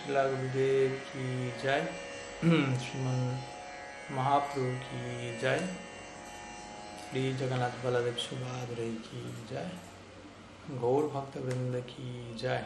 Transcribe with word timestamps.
Srila 0.00 0.22
Gurudev 0.30 0.92
ki 1.12 1.52
jai, 1.62 1.82
Sriman 2.40 3.36
Mahaprabhu 4.10 4.78
ki 4.84 5.00
jai, 5.40 5.60
Sri 7.10 7.34
Jagannath 7.34 7.82
Baladev 7.84 8.16
Subhadra 8.16 8.86
ki 9.06 9.22
jai, 9.50 9.66
Gaur 10.80 11.02
Bhakta 11.08 11.40
Vrinda 11.40 11.82
ki 11.86 12.34
jai, 12.34 12.64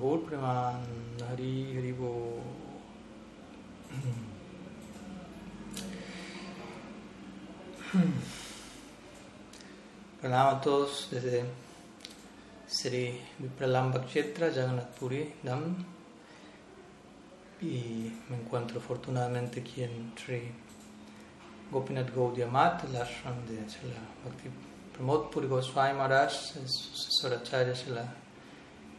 Gaur 0.00 0.18
Preman 0.20 0.80
Hari 1.28 1.74
Hari 1.74 1.92
Bo. 1.92 2.40
Pranam 10.22 10.56
a 10.56 10.60
todos 10.62 11.08
desde 11.10 11.44
Sri 12.66 13.20
Vipralamba 13.38 13.98
Kshetra, 14.06 14.50
Jagannath 14.54 14.98
Puri, 14.98 15.32
Dham. 15.44 15.84
Y 17.60 18.12
me 18.28 18.36
encuentro 18.36 18.78
afortunadamente 18.78 19.60
aquí 19.60 19.82
en 19.82 20.12
Sri 20.16 20.52
Gopinath 21.70 22.14
Gaudiya 22.14 22.46
el 22.46 22.96
ashram 22.96 23.46
de 23.46 23.68
Srila 23.68 24.00
Bhakti 24.24 24.50
Pramod 24.92 25.30
Puri 25.30 25.46
Goswami 25.46 25.94
Maharaj, 25.94 26.56
el 26.56 26.68
sucesor 26.68 27.34
acharya 27.34 27.74
Srila 27.74 28.06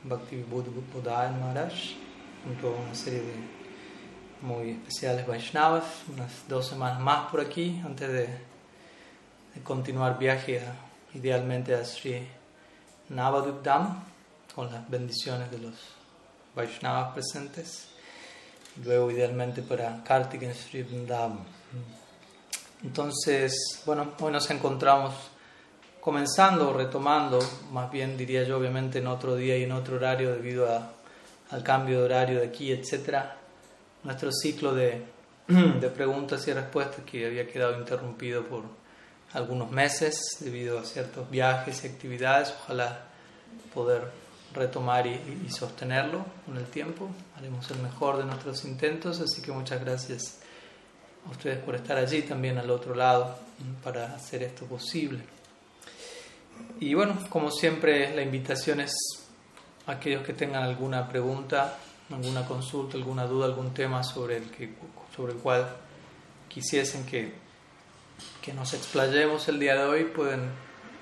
Bhakti 0.03 0.43
Bodhaya 0.43 1.31
Maharaj, 1.31 1.73
junto 2.43 2.67
a 2.69 2.79
una 2.79 2.95
serie 2.95 3.21
de 3.21 3.33
muy 4.41 4.71
especiales 4.71 5.25
Vaishnavas, 5.25 5.85
unas 6.13 6.47
dos 6.47 6.67
semanas 6.67 6.99
más 6.99 7.29
por 7.31 7.41
aquí, 7.41 7.81
antes 7.85 8.11
de, 8.11 8.29
continuar 9.63 10.19
viaje 10.19 10.59
a, 10.59 10.75
idealmente 11.15 11.73
a 11.73 11.83
Sri 11.83 12.27
Navadupdam, 13.09 14.03
con 14.53 14.71
las 14.71 14.87
bendiciones 14.89 15.49
de 15.49 15.59
los 15.59 15.73
Vaishnavas 16.55 17.13
presentes, 17.13 17.89
luego 18.83 19.11
idealmente 19.11 19.61
para 19.61 20.03
Kartik 20.03 20.51
Sri 20.53 20.83
Vrindavan. 20.83 21.39
Entonces, 22.83 23.81
bueno, 23.85 24.13
hoy 24.19 24.31
nos 24.31 24.49
encontramos 24.51 25.13
comenzando, 25.99 26.71
retomando, 26.71 27.39
más 27.71 27.91
bien 27.91 28.15
diría 28.15 28.43
yo, 28.43 28.57
obviamente 28.57 28.99
en 28.99 29.07
otro 29.07 29.35
día 29.35 29.57
y 29.57 29.63
en 29.63 29.71
otro 29.71 29.97
horario 29.97 30.31
debido 30.31 30.71
a, 30.71 30.91
al 31.49 31.63
cambio 31.63 31.99
de 31.99 32.05
horario 32.05 32.39
de 32.39 32.47
aquí, 32.47 32.71
etcétera, 32.71 33.37
nuestro 34.03 34.31
ciclo 34.31 34.73
de, 34.73 35.01
de 35.47 35.89
preguntas 35.89 36.47
y 36.47 36.53
respuestas 36.53 37.03
que 37.03 37.25
había 37.25 37.47
quedado 37.47 37.77
interrumpido 37.77 38.43
por 38.43 38.63
algunos 39.33 39.71
meses 39.71 40.37
debido 40.39 40.79
a 40.79 40.85
ciertos 40.85 41.29
viajes 41.29 41.83
y 41.83 41.87
actividades. 41.87 42.53
Ojalá 42.63 43.01
poder 43.73 44.03
retomar 44.53 45.05
y, 45.07 45.43
y, 45.45 45.49
sostenerlo 45.49 46.25
con 46.45 46.57
el 46.57 46.65
tiempo. 46.65 47.09
Haremos 47.37 47.69
el 47.69 47.77
mejor 47.79 48.17
de 48.17 48.25
nuestros 48.25 48.65
intentos, 48.65 49.19
así 49.19 49.43
que 49.43 49.51
muchas 49.51 49.79
gracias 49.79 50.39
a 51.27 51.29
ustedes 51.29 51.59
por 51.59 51.75
estar 51.75 51.95
allí 51.95 52.23
también 52.23 52.57
al 52.57 52.71
otro 52.71 52.95
lado 52.95 53.37
para 53.83 54.15
hacer 54.15 54.41
esto 54.41 54.65
posible. 54.65 55.23
Y 56.79 56.95
bueno, 56.95 57.15
como 57.29 57.51
siempre, 57.51 58.15
la 58.15 58.23
invitación 58.23 58.79
es 58.79 58.95
a 59.85 59.91
aquellos 59.91 60.25
que 60.25 60.33
tengan 60.33 60.63
alguna 60.63 61.07
pregunta, 61.07 61.77
alguna 62.11 62.43
consulta, 62.47 62.97
alguna 62.97 63.25
duda, 63.25 63.45
algún 63.45 63.71
tema 63.71 64.03
sobre 64.03 64.37
el, 64.37 64.49
que, 64.49 64.73
sobre 65.15 65.33
el 65.33 65.39
cual 65.39 65.67
quisiesen 66.49 67.05
que, 67.05 67.33
que 68.41 68.51
nos 68.51 68.73
explayemos 68.73 69.47
el 69.47 69.59
día 69.59 69.75
de 69.75 69.83
hoy, 69.83 70.03
pueden 70.05 70.49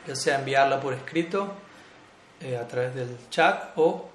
ya 0.06 0.16
sea 0.16 0.40
enviarla 0.40 0.82
por 0.82 0.94
escrito 0.94 1.54
eh, 2.42 2.58
a 2.58 2.68
través 2.68 2.94
del 2.94 3.18
chat 3.30 3.72
o 3.78 4.10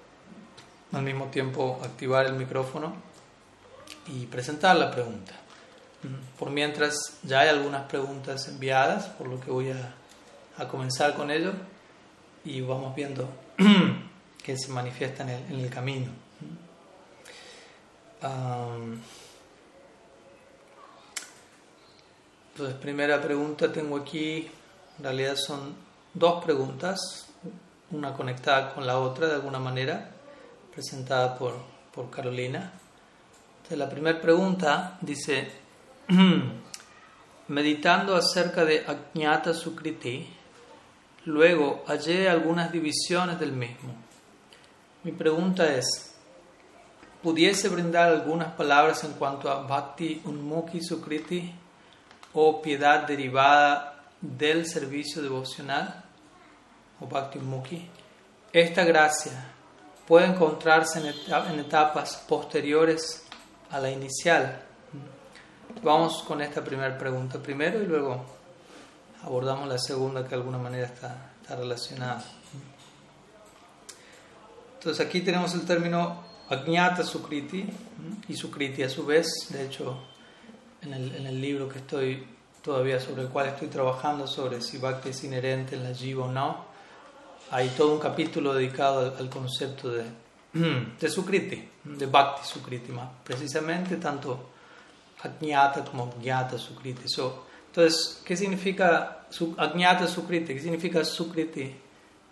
al 0.92 1.02
mismo 1.02 1.26
tiempo 1.26 1.80
activar 1.82 2.26
el 2.26 2.34
micrófono 2.34 2.94
y 4.06 4.26
presentar 4.26 4.76
la 4.76 4.90
pregunta. 4.90 5.32
Por 6.38 6.50
mientras 6.50 7.18
ya 7.22 7.40
hay 7.40 7.48
algunas 7.48 7.86
preguntas 7.86 8.48
enviadas, 8.48 9.06
por 9.08 9.28
lo 9.28 9.38
que 9.38 9.50
voy 9.50 9.70
a, 9.70 9.94
a 10.56 10.66
comenzar 10.66 11.14
con 11.14 11.30
ello 11.30 11.52
y 12.44 12.60
vamos 12.62 12.94
viendo 12.94 13.28
que 14.42 14.56
se 14.56 14.72
manifiestan 14.72 15.28
en 15.28 15.44
el, 15.44 15.52
en 15.52 15.60
el 15.60 15.70
camino. 15.70 16.10
Um, 18.22 18.98
entonces, 22.52 22.76
primera 22.80 23.20
pregunta 23.20 23.72
tengo 23.72 23.96
aquí, 23.96 24.50
en 24.98 25.04
realidad 25.04 25.36
son 25.36 25.74
dos 26.12 26.44
preguntas, 26.44 26.98
una 27.90 28.12
conectada 28.12 28.74
con 28.74 28.86
la 28.86 28.98
otra 28.98 29.28
de 29.28 29.34
alguna 29.34 29.58
manera, 29.58 30.10
presentada 30.72 31.36
por, 31.36 31.54
por 31.92 32.10
Carolina. 32.10 32.72
La 33.70 33.88
primera 33.88 34.20
pregunta 34.20 34.98
dice, 35.00 35.48
meditando 37.48 38.16
acerca 38.16 38.64
de 38.64 38.84
Ajñata 38.84 39.54
Sukriti, 39.54 40.26
luego 41.26 41.84
hallé 41.86 42.28
algunas 42.28 42.72
divisiones 42.72 43.38
del 43.38 43.52
mismo. 43.52 43.94
Mi 45.04 45.12
pregunta 45.12 45.72
es, 45.72 46.16
¿pudiese 47.22 47.68
brindar 47.68 48.08
algunas 48.08 48.52
palabras 48.54 49.04
en 49.04 49.12
cuanto 49.12 49.48
a 49.48 49.62
Bhakti 49.62 50.22
Unmukhi 50.24 50.82
Sukriti 50.82 51.54
o 52.32 52.60
piedad 52.60 53.06
derivada 53.06 54.02
del 54.20 54.66
servicio 54.66 55.22
devocional 55.22 56.04
o 57.00 57.06
Bhakti 57.06 57.38
Unmukhi? 57.38 57.88
Esta 58.52 58.84
gracia 58.84 59.59
puede 60.10 60.26
encontrarse 60.26 60.98
en 60.98 61.60
etapas 61.60 62.16
posteriores 62.28 63.22
a 63.70 63.78
la 63.78 63.92
inicial. 63.92 64.60
Vamos 65.84 66.24
con 66.26 66.40
esta 66.40 66.64
primera 66.64 66.98
pregunta 66.98 67.38
primero 67.38 67.80
y 67.80 67.86
luego 67.86 68.24
abordamos 69.22 69.68
la 69.68 69.78
segunda 69.78 70.24
que 70.24 70.30
de 70.30 70.34
alguna 70.34 70.58
manera 70.58 70.86
está, 70.86 71.30
está 71.40 71.54
relacionada. 71.54 72.24
Entonces 74.74 75.06
aquí 75.06 75.20
tenemos 75.20 75.54
el 75.54 75.64
término 75.64 76.24
Ajñata 76.48 77.04
Sukriti 77.04 77.70
y 78.26 78.34
Sukriti 78.34 78.82
a 78.82 78.88
su 78.88 79.06
vez, 79.06 79.28
de 79.50 79.64
hecho 79.64 79.96
en 80.82 80.92
el, 80.92 81.14
en 81.14 81.26
el 81.28 81.40
libro 81.40 81.68
que 81.68 81.78
estoy 81.78 82.26
todavía 82.62 82.98
sobre 82.98 83.22
el 83.22 83.28
cual 83.28 83.46
estoy 83.46 83.68
trabajando 83.68 84.26
sobre 84.26 84.60
si 84.60 84.78
Bhakti 84.78 85.10
es 85.10 85.22
inherente 85.22 85.76
en 85.76 85.84
la 85.84 85.94
Jiva 85.94 86.24
o 86.24 86.32
no, 86.32 86.69
hay 87.50 87.68
todo 87.70 87.92
un 87.92 87.98
capítulo 87.98 88.54
dedicado 88.54 89.16
al, 89.18 89.28
concepto 89.28 89.90
de, 90.52 91.08
Sukriti, 91.08 91.68
de 91.84 92.06
Bhakti 92.06 92.46
Sukriti 92.46 92.92
precisamente, 93.24 93.96
tanto 93.96 94.50
Ajñata 95.22 95.84
como 95.84 96.12
Jnata 96.22 96.56
Sukriti. 96.56 97.08
So, 97.08 97.44
entonces, 97.66 98.22
¿qué 98.24 98.36
significa 98.36 99.26
Ajñata 99.58 100.06
Sukriti? 100.06 100.54
¿Qué 100.54 100.60
significa 100.60 101.04
Sukriti? 101.04 101.74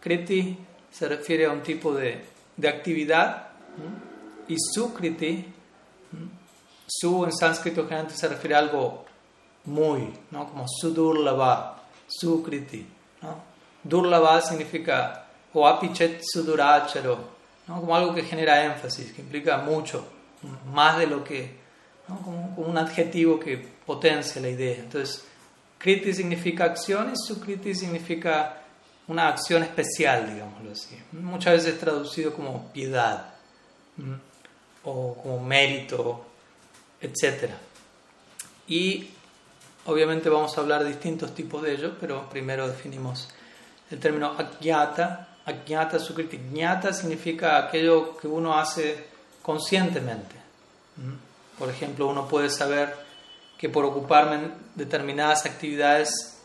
Kriti 0.00 0.56
se 0.90 1.08
refiere 1.08 1.46
a 1.46 1.50
un 1.50 1.62
tipo 1.62 1.92
de, 1.92 2.24
de 2.56 2.68
actividad 2.68 3.48
y 4.48 4.56
Sukriti, 4.58 5.44
su 6.86 7.24
en 7.24 7.32
sánscrito 7.32 7.82
generalmente 7.82 8.18
se 8.18 8.28
refiere 8.28 8.54
a 8.54 8.58
algo 8.58 9.04
muy, 9.64 10.12
¿no? 10.30 10.48
como 10.48 10.64
Sudurlava, 10.66 11.82
Sukriti. 12.06 12.97
Durlava 13.82 14.40
significa 14.40 15.24
o 15.52 15.66
apichet 15.66 16.20
suduracharo, 16.22 17.18
¿no? 17.66 17.80
como 17.80 17.94
algo 17.96 18.14
que 18.14 18.22
genera 18.22 18.64
énfasis, 18.64 19.12
que 19.12 19.22
implica 19.22 19.58
mucho, 19.58 20.06
más 20.72 20.98
de 20.98 21.06
lo 21.06 21.24
que, 21.24 21.56
¿no? 22.08 22.18
como, 22.22 22.54
como, 22.54 22.68
un 22.68 22.78
adjetivo 22.78 23.40
que 23.40 23.56
potencia 23.56 24.40
la 24.40 24.48
idea. 24.48 24.76
Entonces, 24.76 25.24
Kriti 25.78 26.12
significa 26.12 26.64
acción 26.64 27.12
y 27.12 27.16
Sukriti 27.16 27.74
significa 27.74 28.62
una 29.06 29.28
acción 29.28 29.62
especial, 29.62 30.32
digámoslo 30.32 30.72
así. 30.72 30.98
Muchas 31.12 31.54
veces 31.54 31.78
traducido 31.78 32.34
como 32.34 32.70
piedad 32.72 33.34
o 34.84 35.14
como 35.14 35.40
mérito, 35.40 36.26
etc. 37.00 37.50
Y 38.66 39.10
obviamente 39.86 40.28
vamos 40.28 40.56
a 40.56 40.60
hablar 40.60 40.82
de 40.82 40.90
distintos 40.90 41.34
tipos 41.34 41.62
de 41.62 41.72
ellos, 41.72 41.92
pero 41.98 42.28
primero 42.28 42.69
definimos 42.69 43.28
el 43.90 43.99
término 43.99 44.35
ajñata. 44.38 45.29
Ajñata 45.44 45.99
sukriti. 45.99 46.37
Jñata 46.37 46.93
significa 46.93 47.56
aquello 47.56 48.17
que 48.19 48.29
uno 48.29 48.58
hace 48.58 49.06
conscientemente. 49.43 50.37
Por 51.58 51.70
ejemplo, 51.70 52.06
uno 52.06 52.29
puede 52.29 52.50
saber 52.50 52.94
que 53.56 53.69
por 53.69 53.85
ocuparme 53.85 54.35
en 54.37 54.52
determinadas 54.75 55.46
actividades 55.46 56.38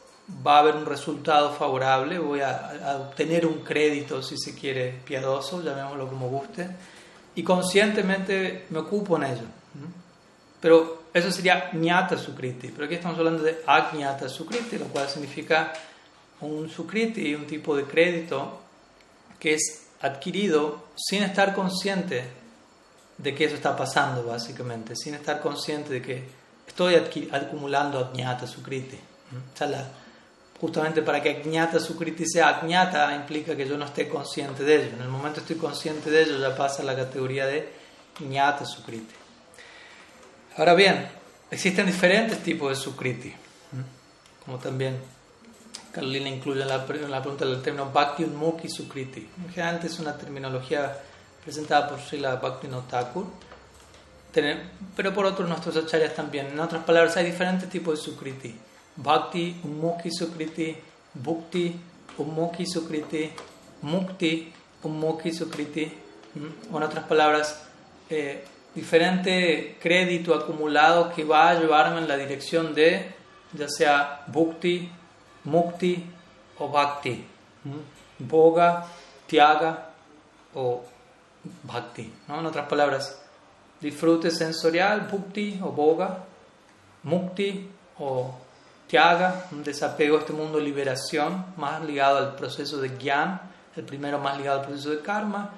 va 0.45 0.55
a 0.55 0.59
haber 0.59 0.75
un 0.75 0.85
resultado 0.85 1.53
favorable, 1.53 2.17
voy 2.17 2.41
a, 2.41 2.97
obtener 3.07 3.45
un 3.45 3.59
crédito, 3.59 4.21
si 4.23 4.37
se 4.37 4.55
quiere, 4.55 5.01
piadoso, 5.05 5.61
llamémoslo 5.61 6.07
como 6.07 6.29
guste, 6.29 6.67
y 7.35 7.43
conscientemente 7.43 8.65
me 8.69 8.79
ocupo 8.79 9.17
en 9.17 9.23
ello. 9.23 9.47
Pero 10.61 11.03
eso 11.13 11.29
sería 11.29 11.71
ñata 11.73 12.17
sukriti. 12.17 12.69
Pero 12.69 12.85
aquí 12.85 12.95
estamos 12.95 13.19
hablando 13.19 13.43
de 13.43 13.61
ajñata 13.67 14.29
sukriti, 14.29 14.77
lo 14.77 14.85
cual 14.85 15.09
significa 15.09 15.73
un 16.47 16.69
sukriti, 16.69 17.33
un 17.35 17.45
tipo 17.45 17.75
de 17.75 17.83
crédito 17.83 18.59
que 19.39 19.53
es 19.55 19.87
adquirido 20.01 20.85
sin 20.95 21.23
estar 21.23 21.53
consciente 21.53 22.23
de 23.17 23.35
que 23.35 23.45
eso 23.45 23.55
está 23.55 23.75
pasando, 23.75 24.23
básicamente, 24.23 24.95
sin 24.95 25.13
estar 25.15 25.39
consciente 25.39 25.93
de 25.93 26.01
que 26.01 26.23
estoy 26.67 26.95
acumulando 27.31 27.99
Ajñata 27.99 28.47
Sukriti. 28.47 28.97
O 28.97 29.57
sea, 29.57 29.91
justamente 30.59 31.01
para 31.01 31.21
que 31.21 31.29
Ajñata 31.29 31.79
Sukriti 31.79 32.25
sea 32.25 32.49
Ajñata 32.49 33.15
implica 33.15 33.55
que 33.55 33.67
yo 33.67 33.77
no 33.77 33.85
esté 33.85 34.07
consciente 34.07 34.63
de 34.63 34.75
ello. 34.75 34.95
En 34.95 35.01
el 35.01 35.09
momento 35.09 35.39
estoy 35.39 35.57
consciente 35.57 36.09
de 36.09 36.23
ello 36.23 36.39
ya 36.39 36.55
pasa 36.55 36.81
a 36.81 36.85
la 36.85 36.95
categoría 36.95 37.45
de 37.45 37.69
Jnata 38.19 38.65
Sukriti. 38.65 39.15
Ahora 40.57 40.73
bien, 40.73 41.07
existen 41.49 41.85
diferentes 41.85 42.39
tipos 42.39 42.69
de 42.69 42.75
Sukriti, 42.75 43.33
como 44.45 44.57
también 44.57 44.97
Carolina 45.93 46.27
incluye 46.27 46.63
en 46.63 46.67
la, 46.67 46.85
en 46.89 47.11
la 47.11 47.21
pregunta 47.21 47.45
del 47.45 47.61
término 47.61 47.91
Bhakti 47.91 48.23
Unmukhi 48.23 48.67
Sukriti. 48.67 49.29
Generalmente 49.53 49.87
es 49.87 49.99
una 49.99 50.17
terminología 50.17 50.97
presentada 51.43 51.87
por 51.87 51.99
Srila 51.99 52.35
Bhakti 52.37 52.67
Thakur, 52.89 53.27
pero 54.95 55.13
por 55.13 55.25
otros 55.25 55.47
nuestros 55.47 55.77
acharyas 55.77 56.15
también. 56.15 56.47
En 56.47 56.59
otras 56.59 56.83
palabras, 56.83 57.15
hay 57.17 57.25
diferentes 57.25 57.69
tipos 57.69 57.99
de 57.99 58.03
Sukriti. 58.03 58.55
Bhakti 58.95 59.61
Unmukhi 59.63 60.09
Sukriti, 60.11 60.75
Bhukti 61.13 61.79
Unmukhi 62.17 62.65
Sukriti, 62.65 63.31
Mukti 63.83 64.51
Unmukhi 64.81 65.31
Sukriti. 65.31 65.93
O 66.71 66.77
en 66.77 66.83
otras 66.83 67.05
palabras, 67.05 67.67
eh, 68.09 68.43
diferente 68.73 69.77
crédito 69.79 70.33
acumulado 70.33 71.13
que 71.13 71.23
va 71.23 71.51
a 71.51 71.59
llevarme 71.59 71.99
en 71.99 72.07
la 72.07 72.17
dirección 72.17 72.73
de 72.73 73.11
ya 73.53 73.69
sea 73.69 74.23
Bhukti, 74.27 74.89
Mukti 75.45 76.03
o 76.59 76.69
Bhakti. 76.69 77.25
Boga, 78.19 78.85
Tiaga 79.27 79.89
o 80.55 80.83
Bhakti. 81.63 82.11
¿no? 82.27 82.39
En 82.39 82.45
otras 82.45 82.67
palabras, 82.67 83.21
disfrute 83.79 84.31
sensorial, 84.31 85.07
Bhukti 85.11 85.59
o 85.61 85.71
Boga, 85.71 86.23
Mukti 87.03 87.69
o 87.99 88.35
Tiaga, 88.87 89.47
un 89.51 89.63
desapego 89.63 90.17
a 90.17 90.19
este 90.19 90.33
mundo 90.33 90.59
liberación, 90.59 91.53
más 91.57 91.83
ligado 91.83 92.17
al 92.17 92.35
proceso 92.35 92.79
de 92.79 92.89
Gyan, 92.97 93.41
el 93.75 93.83
primero 93.83 94.19
más 94.19 94.37
ligado 94.37 94.59
al 94.59 94.65
proceso 94.67 94.91
de 94.91 95.01
Karma, 95.01 95.49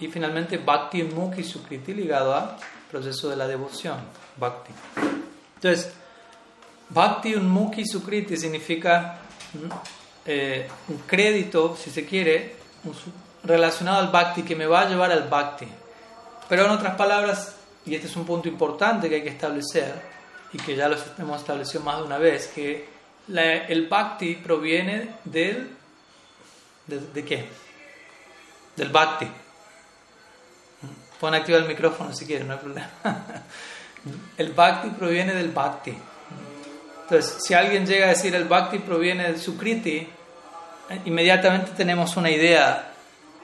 y 0.00 0.08
finalmente 0.08 0.58
Bhakti 0.58 1.04
Mukhi 1.04 1.44
Sukriti 1.44 1.94
ligado 1.94 2.34
al 2.34 2.56
proceso 2.90 3.30
de 3.30 3.36
la 3.36 3.46
devoción, 3.46 3.98
Bhakti. 4.36 4.72
Entonces, 5.54 5.92
Bhakti 6.90 7.34
Unmukhi 7.34 7.86
Sukriti 7.86 8.36
significa 8.36 9.20
eh, 10.26 10.68
un 10.88 10.98
crédito, 10.98 11.76
si 11.76 11.90
se 11.90 12.04
quiere, 12.04 12.56
relacionado 13.44 13.98
al 13.98 14.08
Bhakti 14.08 14.42
que 14.42 14.56
me 14.56 14.66
va 14.66 14.82
a 14.82 14.88
llevar 14.88 15.12
al 15.12 15.28
Bhakti. 15.28 15.66
Pero 16.48 16.66
en 16.66 16.70
otras 16.70 16.94
palabras, 16.96 17.56
y 17.86 17.94
este 17.94 18.06
es 18.06 18.16
un 18.16 18.24
punto 18.24 18.48
importante 18.48 19.08
que 19.08 19.16
hay 19.16 19.22
que 19.22 19.30
establecer, 19.30 20.12
y 20.52 20.58
que 20.58 20.76
ya 20.76 20.88
lo 20.88 20.96
hemos 21.18 21.40
establecido 21.40 21.82
más 21.82 21.98
de 21.98 22.02
una 22.04 22.18
vez, 22.18 22.48
que 22.48 22.86
el 23.28 23.88
Bhakti 23.88 24.36
proviene 24.36 25.16
del... 25.24 25.76
¿De, 26.86 27.24
qué? 27.24 27.48
Del 28.76 28.90
Bhakti. 28.90 29.26
Pueden 31.22 31.36
activar 31.36 31.62
el 31.62 31.68
micrófono 31.68 32.12
si 32.12 32.26
quieren, 32.26 32.48
no 32.48 32.54
hay 32.54 32.58
problema. 32.58 32.90
El 34.36 34.52
bhakti 34.52 34.88
proviene 34.90 35.34
del 35.34 35.50
bhakti. 35.50 35.96
Entonces, 37.12 37.44
si 37.44 37.52
alguien 37.52 37.84
llega 37.84 38.06
a 38.06 38.08
decir 38.08 38.34
el 38.34 38.44
bhakti 38.44 38.78
proviene 38.78 39.24
del 39.24 39.38
sukriti, 39.38 40.08
inmediatamente 41.04 41.72
tenemos 41.76 42.16
una 42.16 42.30
idea 42.30 42.90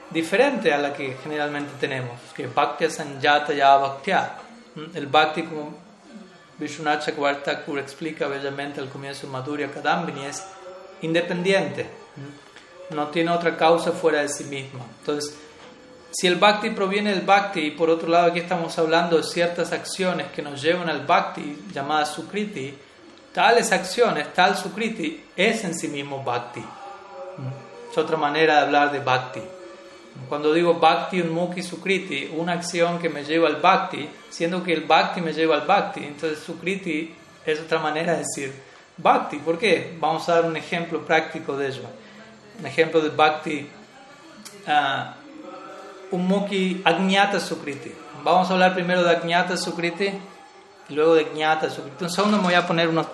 diferente 0.09 0.73
a 0.73 0.79
la 0.79 0.91
que 0.91 1.17
generalmente 1.21 1.73
tenemos, 1.79 2.19
que 2.35 2.47
bhakti 2.47 2.89
sanjata 2.89 3.53
ya 3.53 3.75
bhaktya. 3.77 4.31
El 4.95 5.05
bhakti, 5.05 5.43
como 5.43 5.77
Vishwanath 6.57 7.05
Chakravarti 7.05 7.51
explica 7.77 8.27
bellamente 8.27 8.79
al 8.81 8.89
comienzo 8.89 9.27
de 9.27 9.33
Madhurya 9.33 9.69
Kadambini, 9.69 10.25
es 10.25 10.43
independiente, 11.03 11.85
no 12.89 13.09
tiene 13.09 13.29
otra 13.29 13.55
causa 13.55 13.91
fuera 13.91 14.23
de 14.23 14.29
sí 14.29 14.45
mismo. 14.45 14.83
Entonces, 15.01 15.37
si 16.09 16.25
el 16.25 16.37
bhakti 16.37 16.71
proviene 16.71 17.11
del 17.11 17.21
bhakti 17.21 17.59
y 17.59 17.71
por 17.71 17.91
otro 17.91 18.09
lado 18.09 18.31
aquí 18.31 18.39
estamos 18.39 18.79
hablando 18.79 19.17
de 19.17 19.23
ciertas 19.23 19.71
acciones 19.73 20.31
que 20.31 20.41
nos 20.41 20.59
llevan 20.59 20.89
al 20.89 21.05
bhakti, 21.05 21.65
llamadas 21.71 22.15
sukriti, 22.15 22.75
tales 23.33 23.71
acciones, 23.71 24.33
tal 24.33 24.57
sukriti, 24.57 25.23
es 25.35 25.63
en 25.63 25.73
sí 25.73 25.87
mismo 25.87 26.23
bhakti. 26.23 26.63
Es 27.91 27.97
otra 27.97 28.17
manera 28.17 28.55
de 28.55 28.59
hablar 28.61 28.91
de 28.91 28.99
bhakti. 28.99 29.41
Cuando 30.27 30.53
digo 30.53 30.75
bhakti 30.75 31.21
unmukhi 31.21 31.63
sukriti, 31.63 32.31
una 32.35 32.53
acción 32.53 32.99
que 32.99 33.09
me 33.09 33.23
lleva 33.23 33.47
al 33.47 33.57
bhakti, 33.57 34.09
siendo 34.29 34.63
que 34.63 34.73
el 34.73 34.81
bhakti 34.81 35.21
me 35.21 35.33
lleva 35.33 35.55
al 35.55 35.65
bhakti, 35.65 36.03
entonces 36.03 36.39
sukriti 36.39 37.15
es 37.45 37.59
otra 37.59 37.79
manera 37.79 38.13
de 38.13 38.19
decir 38.19 38.53
bhakti. 38.97 39.37
¿Por 39.37 39.57
qué? 39.57 39.95
Vamos 39.99 40.27
a 40.27 40.35
dar 40.35 40.45
un 40.45 40.57
ejemplo 40.57 41.05
práctico 41.05 41.55
de 41.55 41.67
ello. 41.67 41.83
Un 42.59 42.65
ejemplo 42.65 43.01
de 43.01 43.09
bhakti. 43.09 43.69
Uh, 44.67 45.19
Ummuki 46.11 46.81
Agnyata 46.83 47.39
Sukriti. 47.39 47.91
Vamos 48.23 48.49
a 48.49 48.53
hablar 48.53 48.73
primero 48.73 49.03
de 49.03 49.11
Agnyata 49.11 49.55
Sukriti 49.55 50.11
y 50.89 50.93
luego 50.93 51.13
de 51.13 51.21
Agnyata 51.21 51.69
Sukriti. 51.69 52.09
Segundo 52.09 52.37
me 52.37 52.43
voy 52.43 52.53
a 52.55 52.65
poner 52.65 52.87
unos 52.87 53.05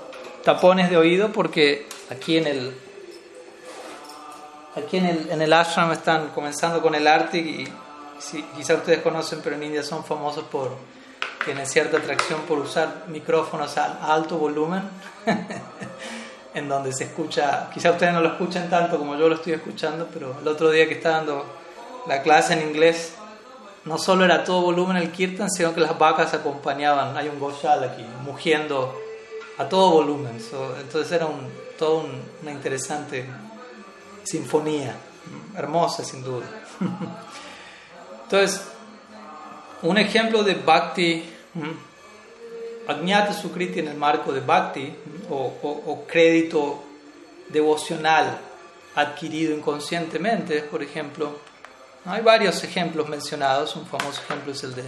tapones 0.46 0.92
de 0.92 0.96
oído 0.96 1.34
porque 1.34 1.88
aquí 2.10 2.38
en 2.38 2.48
el 2.48 2.78
aquí 4.76 4.98
en 4.98 5.06
el, 5.08 5.30
en 5.32 5.42
el 5.42 5.52
ashram 5.52 5.92
están 5.92 6.30
comenzando 6.30 6.82
con 6.82 6.94
el 6.96 7.08
arte 7.08 7.40
y 7.40 7.68
si, 8.20 8.44
quizá 8.56 8.76
ustedes 8.76 9.00
conocen, 9.02 9.42
pero 9.44 9.56
en 9.56 9.64
India 9.64 9.84
son 9.84 10.06
famosos 10.06 10.46
por 10.46 10.78
tienen 11.44 11.66
cierta 11.68 11.98
atracción 11.98 12.42
por 12.42 12.60
usar 12.60 13.06
micrófonos 13.08 13.78
a 13.78 14.14
alto 14.14 14.38
volumen 14.38 14.84
en 16.54 16.70
donde 16.70 16.94
se 16.94 17.06
escucha, 17.06 17.70
quizá 17.74 17.92
ustedes 17.92 18.14
no 18.14 18.22
lo 18.22 18.30
escuchen 18.30 18.70
tanto 18.70 18.98
como 18.98 19.16
yo 19.18 19.28
lo 19.28 19.36
estoy 19.36 19.54
escuchando, 19.54 20.08
pero 20.14 20.38
el 20.40 20.48
otro 20.48 20.70
día 20.70 20.88
que 20.88 20.94
está 20.94 21.10
dando 21.10 21.46
la 22.08 22.22
clase 22.22 22.54
en 22.54 22.70
inglés 22.70 23.16
no 23.84 23.98
solo 23.98 24.26
era 24.26 24.44
todo 24.44 24.62
volumen 24.62 24.98
el 24.98 25.12
kirtan, 25.12 25.50
sino 25.52 25.74
que 25.74 25.82
las 25.82 25.98
vacas 25.98 26.34
acompañaban. 26.34 27.16
Hay 27.18 27.28
un 27.28 27.40
goshal 27.40 27.84
aquí, 27.84 28.04
mugiendo 28.24 29.05
a 29.58 29.70
todo 29.70 29.92
volumen. 29.92 30.38
entonces 30.80 31.12
era 31.12 31.26
un, 31.26 31.50
toda 31.78 32.06
una 32.42 32.52
interesante 32.52 33.26
sinfonía, 34.24 34.96
hermosa 35.56 36.04
sin 36.04 36.24
duda. 36.24 36.46
entonces, 38.24 38.62
un 39.82 39.98
ejemplo 39.98 40.44
de 40.44 40.56
bhakti, 40.56 41.32
Agnyata 42.88 43.34
Sukriti 43.34 43.80
en 43.80 43.88
el 43.88 43.98
marco 43.98 44.32
de 44.32 44.42
bhakti, 44.42 44.94
o, 45.30 45.54
o 45.64 46.06
crédito 46.08 46.84
devocional 47.50 48.40
adquirido 48.96 49.56
inconscientemente, 49.56 50.62
por 50.62 50.82
ejemplo, 50.82 51.38
hay 52.06 52.22
varios 52.22 52.64
ejemplos 52.64 53.10
mencionados, 53.10 53.76
un 53.76 53.86
famoso 53.86 54.22
ejemplo 54.22 54.54
es 54.54 54.64
el 54.64 54.76
de, 54.76 54.84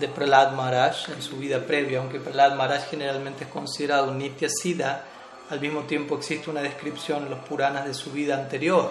de 0.00 0.08
Prahlad 0.08 0.52
Maharaj 0.52 1.10
en 1.10 1.22
su 1.22 1.36
vida 1.36 1.60
previa, 1.60 1.98
aunque 1.98 2.20
Prahlad 2.20 2.56
Maharaj 2.56 2.90
generalmente 2.90 3.44
es 3.44 3.50
considerado 3.50 4.10
un 4.10 4.18
Nitya 4.18 4.48
Siddha, 4.48 5.04
al 5.50 5.60
mismo 5.60 5.82
tiempo 5.82 6.16
existe 6.16 6.50
una 6.50 6.60
descripción 6.60 7.24
en 7.24 7.30
los 7.30 7.38
Puranas 7.40 7.86
de 7.86 7.94
su 7.94 8.10
vida 8.10 8.34
anterior 8.34 8.90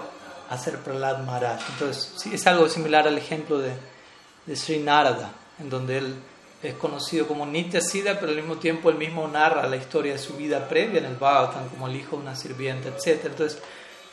a 0.50 0.58
ser 0.58 0.78
Prahlad 0.78 1.20
Maharaj. 1.20 1.60
Entonces, 1.74 2.26
es 2.32 2.48
algo 2.48 2.70
similar 2.70 3.08
al 3.08 3.18
ejemplo 3.18 3.60
de, 3.60 3.72
de 4.46 4.56
Sri 4.56 4.80
Narada, 4.80 5.32
en 5.60 5.70
donde 5.70 5.98
él 5.98 6.16
es 6.64 6.74
conocido 6.76 7.28
como 7.28 7.46
Nitya 7.46 7.82
Siddha, 7.82 8.20
pero 8.20 8.32
al 8.32 8.38
mismo 8.38 8.58
tiempo 8.58 8.90
él 8.90 8.98
mismo 8.98 9.28
narra 9.28 9.68
la 9.68 9.76
historia 9.76 10.14
de 10.14 10.20
su 10.20 10.36
vida 10.36 10.68
previa 10.68 11.00
en 11.00 11.06
el 11.06 11.16
Bhagavatam 11.16 11.70
como 11.70 11.88
el 11.88 11.96
hijo 11.96 12.16
de 12.16 12.24
una 12.24 12.36
sirviente, 12.36 12.90
etc. 12.90 13.26
Entonces, 13.26 13.62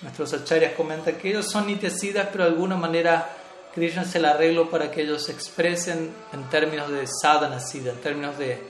Nuestros 0.03 0.33
acharyas 0.35 0.73
comentan 0.73 1.15
que 1.15 1.31
ellos 1.31 1.47
son 1.47 1.69
nitesidas, 1.69 2.29
pero 2.33 2.45
de 2.45 2.51
alguna 2.51 2.77
manera 2.77 3.37
Krishna 3.75 4.05
se 4.05 4.21
la 4.21 4.31
arreglo 4.31 4.71
para 4.71 4.91
que 4.91 5.03
ellos 5.03 5.25
se 5.25 5.33
expresen 5.33 6.13
en 6.33 6.45
términos 6.51 6.91
de 6.91 7.07
sadhana 7.07 7.59
siddha, 7.59 7.93
en 7.93 8.01
términos 8.01 8.39
de 8.39 8.63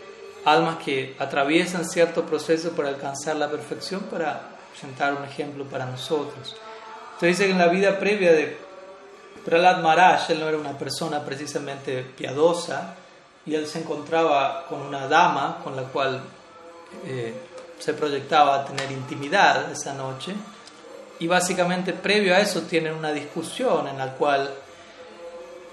almas 0.45 0.77
que 0.85 1.17
atraviesan 1.19 1.85
cierto 1.85 2.25
proceso 2.25 2.71
para 2.73 2.89
alcanzar 2.89 3.37
la 3.37 3.51
perfección, 3.51 4.03
para 4.03 4.41
presentar 4.71 5.15
un 5.15 5.25
ejemplo 5.25 5.65
para 5.65 5.87
nosotros. 5.87 6.57
Entonces 7.15 7.39
dice 7.39 7.45
que 7.47 7.53
en 7.53 7.59
la 7.59 7.69
vida 7.69 7.99
previa 7.99 8.33
de 8.33 8.57
Prahlad 9.45 9.83
Maharaj, 9.83 10.31
él 10.31 10.41
no 10.41 10.49
era 10.49 10.59
una 10.59 10.79
persona 10.79 11.25
precisamente 11.25 12.03
piadosa, 12.17 12.95
y 13.45 13.55
él 13.55 13.67
se 13.67 13.81
encontraba 13.81 14.67
con 14.69 14.83
una 14.83 15.09
dama 15.09 15.59
con 15.63 15.75
la 15.75 15.83
cual 15.83 16.23
eh, 17.05 17.35
se 17.79 17.95
proyectaba 17.95 18.65
tener 18.65 18.91
intimidad 18.93 19.71
esa 19.73 19.95
noche 19.95 20.35
y 21.19 21.27
básicamente 21.27 21.93
previo 21.93 22.35
a 22.35 22.41
eso 22.41 22.63
tienen 22.63 22.95
una 22.95 23.13
discusión 23.13 23.89
en 23.89 23.99
la 23.99 24.13
cual 24.15 24.53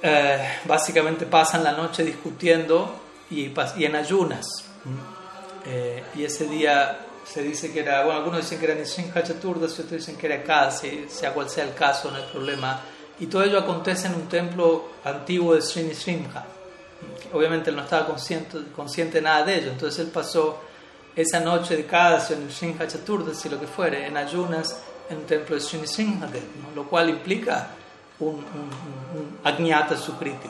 eh, 0.01 0.59
básicamente 0.65 1.25
pasan 1.25 1.63
la 1.63 1.73
noche 1.73 2.03
discutiendo 2.03 2.99
y, 3.29 3.51
y 3.77 3.85
en 3.85 3.95
ayunas. 3.95 4.47
Eh, 5.65 6.03
y 6.15 6.23
ese 6.23 6.47
día 6.47 6.99
se 7.25 7.43
dice 7.43 7.71
que 7.71 7.81
era, 7.81 8.03
bueno, 8.03 8.19
algunos 8.19 8.41
dicen 8.41 8.59
que 8.59 8.65
era 8.65 8.75
Nisrinja 8.75 9.23
Chaturdas, 9.23 9.73
otros 9.73 9.91
dicen 9.91 10.15
que 10.15 10.25
era 10.27 10.41
casi 10.41 11.05
sea 11.09 11.33
cual 11.33 11.49
sea 11.49 11.65
el 11.65 11.73
caso, 11.73 12.09
no 12.09 12.17
hay 12.17 12.27
problema. 12.31 12.81
Y 13.19 13.27
todo 13.27 13.43
ello 13.43 13.59
acontece 13.59 14.07
en 14.07 14.15
un 14.15 14.27
templo 14.27 14.89
antiguo 15.03 15.53
de 15.53 15.61
Sri 15.61 15.83
Nisrinja. 15.83 16.45
Obviamente 17.33 17.69
él 17.69 17.75
no 17.75 17.83
estaba 17.83 18.07
consciente, 18.07 18.57
consciente 18.75 19.17
de 19.17 19.21
nada 19.21 19.43
de 19.43 19.57
ello, 19.57 19.71
entonces 19.71 19.99
él 19.99 20.11
pasó 20.11 20.61
esa 21.15 21.39
noche 21.39 21.75
de 21.75 21.85
Kadasya 21.85 22.37
en 22.37 22.43
el 22.43 22.49
Shinha 22.49 22.87
Chaturdasi, 22.87 23.49
lo 23.49 23.59
que 23.59 23.67
fuere, 23.67 24.05
en 24.05 24.15
ayunas 24.15 24.81
en 25.09 25.17
un 25.17 25.25
templo 25.25 25.55
de 25.55 25.61
Sri 25.61 25.79
¿no? 26.05 26.29
lo 26.75 26.87
cual 26.87 27.09
implica 27.09 27.69
un, 28.19 28.43
Agnyata 29.43 29.97
Sukriti. 29.97 30.49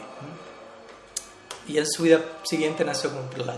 Y 1.67 1.77
en 1.77 1.85
su 1.87 2.03
vida 2.03 2.19
siguiente 2.43 2.83
nació 2.83 3.11
como 3.11 3.29
Prahlad. 3.29 3.57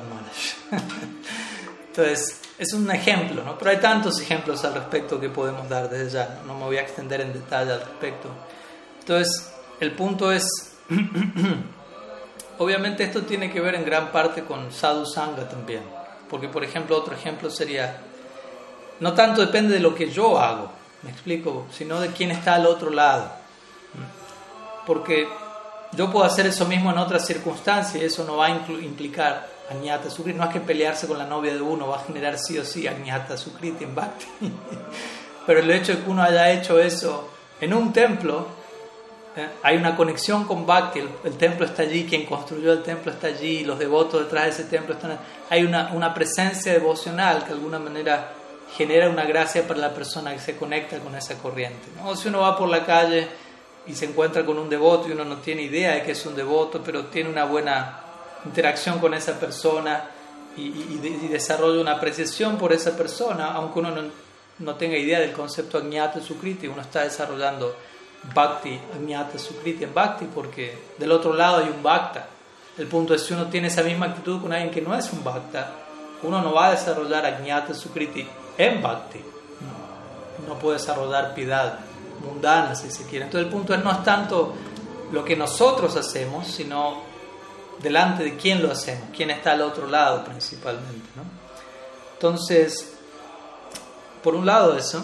Entonces, 1.88 2.42
es 2.58 2.74
un 2.74 2.90
ejemplo, 2.92 3.44
¿no? 3.44 3.58
Pero 3.58 3.72
hay 3.72 3.78
tantos 3.78 4.22
ejemplos 4.22 4.64
al 4.66 4.76
respecto 4.76 5.20
que 5.20 5.30
podemos 5.30 5.68
dar 5.68 5.90
desde 5.90 6.12
ya, 6.12 6.42
¿no? 6.46 6.54
no 6.54 6.60
me 6.60 6.66
voy 6.66 6.78
a 6.78 6.82
extender 6.82 7.22
en 7.22 7.34
detalle 7.34 7.72
al 7.72 7.80
respecto. 7.80 8.30
Entonces, 9.00 9.52
el 9.80 9.94
punto 9.94 10.32
es, 10.32 10.48
obviamente 12.60 13.04
esto 13.04 13.24
tiene 13.24 13.52
que 13.52 13.60
ver 13.60 13.76
en 13.76 13.84
gran 13.84 14.12
parte 14.12 14.44
con 14.44 14.72
sadhu 14.72 15.08
sangha 15.08 15.50
también, 15.50 15.82
porque 16.30 16.48
por 16.48 16.64
ejemplo 16.64 16.96
otro 16.96 17.16
ejemplo 17.16 17.50
sería, 17.50 17.98
no 19.00 19.14
tanto 19.14 19.42
depende 19.42 19.74
de 19.74 19.80
lo 19.80 19.96
que 19.96 20.12
yo 20.12 20.40
hago, 20.40 20.72
me 21.02 21.10
explico, 21.10 21.66
sino 21.72 22.00
de 22.00 22.10
quién 22.10 22.30
está 22.30 22.54
al 22.54 22.68
otro 22.68 22.92
lado, 22.92 23.41
porque 24.86 25.28
yo 25.94 26.12
puedo 26.12 26.26
hacer 26.26 26.48
eso 26.48 26.66
mismo 26.66 26.92
en 26.92 26.98
otras 26.98 27.26
circunstancias 27.26 28.02
y 28.02 28.06
eso 28.06 28.24
no 28.24 28.38
va 28.38 28.48
a 28.48 28.50
implicar 28.50 29.48
añata 29.70 30.10
sukriti, 30.10 30.38
no 30.38 30.46
es 30.46 30.52
que 30.52 30.60
pelearse 30.60 31.08
con 31.08 31.18
la 31.18 31.26
novia 31.26 31.54
de 31.54 31.62
uno 31.62 31.88
va 31.88 31.98
a 31.98 32.04
generar 32.04 32.38
sí 32.38 32.58
o 32.58 32.66
sí 32.66 32.88
añata 32.88 33.38
sukriti 33.38 33.86
en 33.86 33.96
bhakti, 33.96 34.26
pero 35.46 35.60
el 35.60 35.72
hecho 35.72 35.94
de 35.94 36.04
que 36.04 36.10
uno 36.10 36.24
haya 36.24 36.52
hecho 36.52 36.80
eso 36.80 37.30
en 37.62 37.74
un 37.74 37.94
templo, 37.94 38.48
¿eh? 39.36 39.48
hay 39.62 39.78
una 39.78 39.96
conexión 39.96 40.46
con 40.46 40.66
Bhakti, 40.66 41.00
el, 41.24 41.38
templo 41.38 41.66
está 41.66 41.84
allí, 41.84 42.06
quien 42.06 42.26
construyó 42.26 42.74
el 42.74 42.82
templo 42.82 43.12
está 43.12 43.28
allí, 43.28 43.64
los 43.64 43.78
devotos 43.78 44.24
detrás 44.24 44.46
de 44.46 44.50
ese 44.50 44.64
templo 44.64 44.96
están 44.96 45.20
Hay 45.50 45.64
una, 45.64 45.92
una 45.94 46.12
presencia 46.12 46.74
devocional 46.74 47.44
que 47.44 47.50
de 47.50 47.54
alguna 47.54 47.78
manera 47.78 48.34
genera 48.76 49.10
una 49.10 49.26
gracia 49.26 49.68
para 49.68 49.80
la 49.80 49.94
persona 49.94 50.34
que 50.34 50.40
se 50.40 50.56
conecta 50.56 50.98
con 51.00 51.14
esa 51.16 51.36
corriente. 51.38 51.88
O 52.04 52.16
si 52.16 52.30
uno 52.30 52.40
va 52.40 52.58
por 52.58 52.68
la 52.68 52.84
calle 52.84 53.28
y 53.88 53.96
se 53.96 54.06
encuentra 54.06 54.46
con 54.46 54.58
un 54.58 54.70
devoto 54.70 55.08
y 55.08 55.12
uno 55.12 55.26
no 55.26 55.38
tiene 55.38 55.64
idea 55.64 55.94
de 55.94 56.04
que 56.04 56.12
es 56.12 56.26
un 56.26 56.36
devoto, 56.36 56.82
pero 56.84 57.06
tiene 57.06 57.30
una 57.30 57.46
buena 57.46 58.00
interacción 58.46 59.00
con 59.00 59.14
esa 59.14 59.40
persona 59.40 60.06
y, 60.56 60.98
desarrolla 61.30 61.82
una 61.82 61.94
apreciación 61.94 62.58
por 62.58 62.74
esa 62.74 62.96
persona, 62.98 63.54
aunque 63.54 63.80
uno 63.80 63.92
no, 63.92 64.02
no 64.60 64.76
tenga 64.76 64.98
idea 64.98 65.20
del 65.20 65.32
concepto 65.32 65.78
Agnata 65.78 66.20
Sukriti, 66.20 66.68
uno 66.68 66.82
está 66.82 67.04
desarrollando 67.04 67.76
bhakti, 68.34 68.80
añata 68.96 69.38
sukriti 69.38 69.84
en 69.84 69.94
bhakti, 69.94 70.26
porque 70.26 70.78
del 70.98 71.12
otro 71.12 71.34
lado 71.34 71.58
hay 71.58 71.70
un 71.70 71.82
bhakta. 71.82 72.28
El 72.78 72.88
punto 72.88 73.14
es 73.14 73.24
si 73.24 73.34
uno 73.34 73.48
tiene 73.48 73.68
esa 73.68 73.84
misma 73.84 74.08
actitud 74.08 74.42
con 74.42 74.54
alguien 74.54 74.72
que 74.72 74.82
no 74.82 74.96
es 74.96 75.12
un 75.12 75.24
bhakta, 75.24 75.72
uno 76.24 76.42
no 76.42 76.54
va 76.54 76.68
a 76.68 76.72
desarrollar 76.72 77.26
añata 77.26 77.74
sukriti 77.74 78.28
en 78.58 78.82
bhakti. 78.82 79.20
No, 80.48 80.58
puede 80.58 80.78
desarrollar 80.78 81.34
piedad 81.34 81.80
mundana, 82.26 82.76
si 82.76 82.90
se 82.92 83.04
quiere. 83.06 83.26
Entonces 83.26 83.48
el 83.48 83.54
punto 83.54 83.74
es 83.74 83.84
no 83.84 83.92
es 83.92 84.04
tanto 84.04 84.54
lo 85.12 85.24
que 85.26 85.36
nosotros 85.36 85.96
hacemos, 85.96 86.48
sino 86.48 87.02
delante 87.82 88.24
de 88.24 88.38
quién 88.38 88.62
lo 88.62 88.72
hacemos, 88.72 89.10
quién 89.16 89.32
está 89.32 89.54
al 89.54 89.62
otro 89.62 89.88
lado 89.88 90.24
principalmente. 90.24 91.10
¿no? 91.16 91.24
Entonces, 92.14 92.94
por 94.24 94.36
un 94.36 94.46
lado 94.46 94.78
eso, 94.78 95.04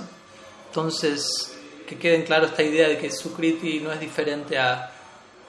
entonces 0.67 1.53
que 1.87 1.97
quede 1.97 2.23
claro 2.25 2.45
esta 2.45 2.63
idea 2.63 2.87
de 2.87 2.97
que 2.97 3.09
Sukriti 3.09 3.79
no 3.79 3.91
es 3.91 3.99
diferente 3.99 4.59
a 4.59 4.91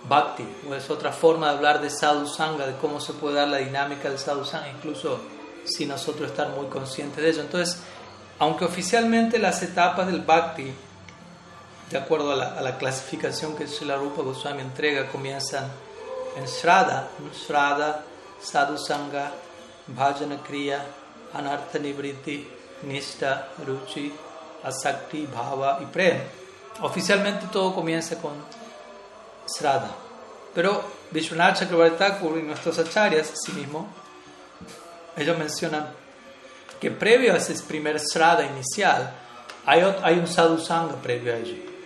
Bhakti, 0.09 0.45
o 0.71 0.75
es 0.75 0.89
otra 0.89 1.13
forma 1.13 1.51
de 1.51 1.57
hablar 1.57 1.81
de 1.81 1.91
Sadhu 1.91 2.27
Sangha, 2.29 2.67
de 2.67 2.77
cómo 2.77 3.01
se 3.01 3.13
puede 3.13 3.37
dar 3.37 3.49
la 3.49 3.59
dinámica 3.59 4.09
del 4.09 4.19
Sadhu 4.19 4.45
Sangha, 4.45 4.69
incluso 4.71 5.21
sin 5.65 5.89
nosotros 5.89 6.31
estar 6.31 6.51
muy 6.51 6.67
conscientes 6.67 7.23
de 7.23 7.31
ello. 7.31 7.41
Entonces, 7.43 7.83
aunque 8.39 8.65
oficialmente 8.65 9.39
las 9.39 9.63
etapas 9.63 10.07
del 10.07 10.21
Bhakti, 10.21 10.73
de 11.90 11.97
acuerdo 11.97 12.33
a 12.33 12.61
la, 12.61 12.78
clasificación 12.78 13.57
que 13.57 13.66
Srila 13.66 13.97
Rupa 13.97 14.23
Goswami 14.23 14.61
entrega, 14.61 15.09
comienzan 15.09 15.71
en 16.37 16.45
Shraddha, 16.45 17.09
Shraddha, 17.33 18.02
Sadhu 18.40 18.76
Sangha, 18.76 19.33
Bhajana 19.87 20.42
Kriya, 20.42 20.85
Anartha 21.33 21.78
Nibriti, 21.78 22.47
Nishta, 22.83 23.49
Ruchi, 23.66 24.12
Asakti, 24.62 25.26
Bhava 25.26 25.78
y 25.80 25.87
Prem. 25.87 26.21
Oficialmente 26.83 27.47
todo 27.50 27.75
comienza 27.75 28.16
con 28.16 28.35
Sraddha. 29.47 29.90
Pero 30.54 30.85
Vishwanath 31.11 31.61
Chakravarti 31.61 31.97
Thakur 31.97 32.38
y 32.38 32.42
nuestros 32.42 32.78
acharyas, 32.78 33.33
sí 33.35 33.52
mismo, 33.52 33.88
ellos 35.16 35.38
mencionan 35.38 35.88
que 36.78 36.90
previo 36.90 37.33
a 37.33 37.38
ese 37.38 37.54
primer 37.64 37.99
Sraddha 37.99 38.45
inicial, 38.45 39.11
hay, 39.64 40.18
un 40.18 40.26
Sadhu 40.26 40.59
Sangha 40.59 40.95
previo 40.97 41.33
a 41.33 41.37
ello. 41.38 41.78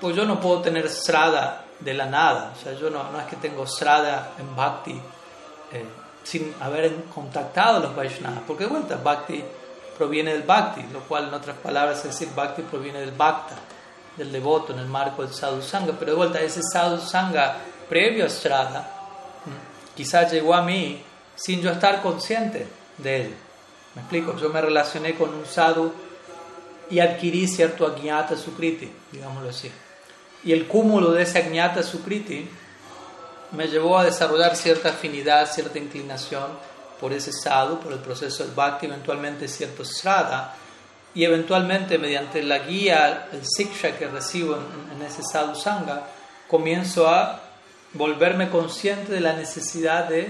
Pues 0.00 0.14
yo 0.16 0.24
no 0.24 0.40
puedo 0.40 0.60
tener 0.60 0.88
Sraddha 0.88 1.64
de 1.80 1.94
la 1.94 2.06
nada, 2.06 2.52
o 2.56 2.62
sea, 2.62 2.72
yo 2.72 2.90
no, 2.90 3.10
no 3.10 3.20
es 3.20 3.26
que 3.26 3.36
tengo 3.36 3.66
Sraddha 3.66 4.30
en 4.38 4.54
Bhakti 4.54 5.00
eh, 5.72 5.84
sin 6.22 6.54
haber 6.60 7.04
contactado 7.14 7.76
a 7.76 7.80
los 7.80 7.96
Vaishnavas, 7.96 8.40
porque 8.46 8.64
de 8.64 8.70
vuelta, 8.70 8.96
Bhakti 8.96 9.44
proviene 9.98 10.32
del 10.32 10.44
bhakti, 10.44 10.82
lo 10.92 11.00
cual 11.00 11.26
en 11.28 11.34
otras 11.34 11.56
palabras 11.56 11.98
es 11.98 12.04
decir, 12.04 12.28
bhakti 12.34 12.62
proviene 12.62 13.00
del 13.00 13.10
bhakta, 13.10 13.56
del 14.16 14.30
devoto 14.30 14.72
en 14.72 14.78
el 14.78 14.86
marco 14.86 15.22
del 15.22 15.34
sadhu 15.34 15.60
sangha, 15.60 15.92
pero 15.98 16.12
de 16.12 16.16
vuelta 16.16 16.40
ese 16.40 16.62
sadhu 16.62 17.00
sangha 17.00 17.56
previo 17.88 18.24
a 18.24 18.28
Shraddha 18.28 18.94
quizás 19.96 20.32
llegó 20.32 20.54
a 20.54 20.62
mí 20.62 21.02
sin 21.34 21.60
yo 21.60 21.70
estar 21.70 22.00
consciente 22.00 22.68
de 22.98 23.22
él. 23.22 23.34
¿Me 23.94 24.02
explico? 24.02 24.36
Yo 24.38 24.48
me 24.50 24.60
relacioné 24.60 25.14
con 25.16 25.34
un 25.34 25.44
sadhu 25.44 25.92
y 26.88 27.00
adquirí 27.00 27.48
cierto 27.48 27.84
agnata 27.84 28.36
sukriti, 28.36 28.90
digámoslo 29.10 29.50
así. 29.50 29.70
Y 30.44 30.52
el 30.52 30.66
cúmulo 30.66 31.12
de 31.12 31.22
ese 31.22 31.38
agnata 31.38 31.82
sukriti 31.82 32.48
me 33.52 33.66
llevó 33.66 33.98
a 33.98 34.04
desarrollar 34.04 34.56
cierta 34.56 34.90
afinidad, 34.90 35.50
cierta 35.50 35.78
inclinación 35.78 36.46
por 37.00 37.12
ese 37.12 37.32
sadhu, 37.32 37.80
por 37.80 37.92
el 37.92 37.98
proceso 37.98 38.44
del 38.44 38.54
bhakti, 38.54 38.86
eventualmente 38.86 39.48
cierto 39.48 39.84
srada, 39.84 40.54
y 41.14 41.24
eventualmente 41.24 41.98
mediante 41.98 42.42
la 42.42 42.58
guía, 42.58 43.28
el 43.32 43.46
siksha 43.46 43.96
que 43.96 44.06
recibo 44.08 44.56
en, 44.56 45.02
ese 45.02 45.22
sadhu 45.22 45.54
sangha, 45.54 46.02
comienzo 46.48 47.08
a 47.08 47.40
volverme 47.94 48.50
consciente 48.50 49.12
de 49.12 49.20
la 49.20 49.32
necesidad 49.32 50.08
de 50.08 50.28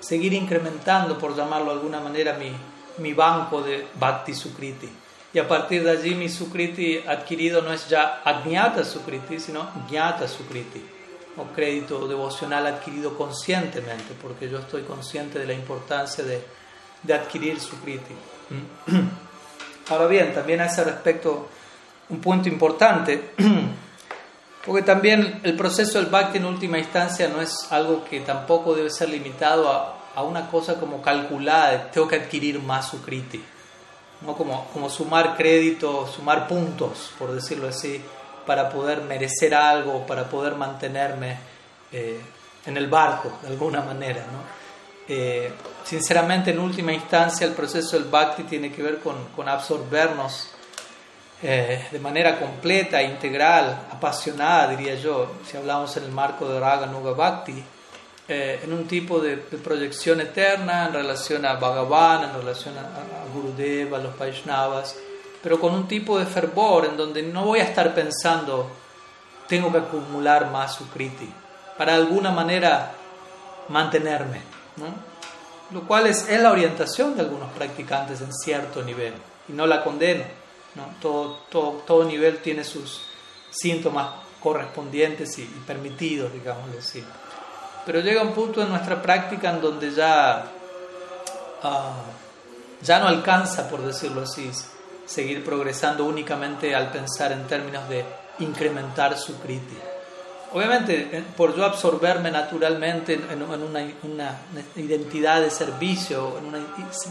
seguir 0.00 0.32
incrementando, 0.32 1.18
por 1.18 1.36
llamarlo 1.36 1.66
de 1.66 1.78
alguna 1.78 2.00
manera, 2.00 2.34
mi, 2.34 2.52
mi 2.98 3.14
banco 3.14 3.62
de 3.62 3.86
bhakti 3.94 4.34
sukriti. 4.34 4.88
Y 5.32 5.38
a 5.38 5.46
partir 5.46 5.84
de 5.84 5.92
allí 5.92 6.14
mi 6.14 6.28
sukriti 6.28 6.98
adquirido 7.06 7.62
no 7.62 7.72
es 7.72 7.88
ya 7.88 8.20
agnyata 8.24 8.84
sukriti, 8.84 9.38
sino 9.38 9.70
jnata 9.88 10.26
sukriti. 10.26 10.82
O 11.36 11.44
crédito 11.54 12.08
devocional 12.08 12.66
adquirido 12.66 13.16
conscientemente, 13.16 14.14
porque 14.20 14.48
yo 14.48 14.58
estoy 14.58 14.82
consciente 14.82 15.38
de 15.38 15.46
la 15.46 15.52
importancia 15.52 16.24
de, 16.24 16.42
de 17.02 17.14
adquirir 17.14 17.60
su 17.60 17.80
kriti. 17.80 18.14
Ahora 19.88 20.06
bien, 20.06 20.34
también 20.34 20.60
a 20.60 20.66
ese 20.66 20.82
respecto 20.82 21.48
un 22.08 22.20
punto 22.20 22.48
importante, 22.48 23.30
porque 24.66 24.82
también 24.82 25.40
el 25.44 25.56
proceso 25.56 26.00
del 26.00 26.10
bhakti 26.10 26.38
en 26.38 26.46
última 26.46 26.78
instancia 26.78 27.28
no 27.28 27.40
es 27.40 27.68
algo 27.70 28.04
que 28.04 28.20
tampoco 28.20 28.74
debe 28.74 28.90
ser 28.90 29.08
limitado 29.08 29.70
a, 29.70 30.00
a 30.14 30.22
una 30.22 30.50
cosa 30.50 30.74
como 30.74 31.00
calculada, 31.00 31.90
tengo 31.90 32.08
que 32.08 32.16
adquirir 32.16 32.60
más 32.60 32.88
su 32.88 33.00
kriti, 33.00 33.42
¿no? 34.22 34.36
como, 34.36 34.68
como 34.72 34.88
sumar 34.90 35.36
crédito, 35.36 36.06
sumar 36.06 36.46
puntos, 36.46 37.12
por 37.18 37.32
decirlo 37.32 37.68
así 37.68 38.02
para 38.46 38.68
poder 38.68 39.02
merecer 39.02 39.54
algo, 39.54 40.06
para 40.06 40.28
poder 40.28 40.56
mantenerme 40.56 41.38
eh, 41.92 42.20
en 42.66 42.76
el 42.76 42.88
barco 42.88 43.32
de 43.42 43.48
alguna 43.48 43.80
manera. 43.80 44.24
¿no? 44.32 44.42
Eh, 45.08 45.52
sinceramente, 45.84 46.50
en 46.50 46.58
última 46.58 46.92
instancia, 46.92 47.46
el 47.46 47.52
proceso 47.52 47.98
del 47.98 48.08
bhakti 48.08 48.44
tiene 48.44 48.72
que 48.72 48.82
ver 48.82 48.98
con, 48.98 49.26
con 49.36 49.48
absorbernos 49.48 50.50
eh, 51.42 51.86
de 51.90 51.98
manera 51.98 52.38
completa, 52.38 53.02
integral, 53.02 53.86
apasionada, 53.90 54.68
diría 54.68 54.94
yo, 54.96 55.36
si 55.48 55.56
hablamos 55.56 55.96
en 55.96 56.04
el 56.04 56.10
marco 56.12 56.48
de 56.48 56.60
Raga 56.60 56.86
Nuga 56.86 57.12
Bhakti, 57.12 57.64
en 58.30 58.72
un 58.72 58.86
tipo 58.86 59.20
de, 59.20 59.36
proyección 59.36 60.20
eterna 60.20 60.86
en 60.86 60.92
relación 60.92 61.44
a 61.44 61.54
Bhagavan, 61.54 62.30
en 62.30 62.34
relación 62.34 62.74
a, 62.78 62.80
a 62.80 63.32
Gurudeva, 63.34 63.98
a 63.98 64.00
los 64.00 64.18
Vaishnavas 64.18 64.96
pero 65.42 65.58
con 65.58 65.74
un 65.74 65.88
tipo 65.88 66.18
de 66.18 66.26
fervor 66.26 66.84
en 66.84 66.96
donde 66.96 67.22
no 67.22 67.44
voy 67.44 67.60
a 67.60 67.64
estar 67.64 67.94
pensando, 67.94 68.70
tengo 69.48 69.72
que 69.72 69.78
acumular 69.78 70.50
más 70.50 70.74
sukriti, 70.74 71.28
para 71.78 71.92
de 71.92 71.98
alguna 72.02 72.30
manera 72.30 72.92
mantenerme, 73.68 74.40
lo 75.70 75.82
cual 75.86 76.06
es, 76.06 76.28
es, 76.28 76.40
la 76.40 76.50
orientación 76.50 77.14
de 77.14 77.22
algunos 77.22 77.50
practicantes 77.52 78.20
en 78.20 78.32
cierto 78.34 78.82
nivel, 78.82 79.14
y 79.48 79.52
no 79.52 79.66
la 79.66 79.82
condeno, 79.82 80.24
¿no? 80.74 80.94
Todo, 81.00 81.38
todo, 81.48 81.82
todo 81.86 82.04
nivel 82.04 82.38
tiene 82.38 82.64
sus 82.64 83.02
síntomas 83.50 84.10
correspondientes 84.42 85.38
y, 85.38 85.44
permitidos, 85.66 86.32
digamos 86.32 86.64
así. 86.78 87.02
Pero 87.84 88.00
llega 88.00 88.22
un 88.22 88.32
punto 88.32 88.62
en 88.62 88.68
nuestra 88.68 89.00
práctica 89.00 89.50
en 89.50 89.60
donde 89.60 89.92
ya, 89.92 90.44
ah, 91.62 91.92
ya 92.82 92.98
no 92.98 93.08
alcanza, 93.08 93.68
por 93.68 93.82
decirlo 93.82 94.22
así, 94.22 94.50
seguir 95.06 95.44
progresando 95.44 96.04
únicamente 96.04 96.74
al 96.74 96.90
pensar 96.90 97.32
en 97.32 97.46
términos 97.46 97.88
de 97.88 98.04
incrementar 98.38 99.16
su 99.18 99.38
kriti. 99.40 99.76
Obviamente, 100.52 101.24
por 101.36 101.56
yo 101.56 101.64
absorberme 101.64 102.30
naturalmente 102.30 103.14
en, 103.14 103.42
una, 103.42 103.86
una, 104.02 104.38
identidad 104.74 105.40
de 105.40 105.50
servicio, 105.50 106.38
en 106.38 106.46
una 106.46 106.58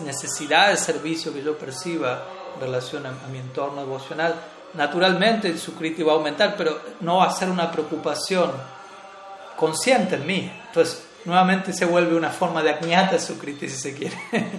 necesidad 0.04 0.70
de 0.70 0.78
servicio 0.78 1.34
que 1.34 1.42
yo 1.42 1.58
perciba 1.58 2.24
en 2.56 2.62
relación 2.62 3.06
a, 3.06 3.12
mi 3.32 3.38
entorno 3.38 3.82
devocional, 3.82 4.36
naturalmente 4.74 5.58
su 5.58 5.74
kriti 5.76 6.04
va 6.04 6.14
a 6.14 6.16
aumentar, 6.16 6.56
pero 6.58 6.80
no 7.00 7.18
va 7.18 7.28
a 7.28 7.32
ser 7.32 7.50
una 7.50 7.72
preocupación 7.72 8.52
consciente 9.60 10.16
en 10.16 10.26
mí. 10.26 10.52
Entonces, 10.68 11.04
nuevamente 11.26 11.74
se 11.74 11.86
vuelve 11.86 12.16
una 12.16 12.30
forma 12.30 12.64
de 12.64 13.20
su 13.20 13.34
sukriti, 13.34 13.68
si 13.68 13.78
se 13.78 13.94
quiere, 13.94 14.18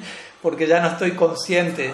porque 0.42 0.66
ya 0.66 0.80
no 0.80 0.88
estoy 0.88 1.12
consciente 1.12 1.92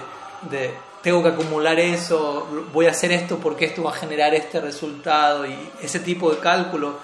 de 0.51 0.75
tengo 1.03 1.23
que 1.23 1.29
acumular 1.29 1.79
eso, 1.79 2.49
voy 2.73 2.87
a 2.87 2.91
hacer 2.91 3.13
esto 3.13 3.39
porque 3.39 3.67
esto 3.67 3.85
va 3.85 3.91
a 3.91 3.95
generar 3.95 4.35
este 4.35 4.61
resultado 4.61 5.47
y 5.47 5.57
ese 5.81 6.01
tipo 6.01 6.33
de 6.33 6.39
cálculo 6.39 6.99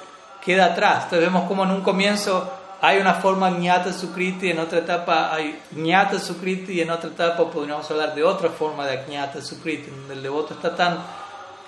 queda 0.44 0.66
atrás. 0.66 1.04
Entonces 1.04 1.20
vemos 1.20 1.46
como 1.46 1.62
en 1.62 1.70
un 1.70 1.82
comienzo 1.82 2.50
hay 2.80 2.98
una 2.98 3.14
forma 3.14 3.48
ñata 3.50 3.92
sukriti, 3.92 4.50
en 4.50 4.58
otra 4.58 4.80
etapa 4.80 5.32
hay 5.32 5.56
ñata 5.76 6.18
sukriti 6.18 6.72
y 6.72 6.80
en 6.80 6.90
otra 6.90 7.10
etapa 7.10 7.48
podríamos 7.48 7.88
hablar 7.92 8.12
de 8.12 8.24
otra 8.24 8.50
forma 8.50 8.84
de 8.88 9.06
ñata 9.08 9.40
sukriti, 9.40 9.88
donde 9.88 10.14
el 10.14 10.22
devoto 10.24 10.54
está 10.54 10.74
tan 10.74 10.98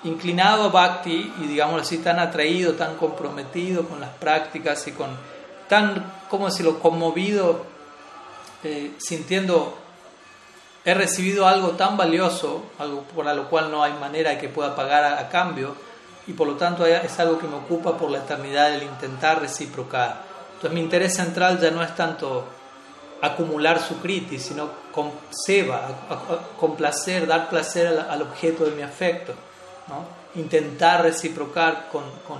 inclinado 0.05 0.63
a 0.63 0.69
bhakti 0.69 1.33
y 1.41 1.47
digamos 1.47 1.81
así 1.81 1.97
tan 1.97 2.19
atraído, 2.19 2.73
tan 2.73 2.95
comprometido 2.95 3.87
con 3.87 3.99
las 3.99 4.11
prácticas 4.11 4.87
y 4.87 4.91
con 4.91 5.09
tan, 5.67 6.11
como 6.29 6.47
lo 6.47 6.79
conmovido, 6.79 7.65
eh, 8.63 8.93
sintiendo 8.97 9.77
he 10.85 10.93
recibido 10.93 11.47
algo 11.47 11.71
tan 11.71 11.97
valioso, 11.97 12.63
algo 12.77 13.01
para 13.15 13.33
lo 13.33 13.49
cual 13.49 13.71
no 13.71 13.83
hay 13.83 13.93
manera 13.93 14.37
que 14.37 14.49
pueda 14.49 14.75
pagar 14.75 15.03
a, 15.03 15.29
cambio, 15.29 15.75
y 16.27 16.33
por 16.33 16.47
lo 16.47 16.55
tanto 16.55 16.85
es 16.85 17.19
algo 17.19 17.39
que 17.39 17.47
me 17.47 17.55
ocupa 17.55 17.97
por 17.97 18.11
la 18.11 18.19
eternidad 18.19 18.73
el 18.73 18.83
intentar 18.83 19.41
reciprocar. 19.41 20.21
Entonces 20.53 20.71
mi 20.71 20.81
interés 20.81 21.15
central 21.15 21.59
ya 21.59 21.71
no 21.71 21.81
es 21.81 21.95
tanto 21.95 22.45
acumular 23.21 23.81
su 23.81 23.99
kriti, 23.99 24.37
sino 24.37 24.69
con 24.91 25.11
seva, 25.31 25.87
complacer, 26.59 27.25
dar 27.25 27.49
placer 27.49 28.05
al, 28.07 28.21
objeto 28.21 28.65
de 28.65 28.71
mi 28.71 28.83
afecto, 28.83 29.33
¿no? 29.87 30.05
intentar 30.35 31.01
reciprocar 31.01 31.89
con, 31.91 32.03
con 32.27 32.39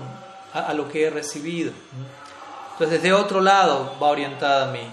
a, 0.52 0.72
lo 0.74 0.88
que 0.88 1.06
he 1.06 1.10
recibido. 1.10 1.72
Entonces 2.72 3.02
desde 3.02 3.12
otro 3.12 3.40
lado 3.40 3.94
va 4.02 4.08
orientada 4.08 4.70
mi, 4.70 4.86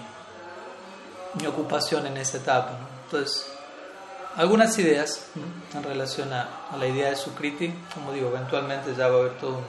mi 1.40 1.46
ocupación 1.46 2.06
en 2.06 2.16
esa 2.16 2.38
etapa. 2.38 2.78
Entonces, 3.04 3.50
algunas 4.36 4.76
ideas 4.78 5.26
en 5.74 5.82
relación 5.82 6.32
a, 6.32 6.48
la 6.78 6.86
idea 6.86 7.10
de 7.10 7.16
Sukriti, 7.16 7.72
como 7.94 8.12
digo, 8.12 8.28
eventualmente 8.28 8.94
ya 8.94 9.08
va 9.08 9.16
a 9.16 9.20
haber 9.20 9.38
todo 9.38 9.58
un, 9.58 9.64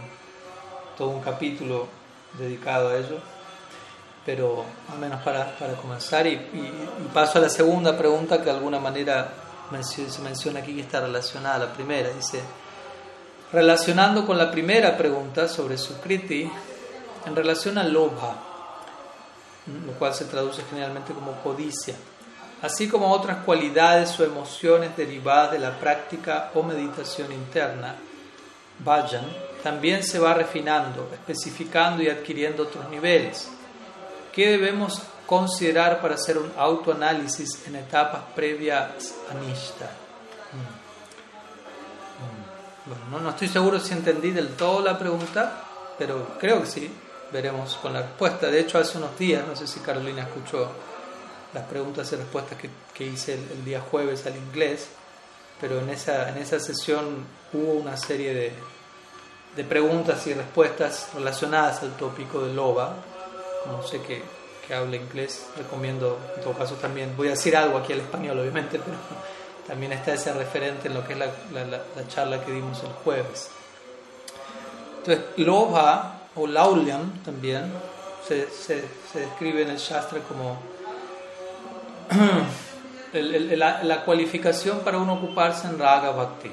todo 0.97 1.09
un 1.09 1.21
capítulo 1.21 1.87
dedicado 2.37 2.89
a 2.89 2.97
ello, 2.97 3.19
pero 4.25 4.65
al 4.91 4.97
menos 4.97 5.21
para, 5.23 5.55
para 5.57 5.73
comenzar, 5.73 6.25
y, 6.25 6.39
paso 7.13 7.37
a 7.37 7.41
la 7.41 7.49
segunda 7.49 7.97
pregunta 7.97 8.39
que 8.39 8.45
de 8.45 8.51
alguna 8.51 8.79
manera 8.79 9.31
se 9.81 10.21
menciona 10.21 10.59
aquí 10.59 10.75
que 10.75 10.81
está 10.81 11.01
relacionada 11.01 11.55
a 11.55 11.59
la 11.67 11.73
primera, 11.73 12.09
dice, 12.09 12.41
relacionando 13.51 14.25
con 14.25 14.37
la 14.37 14.51
primera 14.51 14.97
pregunta 14.97 15.47
sobre 15.47 15.77
Sukriti, 15.77 16.49
en 17.25 17.35
relación 17.35 17.77
a 17.77 17.83
Lobha, 17.83 18.35
lo 19.85 19.93
cual 19.93 20.13
se 20.13 20.25
traduce 20.25 20.63
generalmente 20.69 21.13
como 21.13 21.31
codicia 21.41 21.95
así 22.65 22.87
como 22.87 23.11
otras 23.11 23.37
cualidades 23.43 24.19
o 24.19 24.23
emociones 24.23 24.95
derivadas 24.97 25.51
de 25.51 25.59
la 25.59 25.79
práctica 25.79 26.51
o 26.53 26.63
meditación 26.63 27.31
interna, 27.31 27.95
vayan, 28.79 29.25
también 29.63 30.03
se 30.03 30.19
va 30.19 30.33
refinando, 30.33 31.09
especificando 31.13 32.01
y 32.01 32.09
adquiriendo 32.09 32.63
otros 32.63 32.89
niveles. 32.89 33.49
¿Qué 34.31 34.51
debemos 34.51 35.01
considerar 35.25 36.01
para 36.01 36.15
hacer 36.15 36.37
un 36.37 36.51
autoanálisis 36.57 37.65
en 37.67 37.77
etapas 37.77 38.21
previas 38.35 39.15
a 39.29 39.33
Nishta? 39.35 39.89
Bueno, 42.85 43.19
no, 43.19 43.29
estoy 43.29 43.47
seguro 43.47 43.79
si 43.79 43.93
entendí 43.93 44.29
del 44.31 44.49
todo 44.49 44.81
la 44.81 44.97
pregunta, 44.97 45.63
pero 45.97 46.37
creo 46.39 46.61
que 46.61 46.67
sí. 46.67 46.91
Veremos 47.31 47.75
con 47.81 47.93
la 47.93 48.03
respuesta. 48.03 48.47
De 48.47 48.59
hecho, 48.59 48.77
hace 48.77 48.99
unos 48.99 49.17
días, 49.17 49.45
no 49.47 49.55
sé 49.55 49.65
si 49.65 49.79
Carolina 49.79 50.21
escuchó 50.21 50.69
las 51.53 51.65
preguntas 51.65 52.11
y 52.11 52.15
respuestas 52.15 52.57
que, 52.57 52.69
que 52.93 53.05
hice 53.05 53.33
el, 53.33 53.65
día 53.65 53.81
jueves 53.81 54.25
al 54.27 54.37
inglés, 54.37 54.87
pero 55.59 55.79
en 55.79 55.89
esa, 55.89 56.29
en 56.29 56.37
esa 56.37 56.59
sesión 56.59 57.25
hubo 57.53 57.73
una 57.73 57.97
serie 57.97 58.33
de, 58.33 58.53
de 59.55 59.63
preguntas 59.63 60.27
y 60.27 60.33
respuestas 60.33 61.09
relacionadas 61.15 61.81
al 61.81 61.97
tópico 61.97 62.41
de 62.41 62.53
loba. 62.53 62.95
Como 63.63 63.81
sé 63.81 64.01
que, 64.01 64.21
que 64.67 64.75
habla 64.75 64.95
inglés, 64.95 65.47
recomiendo 65.57 66.19
en 66.35 66.43
todo 66.43 66.53
caso 66.53 66.75
también, 66.75 67.17
voy 67.17 67.27
a 67.27 67.31
decir 67.31 67.57
algo 67.57 67.79
aquí 67.79 67.93
al 67.93 68.01
español 68.01 68.37
obviamente, 68.39 68.79
pero 68.79 68.97
también 69.67 69.91
está 69.93 70.13
ese 70.13 70.33
referente 70.33 70.87
en 70.87 70.93
lo 70.93 71.05
que 71.05 71.13
es 71.13 71.19
la, 71.19 71.27
la, 71.53 71.65
la 71.65 72.07
charla 72.07 72.43
que 72.43 72.51
dimos 72.51 72.81
el 72.83 72.91
jueves. 73.03 73.49
Entonces, 74.97 75.23
loba 75.37 76.21
o 76.35 76.47
laulyam 76.47 77.23
también 77.23 77.71
se, 78.27 78.49
se, 78.49 78.83
se 79.11 79.19
describe 79.19 79.61
en 79.61 79.69
el 79.69 79.77
Shastra 79.77 80.19
como 80.19 80.57
la, 83.13 83.83
la, 83.83 84.03
cualificación 84.03 84.79
para 84.79 84.97
uno 84.97 85.13
ocuparse 85.13 85.67
en 85.67 85.79
Raga 85.79 86.11
Bhakti. 86.11 86.51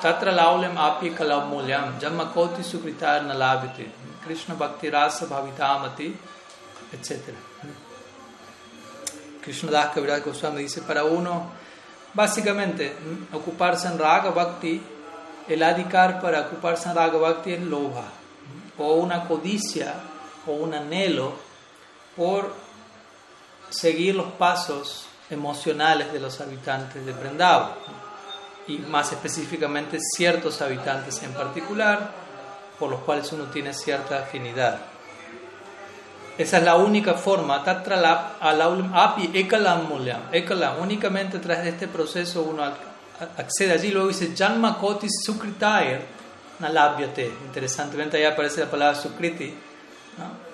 Tatra 0.00 0.32
laulem 0.32 0.76
api 0.76 1.10
kalamulyam 1.10 1.98
jammakoti 1.98 2.62
sukritar 2.62 3.22
nalabhite 3.22 3.86
Krishna 4.24 4.54
Bhakti 4.54 4.90
Rasa 4.90 5.26
Bhavitamati 5.26 6.14
etc. 6.92 7.34
Krishna 9.42 9.70
Das 9.70 9.94
Kaviraj 9.94 10.24
Goswami 10.24 10.62
dice 10.62 10.82
para 10.82 11.04
uno 11.04 11.63
básicamente 12.14 12.94
ocuparse 13.32 13.88
en 13.88 13.98
Raga 13.98 14.30
Bhakti 14.30 14.80
el 15.48 15.62
adikar 15.62 16.20
para 16.20 16.40
ocuparse 16.42 16.88
en 16.88 16.94
Raga 16.94 17.18
Bhakti 17.18 17.52
es 17.52 17.60
loba 17.60 18.04
o 18.78 18.94
una 18.94 19.26
codicia 19.26 19.94
o 20.46 20.52
un 20.52 20.74
anhelo 20.74 21.32
por 22.16 22.54
seguir 23.70 24.14
los 24.14 24.32
pasos 24.32 25.06
emocionales 25.30 26.12
de 26.12 26.20
los 26.20 26.40
habitantes 26.40 27.04
de 27.04 27.12
Vrindavan 27.12 27.72
y 28.66 28.78
más 28.78 29.12
específicamente 29.12 29.98
ciertos 30.00 30.62
habitantes 30.62 31.22
en 31.22 31.32
particular 31.32 32.10
por 32.78 32.90
los 32.90 33.00
cuales 33.00 33.30
uno 33.32 33.44
tiene 33.44 33.74
cierta 33.74 34.20
afinidad. 34.20 34.93
Esa 36.36 36.58
es 36.58 36.64
la 36.64 36.76
única 36.76 37.14
forma, 37.14 37.62
api 37.64 39.30
ekalam 39.34 39.88
ekalam, 40.32 40.80
únicamente 40.80 41.38
tras 41.38 41.64
este 41.66 41.86
proceso 41.86 42.42
uno 42.42 42.64
accede 43.36 43.72
allí, 43.72 43.90
luego 43.90 44.08
dice 44.08 44.34
janma 44.36 44.78
koti 44.78 45.08
sukritaya 45.08 46.00
nalabhyate, 46.58 47.32
interesantemente 47.46 48.16
ahí 48.16 48.24
aparece 48.24 48.60
la 48.60 48.70
palabra 48.70 48.94
sukriti, 49.00 49.54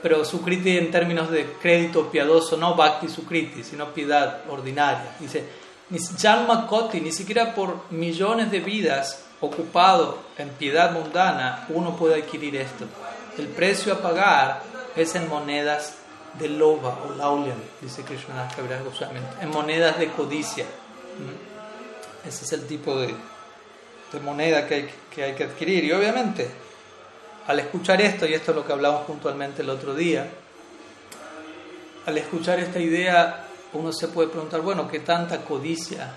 pero 0.03 0.25
Sukriti 0.25 0.79
en 0.79 0.91
términos 0.91 1.31
de 1.31 1.53
crédito 1.61 2.11
piadoso, 2.11 2.57
no 2.57 2.75
Bhakti 2.75 3.09
Sukriti, 3.09 3.63
sino 3.63 3.93
piedad 3.93 4.41
ordinaria. 4.49 5.15
Dice, 5.19 5.45
ni 5.91 5.99
Jalma 5.99 6.67
Koti, 6.67 7.01
ni 7.01 7.13
siquiera 7.13 7.55
por 7.55 7.85
millones 7.91 8.51
de 8.51 8.61
vidas 8.61 9.25
ocupado 9.41 10.19
en 10.39 10.49
piedad 10.51 10.93
mundana, 10.93 11.67
uno 11.69 11.97
puede 11.97 12.23
adquirir 12.23 12.57
esto. 12.57 12.87
El 13.37 13.49
precio 13.49 13.93
a 13.93 13.99
pagar 13.99 14.63
es 14.97 15.15
en 15.15 15.29
monedas 15.29 15.95
de 16.39 16.49
loba 16.49 16.99
o 17.07 17.15
laulian, 17.17 17.57
dice 17.81 18.03
Krishna 18.03 18.49
Goswami, 18.85 19.21
en 19.41 19.51
monedas 19.51 19.99
de 19.99 20.09
codicia. 20.11 20.65
¿Mm? 20.65 22.29
Ese 22.29 22.45
es 22.45 22.53
el 22.53 22.67
tipo 22.67 22.97
de, 22.97 23.15
de 24.13 24.21
moneda 24.21 24.67
que 24.67 24.75
hay, 24.75 24.91
que 25.15 25.25
hay 25.25 25.35
que 25.35 25.45
adquirir. 25.45 25.85
Y 25.85 25.93
obviamente, 25.93 26.49
al 27.47 27.59
escuchar 27.59 28.01
esto, 28.01 28.27
y 28.27 28.35
esto 28.35 28.53
es 28.53 28.57
lo 28.57 28.67
que 28.67 28.73
hablamos 28.73 29.03
puntualmente 29.07 29.63
el 29.63 29.71
otro 29.71 29.95
día, 29.95 30.29
al 32.07 32.19
escuchar 32.19 32.61
esta 32.61 32.79
idea 32.79 33.47
uno 33.73 33.93
se 33.93 34.09
puede 34.09 34.29
preguntar, 34.29 34.61
bueno, 34.63 34.89
¿qué 34.89 35.01
tanta 35.01 35.43
codicia 35.43 36.13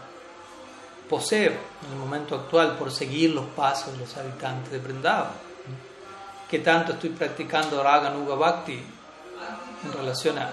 poseo 1.10 1.52
en 1.52 1.92
el 1.92 1.98
momento 1.98 2.36
actual 2.36 2.78
por 2.78 2.92
seguir 2.92 3.32
los 3.32 3.46
pasos 3.48 3.94
de 3.94 4.00
los 4.00 4.18
habitantes 4.18 4.72
de 4.72 4.80
Vrindavan? 4.80 5.53
¿Qué 6.54 6.60
tanto 6.60 6.92
estoy 6.92 7.10
practicando 7.10 7.82
Raga 7.82 8.12
Nuga 8.12 8.36
Bhakti 8.36 8.80
en 9.86 9.92
relación 9.92 10.38
a, 10.38 10.52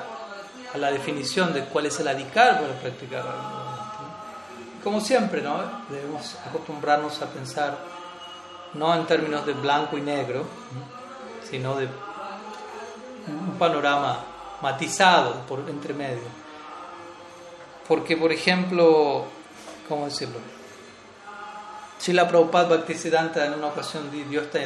la 0.78 0.90
definición 0.90 1.52
de 1.52 1.66
cuál 1.66 1.84
es 1.84 2.00
el 2.00 2.08
adhikar 2.08 2.58
para 2.58 2.72
practicar 2.72 3.22
Raga 3.22 3.92
Como 4.82 4.98
siempre, 5.02 5.42
¿no? 5.42 5.60
Debemos 5.90 6.36
acostumbrarnos 6.48 7.20
a 7.20 7.26
pensar 7.26 7.76
no 8.72 8.94
en 8.94 9.04
términos 9.04 9.44
de 9.44 9.52
blanco 9.52 9.98
y 9.98 10.00
negro, 10.00 10.46
sino 11.50 11.76
de 11.76 11.86
un 13.28 13.58
panorama 13.58 14.24
matizado 14.62 15.42
por 15.46 15.68
entre 15.68 15.92
medio. 15.92 16.30
Porque, 17.86 18.16
por 18.16 18.32
ejemplo, 18.32 19.26
¿cómo 19.86 20.06
decirlo? 20.06 20.38
Si 22.00 22.14
la 22.14 22.26
Prabhupada 22.26 22.66
Bhaktisiddhanta 22.66 23.44
en 23.44 23.52
una 23.52 23.66
ocasión 23.66 24.10
dio 24.10 24.40
esta 24.40 24.58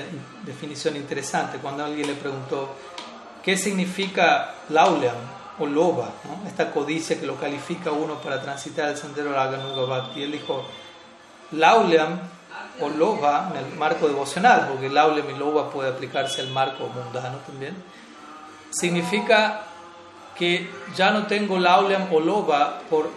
definición 0.45 0.95
interesante 0.95 1.59
cuando 1.59 1.85
alguien 1.85 2.07
le 2.07 2.15
preguntó 2.15 2.77
qué 3.43 3.57
significa 3.57 4.55
lauleam 4.69 5.17
o 5.59 5.67
loba, 5.67 6.11
esta 6.47 6.71
codicia 6.71 7.19
que 7.19 7.27
lo 7.27 7.35
califica 7.35 7.91
uno 7.91 8.21
para 8.21 8.41
transitar 8.41 8.89
el 8.91 8.97
sendero 8.97 9.33
Raganuga 9.33 9.85
Bhakti. 9.85 10.23
Él 10.23 10.31
dijo, 10.31 10.65
lauleam 11.51 12.21
o 12.81 12.89
loba 12.89 13.51
en 13.51 13.67
el 13.67 13.75
marco 13.75 14.07
devocional, 14.07 14.69
porque 14.69 14.89
lauleam 14.89 15.29
y 15.31 15.35
loba 15.37 15.71
puede 15.71 15.91
aplicarse 15.91 16.41
al 16.41 16.51
marco 16.51 16.87
mundano 16.87 17.39
también, 17.39 17.75
significa 18.71 19.63
que 20.39 20.71
ya 20.95 21.11
no 21.11 21.27
tengo 21.27 21.59
lauleam 21.59 22.13
o 22.13 22.21
loba 22.21 22.79
por 22.89 23.11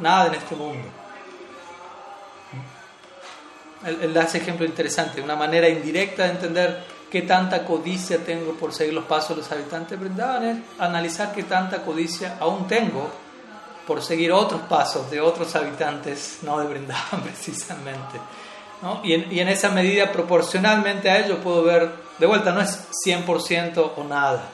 nada 0.00 0.28
en 0.28 0.36
este 0.36 0.54
mundo 0.56 0.88
él, 3.86 4.12
da 4.12 4.22
ese 4.22 4.38
ejemplo 4.38 4.66
interesante, 4.66 5.20
una 5.20 5.36
manera 5.36 5.68
indirecta 5.68 6.24
de 6.24 6.30
entender 6.30 6.84
qué 7.10 7.22
tanta 7.22 7.64
codicia 7.64 8.18
tengo 8.18 8.52
por 8.52 8.72
seguir 8.72 8.94
los 8.94 9.04
pasos 9.04 9.30
de 9.30 9.36
los 9.36 9.52
habitantes 9.52 9.90
de 9.90 9.96
Brindavan 9.96 10.44
es 10.44 10.58
analizar 10.78 11.32
qué 11.32 11.44
tanta 11.44 11.82
codicia 11.82 12.36
aún 12.40 12.66
tengo 12.66 13.10
por 13.86 14.02
seguir 14.02 14.32
otros 14.32 14.60
pasos 14.62 15.10
de 15.10 15.20
otros 15.20 15.54
habitantes, 15.56 16.40
no 16.42 16.58
de 16.58 16.66
Brindavan 16.66 17.22
precisamente. 17.24 18.18
¿no? 18.82 19.00
Y, 19.02 19.14
en, 19.14 19.32
y, 19.32 19.40
en, 19.40 19.48
esa 19.48 19.70
medida, 19.70 20.12
proporcionalmente 20.12 21.10
a 21.10 21.24
ello, 21.24 21.38
puedo 21.38 21.62
ver, 21.62 21.90
de 22.18 22.26
vuelta, 22.26 22.52
no 22.52 22.60
es 22.60 22.86
100% 23.04 23.92
o 23.96 24.04
nada, 24.04 24.44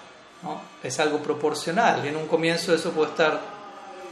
¿no? 0.43 0.61
es 0.83 1.01
algo 1.01 1.19
proporcional. 1.19 2.05
Y 2.05 2.09
en 2.09 2.17
un 2.17 2.27
comienzo 2.27 2.75
eso 2.75 2.93
puede 2.93 3.11
estar 3.11 3.54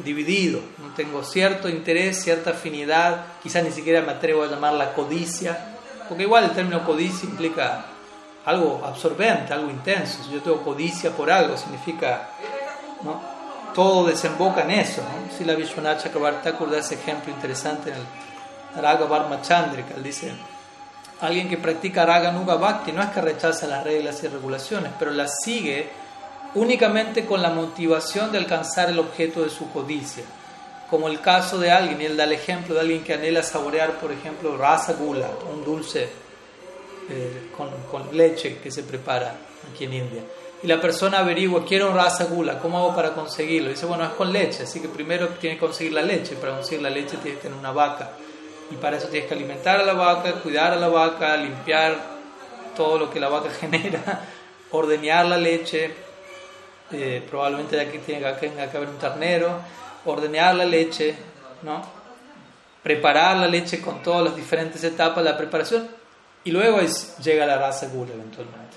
dividido, 0.05 0.61
no 0.79 0.95
tengo 0.95 1.23
cierto 1.23 1.69
interés, 1.69 2.23
cierta 2.23 2.51
afinidad, 2.51 3.25
quizás 3.43 3.65
ni 3.65 3.71
siquiera 3.71 4.03
me 4.03 4.13
atrevo 4.13 4.43
a 4.43 4.49
llamarla 4.49 4.93
codicia, 4.95 5.59
porque 6.09 6.25
igual 6.25 6.45
el 6.45 6.51
término 6.51 6.85
codicia 6.85 7.29
implica 7.29 7.85
algo 8.45 8.83
absorbente, 8.85 9.53
algo 9.53 9.71
intenso. 9.71 10.23
Si 10.25 10.33
yo 10.33 10.43
tengo 10.43 10.63
codicia 10.63 11.11
por 11.11 11.31
algo, 11.31 11.57
significa, 11.57 12.31
¿no? 13.03 13.21
todo 13.75 14.07
desemboca 14.07 14.63
en 14.63 14.73
eso. 14.73 15.03
¿no? 15.03 15.37
Si 15.37 15.45
la 15.45 15.55
Vishwanath 15.55 16.03
Chakrabarti 16.03 16.51
da 16.71 16.79
ese 16.79 16.95
ejemplo 16.95 17.33
interesante 17.33 17.91
en 17.91 17.97
el 17.97 18.83
Raga 18.83 19.07
Varma 19.07 19.41
Chandrika, 19.43 19.95
él 19.95 20.03
dice, 20.03 20.33
alguien 21.21 21.49
que 21.49 21.57
practica 21.57 22.05
Raga 22.05 22.33
Nuga 22.33 22.57
Bhakti 22.57 22.93
no 22.93 23.03
es 23.03 23.11
que 23.11 23.21
rechaza 23.21 23.67
las 23.67 23.85
reglas 23.85 24.23
y 24.25 24.29
regulaciones, 24.29 24.93
pero 24.99 25.11
las 25.11 25.37
sigue 25.45 26.02
únicamente 26.55 27.25
con 27.25 27.43
la 27.43 27.51
motivación 27.51 28.33
de 28.33 28.39
alcanzar 28.39 28.91
el 28.91 28.99
objeto 28.99 29.43
de 29.43 29.51
su 29.51 29.71
codicia, 29.73 30.25
como 30.91 31.09
el 31.09 31.21
caso 31.21 31.59
de 31.59 31.71
alguien, 31.71 32.03
él 32.03 32.17
da 32.19 32.25
el 32.25 32.33
ejemplo 32.33 32.75
de 32.75 32.83
alguien 32.83 33.03
que 33.03 33.15
anhela 33.15 33.43
saborear, 33.43 33.93
por 33.93 34.13
ejemplo, 34.13 34.59
rasa 34.59 34.93
gula, 34.93 35.31
un 35.51 35.65
dulce 35.65 36.07
eh, 37.09 37.49
con, 37.57 38.15
leche 38.15 38.59
que 38.59 38.71
se 38.71 38.83
prepara 38.83 39.35
aquí 39.73 39.85
en 39.85 39.95
India. 39.95 40.23
Y 40.63 40.67
la 40.67 40.81
persona 40.81 41.21
averigua, 41.21 41.65
quiero 41.65 41.95
rasa 41.95 42.25
gula, 42.25 42.59
¿cómo 42.59 42.77
hago 42.79 42.95
para 42.95 43.15
conseguirlo? 43.15 43.71
Y 43.71 43.73
dice, 43.73 43.87
bueno, 43.87 44.05
es 44.05 44.11
con 44.11 44.31
leche, 44.31 44.65
así 44.65 44.81
que 44.81 44.89
primero 44.89 45.29
tiene 45.41 45.57
que 45.57 45.61
conseguir 45.61 45.95
la 45.95 46.03
leche, 46.03 46.37
para 46.37 46.55
conseguir 46.55 46.83
la 46.83 46.91
leche 46.91 47.17
tiene 47.17 47.39
que 47.39 47.45
tener 47.45 47.59
una 47.59 47.73
vaca. 47.73 48.11
Y 48.71 48.77
para 48.77 48.99
eso 48.99 49.09
tienes 49.09 49.29
que 49.29 49.35
alimentar 49.35 49.81
a 49.81 49.85
la 49.85 49.95
vaca, 49.95 50.33
cuidar 50.35 50.75
a 50.75 50.77
la 50.77 50.89
vaca, 50.89 51.37
limpiar 51.39 51.97
todo 52.77 52.99
lo 52.99 53.11
que 53.11 53.19
la 53.19 53.31
vaca 53.31 53.49
genera, 53.61 54.27
ordeñar 54.71 55.25
la 55.25 55.39
leche, 55.39 55.91
eh, 56.93 57.23
probablemente 57.29 57.77
ya 57.77 57.91
que 57.91 57.99
tenga, 57.99 58.39
que 58.39 58.49
haber 58.49 58.89
un 58.89 58.99
ternero, 58.99 59.61
ordenar 60.05 60.55
la 60.55 60.65
leche, 60.65 61.15
¿no? 61.63 62.03
preparar 62.83 63.37
la 63.37 63.47
leche 63.47 63.81
con 63.81 64.03
todas 64.03 64.25
las 64.25 64.37
diferentes 64.37 64.83
etapas 64.83 65.23
de 65.23 65.31
la 65.31 65.37
preparación 65.37 65.89
y 66.45 66.51
luego 66.51 66.81
llega 67.23 67.47
la 67.47 67.57
raza 67.57 67.87
gula 67.89 68.13
eventualmente. 68.13 68.77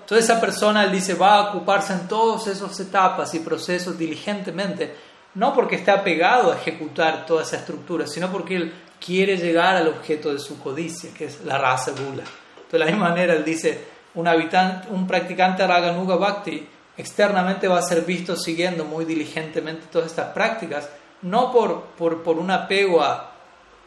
Entonces 0.00 0.30
esa 0.30 0.40
persona, 0.40 0.84
él 0.84 0.92
dice, 0.92 1.14
va 1.14 1.34
a 1.34 1.50
ocuparse 1.50 1.92
en 1.92 2.06
todas 2.06 2.46
esas 2.46 2.78
etapas 2.78 3.34
y 3.34 3.40
procesos 3.40 3.98
diligentemente, 3.98 4.94
no 5.34 5.52
porque 5.52 5.74
está 5.76 5.94
apegado 5.94 6.52
a 6.52 6.56
ejecutar 6.56 7.26
toda 7.26 7.42
esa 7.42 7.56
estructura, 7.56 8.06
sino 8.06 8.30
porque 8.30 8.56
él 8.56 8.72
quiere 9.04 9.36
llegar 9.36 9.74
al 9.74 9.88
objeto 9.88 10.32
de 10.32 10.38
su 10.38 10.60
codicia, 10.60 11.10
que 11.12 11.24
es 11.24 11.44
la 11.44 11.58
raza 11.58 11.90
gula. 11.90 12.22
De 12.70 12.78
la 12.78 12.86
misma 12.86 13.08
manera, 13.08 13.34
él 13.34 13.44
dice, 13.44 13.84
un, 14.14 14.28
habitante, 14.28 14.88
un 14.90 15.06
practicante 15.08 15.66
Raganuga 15.66 16.14
Bhakti 16.14 16.66
externamente 16.96 17.68
va 17.68 17.78
a 17.78 17.82
ser 17.82 18.02
visto 18.02 18.36
siguiendo 18.36 18.84
muy 18.84 19.04
diligentemente 19.04 19.86
todas 19.90 20.08
estas 20.08 20.32
prácticas, 20.32 20.88
no 21.22 21.52
por, 21.52 21.82
por, 21.98 22.22
por 22.22 22.38
un 22.38 22.50
apego 22.50 23.02
a, 23.02 23.32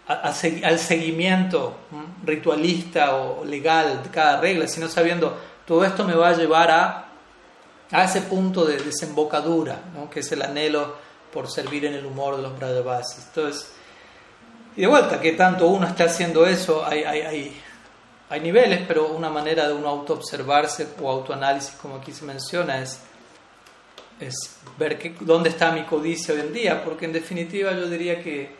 al 0.07 0.79
seguimiento 0.79 1.75
ritualista 2.23 3.15
o 3.15 3.45
legal 3.45 4.01
de 4.01 4.09
cada 4.09 4.41
regla, 4.41 4.67
sino 4.67 4.87
sabiendo 4.87 5.37
todo 5.65 5.85
esto 5.85 6.03
me 6.03 6.15
va 6.15 6.29
a 6.29 6.33
llevar 6.33 6.71
a, 6.71 7.05
a 7.91 8.03
ese 8.03 8.21
punto 8.21 8.65
de 8.65 8.77
desembocadura, 8.77 9.79
que 10.11 10.21
es 10.21 10.31
el 10.31 10.41
anhelo 10.41 10.95
por 11.31 11.49
servir 11.49 11.85
en 11.85 11.93
el 11.93 12.05
humor 12.05 12.37
de 12.37 12.41
los 12.41 12.57
Brajavasis. 12.57 13.25
Entonces, 13.27 13.71
y 14.75 14.81
de 14.81 14.87
vuelta, 14.87 15.19
que 15.19 15.33
tanto 15.33 15.67
uno 15.67 15.85
está 15.85 16.05
haciendo 16.05 16.45
eso, 16.47 16.83
hay 16.85 17.61
hay 18.29 18.41
niveles, 18.41 18.81
pero 18.87 19.07
una 19.07 19.29
manera 19.29 19.67
de 19.67 19.73
uno 19.73 19.89
autoobservarse 19.89 20.89
o 21.01 21.09
autoanálisis, 21.09 21.75
como 21.81 21.95
aquí 21.95 22.11
se 22.11 22.25
menciona, 22.25 22.79
es, 22.81 23.01
es 24.19 24.57
ver 24.77 24.99
que, 24.99 25.15
dónde 25.21 25.49
está 25.49 25.71
mi 25.71 25.83
codicia 25.83 26.35
hoy 26.35 26.41
en 26.41 26.53
día, 26.53 26.83
porque 26.83 27.05
en 27.05 27.13
definitiva 27.13 27.71
yo 27.71 27.87
diría 27.87 28.21
que 28.21 28.55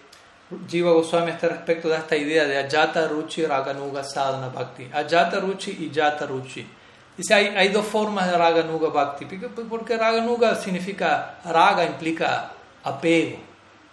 Jiva 0.67 0.91
Goswami 0.91 1.32
está 1.32 1.49
respecto 1.49 1.88
de 1.88 1.97
esta 1.97 2.17
idea 2.17 2.45
de 2.45 2.58
Ajata 2.58 3.08
Ruchi 3.08 3.45
Raganuga 3.45 4.03
Sadhana 4.03 4.49
Bhakti. 4.49 4.89
Ajata 4.91 5.39
Ruchi 5.39 5.71
y 5.71 5.91
Jata 5.93 6.25
Ruchi. 6.25 6.65
Dice, 7.15 7.34
hay, 7.34 7.47
hay 7.47 7.67
dos 7.67 7.86
formas 7.86 8.32
de 8.32 8.38
Raganuga 8.38 8.89
Bhakti, 8.89 9.25
porque 9.69 9.97
Raganuga 9.97 10.55
significa, 10.55 11.39
Raga 11.45 11.86
implica 11.86 12.51
apego. 12.84 13.48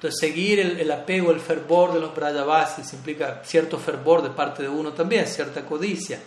Entonces, 0.06 0.20
seguir 0.20 0.60
el, 0.60 0.92
apego, 0.92 1.32
el 1.32 1.40
fervor 1.40 1.92
de 1.92 1.98
los 1.98 2.14
Brajavasis 2.14 2.92
implica 2.92 3.42
cierto 3.44 3.76
fervor 3.76 4.22
de 4.22 4.30
parte 4.30 4.62
de 4.62 4.68
uno 4.68 4.92
también, 4.92 5.26
cierta 5.26 5.62
codicia. 5.62 6.20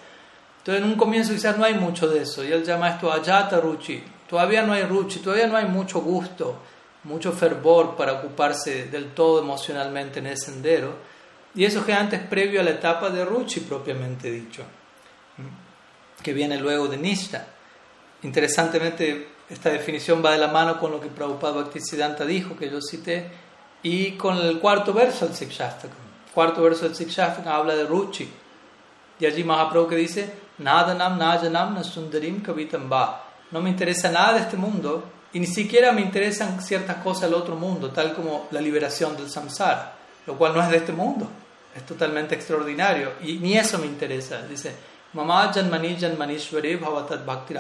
Entonces, 0.58 0.84
en 0.84 0.90
un 0.90 0.98
comienzo 0.98 1.32
quizás 1.32 1.58
no 1.58 1.64
hay 1.64 1.76
mucho 1.76 2.10
de 2.10 2.24
eso, 2.24 2.44
y 2.44 2.52
él 2.52 2.66
llama 2.66 2.90
esto 2.90 3.10
Ayata 3.10 3.62
Ruchi. 3.62 4.04
Todavía 4.28 4.64
no 4.64 4.74
hay 4.74 4.84
Ruchi, 4.84 5.20
todavía 5.20 5.48
no 5.48 5.56
hay 5.56 5.64
mucho 5.64 6.02
gusto, 6.02 6.58
mucho 7.06 7.32
fervor 7.32 7.96
para 7.96 8.12
ocuparse 8.16 8.88
del 8.88 9.14
todo 9.14 9.40
emocionalmente 9.40 10.20
en 10.20 10.28
el 10.28 10.38
sendero. 10.38 10.96
Y 11.56 11.64
eso 11.64 11.86
que 11.86 11.94
antes 11.94 12.20
previo 12.20 12.60
a 12.60 12.64
la 12.64 12.72
etapa 12.72 13.10
de 13.10 13.24
Ruchi 13.24 13.62
propiamente 13.62 14.30
dicho, 14.30 14.64
que 16.22 16.34
viene 16.34 16.58
luego 16.58 16.90
de 16.90 16.98
Nishta. 16.98 17.48
Interesantemente, 18.24 19.30
esta 19.50 19.70
definición 19.70 20.22
va 20.24 20.34
de 20.34 20.38
la 20.38 20.50
mano 20.50 20.78
con 20.78 20.92
lo 20.92 21.00
que 21.00 21.08
Prabhupada 21.08 21.62
Bhaktisiddhanta 21.62 22.26
dijo, 22.26 22.58
que 22.58 22.70
yo 22.70 22.82
cité, 22.82 23.48
y 23.84 24.12
con 24.12 24.38
el 24.38 24.60
cuarto 24.60 24.94
verso 24.94 25.26
del 25.26 25.36
Sikshastakam. 25.36 25.98
El 26.28 26.34
cuarto 26.34 26.62
verso 26.62 26.86
del 26.86 26.96
Sikshastakam 26.96 27.54
habla 27.54 27.76
de 27.76 27.86
Ruchi. 27.86 28.30
Y 29.20 29.26
allí 29.26 29.44
Mahaprabhu 29.44 29.88
que 29.88 29.96
dice, 29.96 30.34
Nadanam 30.60 31.18
Najanam 31.18 31.76
Nasundarim 31.76 32.42
Kavitam 32.42 32.92
Va. 32.92 33.24
No 33.52 33.62
me 33.62 33.70
interesa 33.70 34.12
nada 34.12 34.34
de 34.34 34.40
este 34.42 34.58
mundo 34.58 35.04
y 35.34 35.40
ni 35.40 35.48
siquiera 35.48 35.92
me 35.92 36.02
interesan 36.02 36.62
ciertas 36.62 36.98
cosas 36.98 37.24
del 37.24 37.34
otro 37.34 37.56
mundo, 37.56 37.92
tal 37.92 38.14
como 38.14 38.48
la 38.52 38.62
liberación 38.62 39.16
del 39.16 39.30
samsara, 39.30 39.94
lo 40.26 40.38
cual 40.38 40.54
no 40.54 40.62
es 40.62 40.70
de 40.70 40.78
este 40.78 40.92
mundo, 40.92 41.28
es 41.76 41.86
totalmente 41.86 42.36
extraordinario 42.36 43.14
y 43.22 43.38
ni 43.38 43.58
eso 43.58 43.78
me 43.80 43.86
interesa. 43.86 44.42
Dice, 44.44 44.76
Mama 45.14 45.52
Janmani 45.54 45.98
Janmanishware 46.00 46.78
Bhavatat 46.78 47.26
Bhakti 47.26 47.56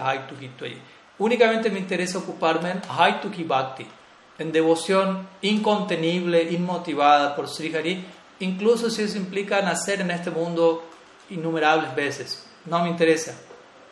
Únicamente 1.17 1.69
me 1.69 1.79
interesa 1.79 2.19
ocuparme 2.19 2.71
en 2.71 2.81
Haituki 2.87 3.43
Bhakti 3.43 3.87
en 4.39 4.51
devoción 4.51 5.27
incontenible, 5.41 6.43
inmotivada 6.51 7.35
por 7.35 7.47
Sri 7.47 7.75
Hari, 7.75 8.05
incluso 8.39 8.89
si 8.89 9.03
eso 9.03 9.17
implica 9.17 9.61
nacer 9.61 10.01
en 10.01 10.11
este 10.11 10.31
mundo 10.31 10.83
innumerables 11.29 11.93
veces. 11.93 12.45
No 12.65 12.81
me 12.81 12.89
interesa. 12.89 13.33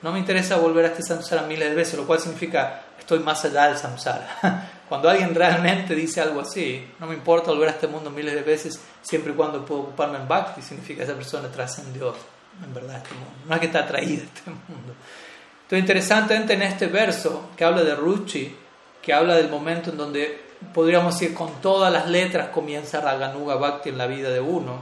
No 0.01 0.11
me 0.11 0.19
interesa 0.19 0.57
volver 0.57 0.85
a 0.85 0.87
este 0.89 1.03
samsara 1.03 1.41
miles 1.43 1.69
de 1.69 1.75
veces, 1.75 1.97
lo 1.97 2.05
cual 2.05 2.19
significa 2.19 2.83
estoy 2.97 3.19
más 3.19 3.43
allá 3.45 3.67
del 3.67 3.77
samsara. 3.77 4.71
Cuando 4.89 5.09
alguien 5.09 5.35
realmente 5.35 5.95
dice 5.95 6.21
algo 6.21 6.41
así, 6.41 6.87
no 6.99 7.07
me 7.07 7.15
importa 7.15 7.51
volver 7.51 7.69
a 7.69 7.71
este 7.71 7.87
mundo 7.87 8.09
miles 8.09 8.33
de 8.33 8.41
veces, 8.41 8.79
siempre 9.01 9.33
y 9.33 9.35
cuando 9.35 9.65
puedo 9.65 9.81
ocuparme 9.81 10.17
en 10.17 10.27
bhakti, 10.27 10.61
significa 10.61 10.99
que 10.99 11.03
esa 11.03 11.15
persona 11.15 11.49
trascendió 11.49 12.15
en 12.63 12.73
verdad 12.73 12.97
este 12.97 13.13
mundo. 13.13 13.31
No 13.47 13.55
es 13.55 13.59
que 13.59 13.65
está 13.65 13.79
atraída 13.79 14.23
a 14.23 14.25
este 14.25 14.49
mundo. 14.49 14.93
Entonces, 15.63 15.79
interesantemente 15.79 16.53
en 16.53 16.61
este 16.61 16.87
verso 16.87 17.49
que 17.57 17.65
habla 17.65 17.83
de 17.83 17.95
Ruchi, 17.95 18.55
que 19.07 19.13
habla 19.13 19.35
del 19.35 19.47
momento 19.47 19.91
en 19.91 19.95
donde, 19.95 20.37
podríamos 20.73 21.17
decir, 21.17 21.33
con 21.33 21.61
todas 21.61 21.93
las 21.93 22.09
letras 22.09 22.49
comienza 22.49 22.99
Raganuga 22.99 23.55
Bhakti 23.55 23.87
en 23.87 23.97
la 23.97 24.05
vida 24.05 24.29
de 24.31 24.41
uno. 24.41 24.81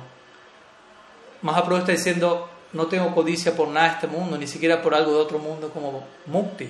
Mahaprabhu 1.43 1.81
está 1.81 1.91
diciendo, 1.91 2.49
no 2.73 2.87
tengo 2.87 3.13
codicia 3.13 3.55
por 3.55 3.67
nada 3.67 3.89
de 3.89 3.93
este 3.93 4.07
mundo, 4.07 4.35
ni 4.35 4.47
siquiera 4.47 4.81
por 4.81 4.95
algo 4.95 5.11
de 5.11 5.19
otro 5.19 5.37
mundo 5.37 5.69
como 5.69 6.03
Mukti. 6.25 6.67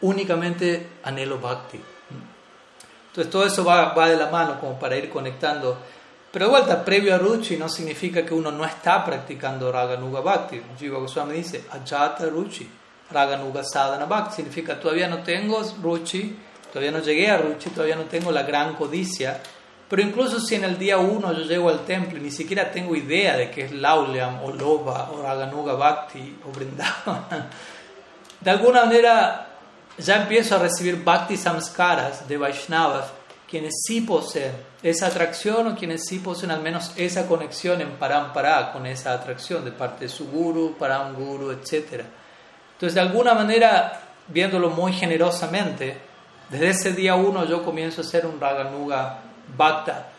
únicamente 0.00 0.86
anhelo 1.02 1.38
bhakti. 1.38 1.78
Entonces 3.08 3.30
todo 3.30 3.44
eso 3.44 3.66
va, 3.66 3.92
va 3.92 4.08
de 4.08 4.16
la 4.16 4.30
mano 4.30 4.58
como 4.58 4.78
para 4.78 4.96
ir 4.96 5.10
conectando. 5.10 5.76
Pero 6.32 6.46
de 6.46 6.50
vuelta, 6.52 6.82
previo 6.86 7.14
a 7.14 7.18
Ruchi 7.18 7.58
no 7.58 7.68
significa 7.68 8.24
que 8.24 8.32
uno 8.32 8.50
no 8.50 8.64
está 8.64 9.04
practicando 9.04 9.70
Raganuga 9.70 10.22
Bhakti. 10.22 10.58
Jiva 10.78 11.00
Goswami 11.00 11.34
dice, 11.34 11.66
Ajata 11.70 12.24
Ruchi, 12.30 12.66
Raganuga 13.10 13.62
Sadhana 13.62 14.06
Bhakti. 14.06 14.36
Significa, 14.36 14.80
todavía 14.80 15.06
no 15.06 15.18
tengo 15.22 15.62
Ruchi, 15.82 16.34
todavía 16.74 16.90
no 16.90 16.98
llegué 16.98 17.30
a 17.30 17.36
Ruchi, 17.36 17.70
todavía 17.70 17.94
no 17.94 18.02
tengo 18.02 18.32
la 18.32 18.42
gran 18.42 18.74
codicia. 18.74 19.40
Pero 19.88 20.02
incluso 20.02 20.40
si 20.40 20.56
en 20.56 20.64
el 20.64 20.76
día 20.76 20.98
uno 20.98 21.32
yo 21.32 21.44
llego 21.44 21.68
al 21.68 21.84
templo 21.84 22.18
y 22.18 22.20
ni 22.20 22.32
siquiera 22.32 22.72
tengo 22.72 22.96
idea 22.96 23.36
de 23.36 23.48
qué 23.48 23.66
es 23.66 23.72
Lauliam 23.72 24.42
o 24.42 24.50
Loba 24.50 25.08
o 25.12 25.22
Raganuga 25.22 25.74
Bhakti 25.74 26.40
o 26.44 26.50
Vrindavan, 26.50 27.48
de 28.40 28.50
alguna 28.50 28.86
manera 28.86 29.46
ya 29.96 30.22
empiezo 30.22 30.56
a 30.56 30.58
recibir 30.58 31.04
Bhakti 31.04 31.36
Samskaras 31.36 32.26
de 32.26 32.38
Vaishnavas, 32.38 33.06
quienes 33.48 33.74
sí 33.86 34.00
poseen 34.00 34.52
esa 34.82 35.06
atracción 35.06 35.68
o 35.68 35.76
quienes 35.76 36.04
sí 36.04 36.18
poseen 36.18 36.50
al 36.50 36.60
menos 36.60 36.92
esa 36.96 37.28
conexión 37.28 37.80
en 37.82 37.92
Parampara 37.92 38.72
con 38.72 38.84
esa 38.84 39.12
atracción 39.12 39.64
de 39.64 39.70
parte 39.70 40.06
de 40.06 40.10
su 40.10 40.26
guru, 40.28 40.74
Param 40.76 41.14
Guru, 41.14 41.52
etc. 41.52 42.02
Entonces, 42.72 42.94
de 42.96 43.00
alguna 43.00 43.34
manera, 43.34 44.00
viéndolo 44.26 44.70
muy 44.70 44.92
generosamente, 44.92 46.13
desde 46.54 46.70
ese 46.70 46.92
día 46.92 47.16
uno 47.16 47.44
yo 47.46 47.64
comienzo 47.64 48.02
a 48.02 48.04
ser 48.04 48.26
un 48.26 48.40
Raganuga 48.40 49.18
Bhakta. 49.56 50.10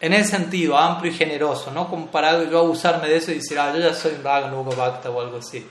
En 0.00 0.12
ese 0.12 0.30
sentido, 0.30 0.76
amplio 0.76 1.12
y 1.12 1.14
generoso, 1.14 1.70
no 1.70 1.88
comparado 1.88 2.42
yo 2.44 2.58
a 2.58 2.62
usarme 2.62 3.06
de 3.06 3.18
eso 3.18 3.30
y 3.30 3.34
decir, 3.34 3.56
ah, 3.56 3.72
yo 3.72 3.80
ya 3.80 3.94
soy 3.94 4.14
un 4.14 4.24
Raganuga 4.24 4.74
Bhakta 4.74 5.10
o 5.10 5.20
algo 5.20 5.38
así. 5.38 5.64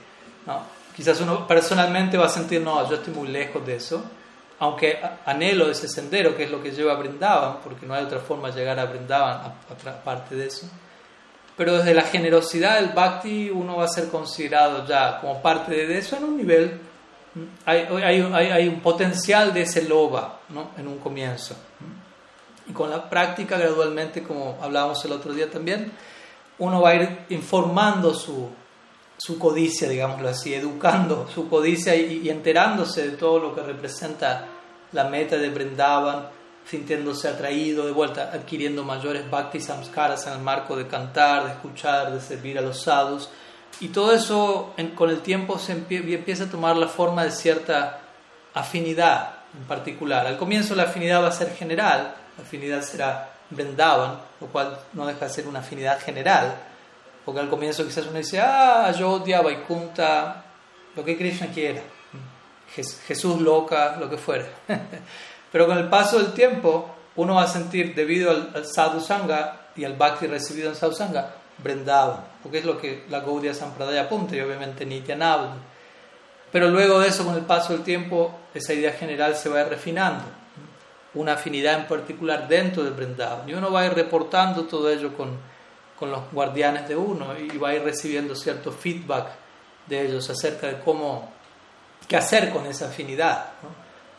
¿no? 0.46 0.62
Quizás 0.96 1.20
uno 1.20 1.46
personalmente 1.46 2.16
va 2.16 2.26
a 2.26 2.30
sentir, 2.30 2.62
no, 2.62 2.88
yo 2.88 2.96
estoy 2.96 3.12
muy 3.12 3.28
lejos 3.28 3.66
de 3.66 3.76
eso, 3.76 4.02
aunque 4.58 4.98
anhelo 5.26 5.70
ese 5.70 5.86
sendero, 5.86 6.34
que 6.34 6.44
es 6.44 6.50
lo 6.50 6.62
que 6.62 6.70
lleva 6.70 6.92
a 6.92 6.96
Brindavan, 6.96 7.58
porque 7.62 7.84
no 7.84 7.92
hay 7.92 8.04
otra 8.04 8.20
forma 8.20 8.50
de 8.50 8.60
llegar 8.60 8.78
a 8.78 8.86
Brindavan 8.86 9.52
aparte 9.68 10.34
de 10.34 10.46
eso. 10.46 10.66
Pero 11.58 11.76
desde 11.76 11.92
la 11.92 12.02
generosidad 12.02 12.76
del 12.76 12.92
bhakti 12.94 13.50
uno 13.50 13.76
va 13.76 13.84
a 13.84 13.88
ser 13.88 14.08
considerado 14.08 14.86
ya 14.86 15.20
como 15.20 15.42
parte 15.42 15.86
de 15.86 15.98
eso 15.98 16.16
en 16.16 16.24
un 16.24 16.36
nivel, 16.38 16.80
hay, 17.64 17.86
hay, 18.02 18.50
hay 18.50 18.68
un 18.68 18.80
potencial 18.80 19.54
de 19.54 19.62
ese 19.62 19.82
loba 19.82 20.40
¿no? 20.48 20.70
en 20.76 20.88
un 20.88 20.98
comienzo. 20.98 21.56
Y 22.68 22.72
con 22.72 22.90
la 22.90 23.08
práctica 23.08 23.58
gradualmente, 23.58 24.22
como 24.22 24.58
hablábamos 24.60 25.04
el 25.04 25.12
otro 25.12 25.32
día 25.32 25.50
también, 25.50 25.92
uno 26.58 26.80
va 26.80 26.90
a 26.90 26.94
ir 26.94 27.18
informando 27.30 28.14
su, 28.14 28.50
su 29.18 29.38
codicia, 29.38 29.88
digámoslo 29.88 30.28
así, 30.28 30.54
educando 30.54 31.28
su 31.34 31.48
codicia 31.48 31.94
y, 31.94 32.28
enterándose 32.30 33.10
de 33.10 33.16
todo 33.16 33.38
lo 33.38 33.54
que 33.54 33.62
representa 33.62 34.46
la 34.92 35.04
meta 35.04 35.36
de 35.36 35.50
Brindavan, 35.50 36.28
sintiéndose 36.64 37.28
atraído 37.28 37.86
de 37.86 37.92
vuelta, 37.92 38.30
adquiriendo 38.32 38.84
mayores 38.84 39.28
bhakti 39.28 39.60
samskaras 39.60 40.26
en 40.26 40.34
el 40.34 40.38
marco 40.40 40.76
de 40.76 40.86
cantar, 40.86 41.44
de 41.44 41.52
escuchar, 41.52 42.12
de 42.12 42.20
servir 42.20 42.58
a 42.58 42.62
los 42.62 42.82
sadhus. 42.82 43.28
Y 43.80 43.88
todo 43.88 44.12
eso 44.12 44.74
con 44.94 45.10
el 45.10 45.20
tiempo 45.20 45.58
se 45.58 45.72
empieza 45.72 46.44
a 46.44 46.50
tomar 46.50 46.76
la 46.76 46.88
forma 46.88 47.24
de 47.24 47.30
cierta 47.30 48.00
afinidad 48.54 49.36
en 49.56 49.64
particular. 49.64 50.26
Al 50.26 50.36
comienzo 50.36 50.74
la 50.74 50.84
afinidad 50.84 51.22
va 51.22 51.28
a 51.28 51.32
ser 51.32 51.54
general, 51.54 52.14
la 52.36 52.44
afinidad 52.44 52.82
será 52.82 53.30
Brindavan, 53.48 54.20
lo 54.40 54.46
cual 54.48 54.78
no 54.92 55.06
deja 55.06 55.26
de 55.26 55.32
ser 55.32 55.48
una 55.48 55.60
afinidad 55.60 55.98
general 56.00 56.54
porque 57.24 57.40
al 57.40 57.48
comienzo 57.48 57.84
quizás 57.84 58.06
uno 58.06 58.18
dice, 58.18 58.40
ah, 58.40 58.86
Ayodhya, 58.86 59.42
Vaikunta, 59.42 60.42
lo 60.96 61.04
que 61.04 61.16
Krishna 61.16 61.48
quiera, 61.48 61.82
Jesús 63.06 63.40
loca, 63.40 63.96
lo 63.98 64.08
que 64.08 64.16
fuera. 64.16 64.46
Pero 65.52 65.66
con 65.66 65.78
el 65.78 65.88
paso 65.88 66.18
del 66.18 66.32
tiempo, 66.32 66.94
uno 67.16 67.34
va 67.34 67.44
a 67.44 67.48
sentir, 67.48 67.94
debido 67.94 68.30
al, 68.30 68.64
sadhu 68.66 69.00
sangha 69.00 69.68
y 69.76 69.84
al 69.84 69.94
bhakti 69.94 70.26
recibido 70.26 70.70
en 70.70 70.76
sadhu 70.76 70.94
sangha, 71.60 71.62
Vrindavan, 71.62 72.24
porque 72.42 72.58
es 72.58 72.64
lo 72.64 72.78
que 72.78 73.04
la 73.08 73.20
Gaudiya 73.20 73.54
Sampradaya 73.54 74.02
apunta 74.02 74.36
y 74.36 74.40
obviamente 74.40 74.84
Nityananda. 74.86 75.56
Pero 76.52 76.68
luego 76.68 76.98
de 77.00 77.08
eso, 77.08 77.24
con 77.24 77.36
el 77.36 77.42
paso 77.42 77.72
del 77.72 77.82
tiempo, 77.82 78.34
esa 78.54 78.72
idea 78.72 78.92
general 78.92 79.36
se 79.36 79.48
va 79.48 79.62
refinando, 79.64 80.24
una 81.14 81.34
afinidad 81.34 81.80
en 81.80 81.86
particular 81.86 82.48
dentro 82.48 82.82
de 82.82 82.90
Vrindavan. 82.90 83.48
Y 83.48 83.54
uno 83.54 83.70
va 83.70 83.82
a 83.82 83.86
ir 83.86 83.94
reportando 83.94 84.64
todo 84.64 84.90
ello 84.90 85.16
con, 85.16 85.38
con 85.98 86.10
los 86.10 86.30
guardianes 86.32 86.88
de 86.88 86.96
uno 86.96 87.38
y 87.38 87.56
va 87.58 87.70
a 87.70 87.74
ir 87.74 87.82
recibiendo 87.82 88.34
cierto 88.34 88.72
feedback 88.72 89.28
de 89.86 90.06
ellos 90.06 90.28
acerca 90.30 90.66
de 90.66 90.80
cómo, 90.80 91.30
qué 92.08 92.16
hacer 92.16 92.50
con 92.50 92.66
esa 92.66 92.86
afinidad. 92.86 93.50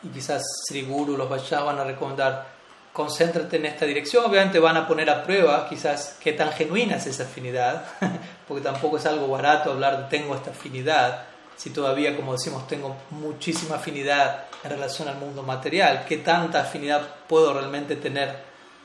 Y 0.02 0.08
quizás 0.08 0.42
Sri 0.66 0.82
Guru, 0.82 1.16
los 1.16 1.28
Vaishnavas 1.28 1.76
van 1.76 1.78
a 1.80 1.84
recomendar, 1.84 2.46
concéntrate 2.92 3.56
en 3.56 3.66
esta 3.66 3.86
dirección. 3.86 4.24
Obviamente 4.24 4.58
van 4.58 4.76
a 4.76 4.86
poner 4.86 5.08
a 5.10 5.22
prueba 5.24 5.68
quizás 5.68 6.18
qué 6.20 6.32
tan 6.32 6.52
genuina 6.52 6.96
es 6.96 7.06
esa 7.06 7.24
afinidad, 7.24 7.84
porque 8.48 8.62
tampoco 8.62 8.98
es 8.98 9.06
algo 9.06 9.28
barato 9.28 9.72
hablar 9.72 9.98
de 9.98 10.16
tengo 10.18 10.34
esta 10.34 10.50
afinidad, 10.50 11.24
si 11.56 11.70
todavía, 11.70 12.16
como 12.16 12.32
decimos, 12.32 12.66
tengo 12.66 12.96
muchísima 13.10 13.76
afinidad 13.76 14.46
en 14.64 14.70
relación 14.70 15.08
al 15.08 15.18
mundo 15.18 15.42
material, 15.42 16.04
qué 16.08 16.18
tanta 16.18 16.62
afinidad 16.62 17.06
puedo 17.28 17.52
realmente 17.52 17.96
tener 17.96 18.36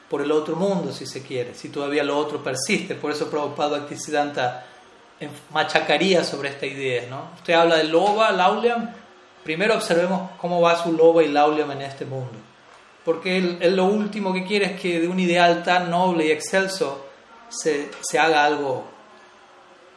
por 0.10 0.22
el 0.22 0.32
otro 0.32 0.56
mundo, 0.56 0.92
si 0.94 1.06
se 1.06 1.22
quiere, 1.22 1.54
si 1.54 1.70
todavía 1.70 2.04
lo 2.04 2.18
otro 2.18 2.44
persiste. 2.44 2.96
Por 2.96 3.12
eso 3.12 3.30
Prabhupada 3.30 3.80
Bhaktisiddhanta 3.80 4.66
machacaría 5.52 6.24
sobre 6.24 6.50
esta 6.50 6.66
idea. 6.66 7.08
¿no? 7.10 7.32
Usted 7.36 7.54
habla 7.54 7.78
de 7.78 7.86
loba, 7.86 8.32
lauliam, 8.32 8.90
primero 9.44 9.76
observemos 9.76 10.32
cómo 10.38 10.62
va 10.62 10.82
su 10.82 10.94
loba 10.94 11.24
y 11.24 11.28
lauliam 11.28 11.72
en 11.72 11.82
este 11.82 12.06
mundo. 12.06 12.47
Porque 13.08 13.38
él, 13.38 13.74
lo 13.74 13.86
último 13.86 14.34
que 14.34 14.44
quiere 14.44 14.66
es 14.66 14.82
que 14.82 15.00
de 15.00 15.08
un 15.08 15.18
ideal 15.18 15.64
tan 15.64 15.90
noble 15.90 16.26
y 16.26 16.32
excelso 16.32 17.06
se, 17.48 17.90
se 18.02 18.20
haga 18.20 18.44
algo 18.44 18.84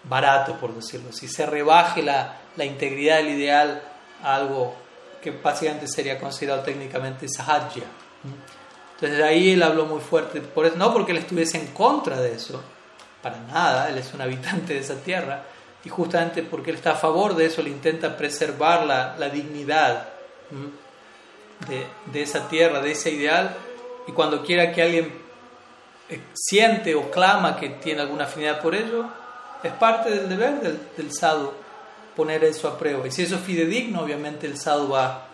barato, 0.05 0.55
por 0.55 0.73
decirlo 0.73 1.09
así, 1.11 1.27
se 1.27 1.45
rebaje 1.45 2.05
la, 2.05 2.37
la 2.55 2.65
integridad 2.65 3.17
del 3.17 3.31
ideal 3.31 3.83
a 4.23 4.37
algo 4.37 4.77
que 5.21 5.33
básicamente 5.33 5.89
sería 5.89 6.21
considerado 6.21 6.63
técnicamente 6.63 7.29
sahajya. 7.29 7.83
Entonces 8.95 9.19
de 9.19 9.25
ahí 9.25 9.55
él 9.55 9.63
habló 9.65 9.87
muy 9.87 9.99
fuerte, 9.99 10.41
por 10.41 10.67
eso, 10.67 10.77
no 10.77 10.93
porque 10.93 11.11
él 11.11 11.19
estuviese 11.19 11.59
en 11.59 11.67
contra 11.73 12.21
de 12.21 12.35
eso, 12.35 12.63
para 13.21 13.41
nada, 13.41 13.89
él 13.89 13.99
es 13.99 14.15
un 14.15 14.21
habitante 14.21 14.75
de 14.75 14.79
esa 14.79 14.95
tierra, 14.95 15.43
y 15.85 15.89
justamente 15.89 16.45
porque 16.45 16.71
él 16.71 16.77
está 16.77 16.93
a 16.93 16.95
favor 16.95 17.35
de 17.35 17.47
eso, 17.47 17.61
le 17.61 17.71
intenta 17.71 18.17
preservar 18.17 18.87
la, 18.87 19.17
la 19.19 19.29
dignidad 19.31 20.11
de, 21.69 22.23
esa 22.23 22.49
tierra, 22.49 22.81
de 22.81 22.93
ese 22.93 23.11
ideal, 23.11 23.57
y 24.07 24.13
cuando 24.13 24.43
quiera 24.43 24.73
que 24.73 24.83
alguien 24.83 25.13
eh, 26.09 26.21
siente 26.35 26.95
o 26.95 27.11
clama 27.11 27.57
que 27.57 27.69
tiene 27.69 28.01
alguna 28.01 28.25
afinidad 28.25 28.61
por 28.61 28.75
ello, 28.75 29.07
es 29.63 29.73
parte 29.75 30.11
del 30.11 30.29
deber 30.29 30.61
del, 30.61 30.81
del 30.97 31.13
sadhu 31.13 31.53
poner 32.17 32.43
eso 32.45 32.69
a 32.69 32.79
prueba. 32.79 33.07
Y 33.07 33.11
si 33.11 33.23
eso 33.23 33.37
es 33.37 33.43
fidedigno, 33.43 34.03
obviamente 34.03 34.47
el 34.47 34.59
sadhu 34.59 34.91
va 34.91 35.31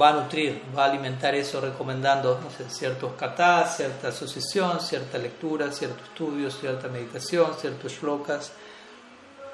va 0.00 0.08
a 0.08 0.12
nutrir, 0.12 0.60
va 0.76 0.84
a 0.84 0.88
alimentar 0.90 1.34
eso 1.34 1.60
recomendando 1.60 2.40
ciertos 2.68 3.12
katas, 3.14 3.76
cierta 3.76 4.08
asociación, 4.08 4.80
cierta 4.80 5.18
lectura, 5.18 5.70
cierto 5.70 6.02
estudio, 6.02 6.50
cierta 6.50 6.88
meditación, 6.88 7.54
ciertos 7.58 7.92
shlokas 7.92 8.52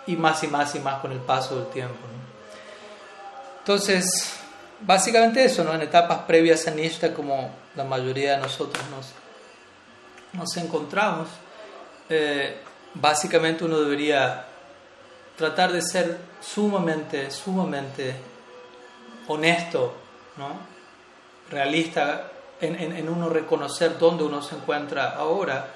y 0.07 0.17
más 0.17 0.43
y 0.43 0.49
más 0.49 0.75
y 0.75 0.81
más 0.81 1.01
con 1.01 1.13
el 1.13 1.21
paso 1.21 1.57
del 1.57 1.69
tiempo. 1.69 1.99
Entonces, 3.59 4.40
básicamente 4.81 5.45
eso, 5.45 5.65
¿no? 5.65 5.75
en 5.75 5.83
etapas 5.83 6.21
previas 6.21 6.67
a 6.67 6.71
Nishta, 6.71 7.15
como 7.15 7.51
la 7.77 7.85
mayoría 7.85 8.33
de 8.33 8.39
nosotros 8.39 8.83
nos, 8.91 9.13
nos 10.33 10.57
encontramos, 10.57 11.29
eh, 12.09 12.59
básicamente 12.95 13.65
uno 13.65 13.81
debería 13.81 14.47
tratar 15.37 15.73
de 15.73 15.83
ser 15.83 16.19
sumamente, 16.41 17.31
sumamente 17.31 18.15
honesto 19.29 19.95
realista 21.51 22.31
en, 22.61 23.09
uno 23.09 23.29
reconocer 23.29 23.99
dónde 23.99 24.25
uno 24.25 24.43
se 24.43 24.55
encuentra 24.55 25.11
ahora, 25.11 25.69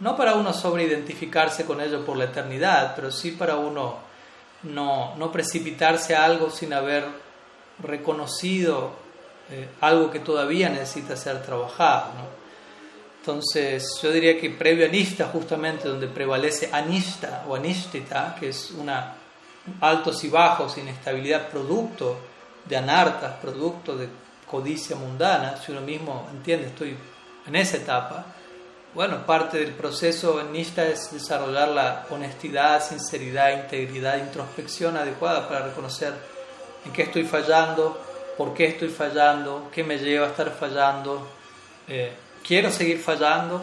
no 0.00 0.16
para 0.16 0.34
uno 0.34 0.52
sobreidentificarse 0.52 1.64
con 1.64 1.80
ello 1.80 2.04
por 2.04 2.16
la 2.16 2.24
eternidad, 2.24 2.94
pero 2.94 3.10
sí 3.10 3.32
para 3.32 3.56
uno 3.56 3.96
no, 4.62 5.16
no 5.16 5.32
precipitarse 5.32 6.14
a 6.14 6.24
algo 6.24 6.50
sin 6.50 6.72
haber 6.72 7.04
reconocido 7.82 8.92
eh, 9.50 9.68
algo 9.80 10.10
que 10.10 10.20
todavía 10.20 10.68
necesita 10.68 11.16
ser 11.16 11.42
trabajado. 11.42 12.12
Entonces, 13.20 13.98
yo 14.02 14.10
diría 14.12 14.40
que 14.40 14.50
previo 14.50 14.86
a 14.86 14.88
Nishta, 14.88 15.26
justamente 15.26 15.88
donde 15.88 16.06
prevalece 16.06 16.70
Anishta 16.72 17.44
o 17.48 17.56
Anishtita, 17.56 18.36
que 18.38 18.50
es 18.50 18.70
una 18.70 19.14
altos 19.80 20.24
y 20.24 20.28
bajos, 20.28 20.78
inestabilidad 20.78 21.48
producto 21.48 22.18
de 22.64 22.76
anartas, 22.76 23.36
producto 23.40 23.96
de 23.96 24.08
codicia 24.50 24.96
mundana, 24.96 25.56
si 25.56 25.72
uno 25.72 25.82
mismo 25.82 26.26
entiende, 26.32 26.68
estoy 26.68 26.96
en 27.46 27.56
esa 27.56 27.76
etapa, 27.76 28.24
bueno, 28.94 29.24
parte 29.26 29.58
del 29.58 29.72
proceso 29.72 30.40
en 30.40 30.52
Nishta 30.52 30.86
es 30.86 31.12
desarrollar 31.12 31.68
la 31.68 32.06
honestidad, 32.10 32.82
sinceridad, 32.82 33.62
integridad, 33.62 34.18
introspección 34.18 34.96
adecuada 34.96 35.46
para 35.46 35.66
reconocer 35.66 36.14
en 36.84 36.92
qué 36.92 37.02
estoy 37.02 37.24
fallando 37.24 38.08
por 38.38 38.54
qué 38.54 38.66
estoy 38.66 38.88
fallando, 38.88 39.68
qué 39.72 39.82
me 39.82 39.98
lleva 39.98 40.28
a 40.28 40.30
estar 40.30 40.48
fallando, 40.52 41.26
eh, 41.88 42.12
quiero 42.46 42.70
seguir 42.70 43.00
fallando, 43.00 43.60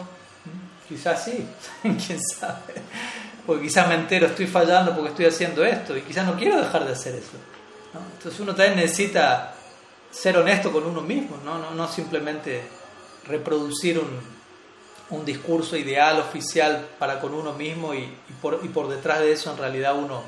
quizás 0.86 1.24
sí, 1.24 1.48
quién 1.82 2.20
sabe, 2.22 2.74
porque 3.46 3.62
quizás 3.62 3.88
me 3.88 3.94
entero, 3.94 4.26
estoy 4.26 4.46
fallando 4.46 4.94
porque 4.94 5.08
estoy 5.08 5.24
haciendo 5.24 5.64
esto 5.64 5.96
y 5.96 6.02
quizás 6.02 6.26
no 6.26 6.36
quiero 6.36 6.58
dejar 6.58 6.84
de 6.84 6.92
hacer 6.92 7.14
eso. 7.14 7.38
Entonces 8.18 8.38
uno 8.38 8.54
también 8.54 8.76
necesita 8.76 9.54
ser 10.10 10.36
honesto 10.36 10.70
con 10.70 10.84
uno 10.84 11.00
mismo, 11.00 11.38
no, 11.42 11.58
no, 11.58 11.70
no 11.70 11.88
simplemente 11.88 12.60
reproducir 13.26 13.98
un, 13.98 14.10
un, 15.08 15.24
discurso 15.24 15.74
ideal, 15.78 16.20
oficial 16.20 16.86
para 16.98 17.18
con 17.18 17.32
uno 17.32 17.54
mismo 17.54 17.94
y 17.94 18.14
por 18.42 18.88
detrás 18.88 19.20
de 19.20 19.32
eso 19.32 19.52
en 19.52 19.56
realidad 19.56 19.96
uno, 19.96 20.22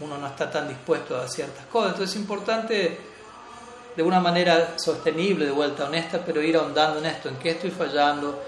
uno 0.00 0.18
no 0.18 0.26
está 0.26 0.50
tan 0.50 0.68
dispuesto 0.68 1.16
a 1.16 1.28
ciertas 1.28 1.64
cosas. 1.66 1.92
Entonces 1.92 2.16
es 2.16 2.22
importante 2.22 3.00
de 3.96 4.02
una 4.02 4.20
manera 4.20 4.78
sostenible, 4.78 5.44
de 5.44 5.50
vuelta 5.50 5.84
honesta, 5.84 6.20
pero 6.24 6.42
ir 6.42 6.56
ahondando 6.56 6.98
en 7.00 7.06
esto, 7.06 7.28
en 7.28 7.36
qué 7.36 7.50
estoy 7.50 7.70
fallando 7.70 8.42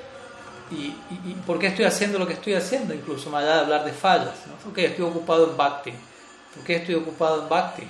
y, 0.70 0.94
y, 1.26 1.34
por 1.46 1.58
qué 1.58 1.66
estoy 1.68 1.84
haciendo 1.84 2.18
lo 2.18 2.26
que 2.26 2.32
estoy 2.34 2.54
haciendo, 2.54 2.94
incluso 2.94 3.28
más 3.28 3.44
allá 3.44 3.56
de 3.56 3.60
hablar 3.60 3.84
de 3.84 3.92
fallas. 3.92 4.34
¿no? 4.46 4.70
Ok, 4.70 4.78
estoy 4.78 5.04
ocupado 5.04 5.50
en 5.50 5.56
bhakti. 5.56 5.92
¿Por 6.54 6.64
qué 6.64 6.76
estoy 6.76 6.94
ocupado 6.94 7.42
en 7.42 7.48
bhakti? 7.48 7.82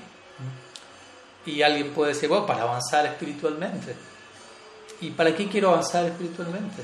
Y 1.46 1.62
alguien 1.62 1.92
puede 1.92 2.14
decir, 2.14 2.29
bueno, 2.29 2.46
para 2.46 2.62
avanzar 2.62 3.07
espiritualmente. 3.07 3.94
¿Y 5.01 5.11
para 5.11 5.35
qué 5.35 5.48
quiero 5.48 5.70
avanzar 5.70 6.07
espiritualmente? 6.07 6.83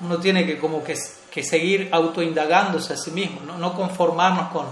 Uno 0.00 0.18
tiene 0.18 0.46
que 0.46 0.58
como 0.58 0.82
que, 0.82 0.96
que 1.30 1.42
seguir 1.44 1.88
autoindagándose 1.92 2.94
a 2.94 2.96
sí 2.96 3.10
mismo, 3.10 3.42
no, 3.42 3.58
no 3.58 3.74
conformarnos 3.74 4.50
con, 4.50 4.66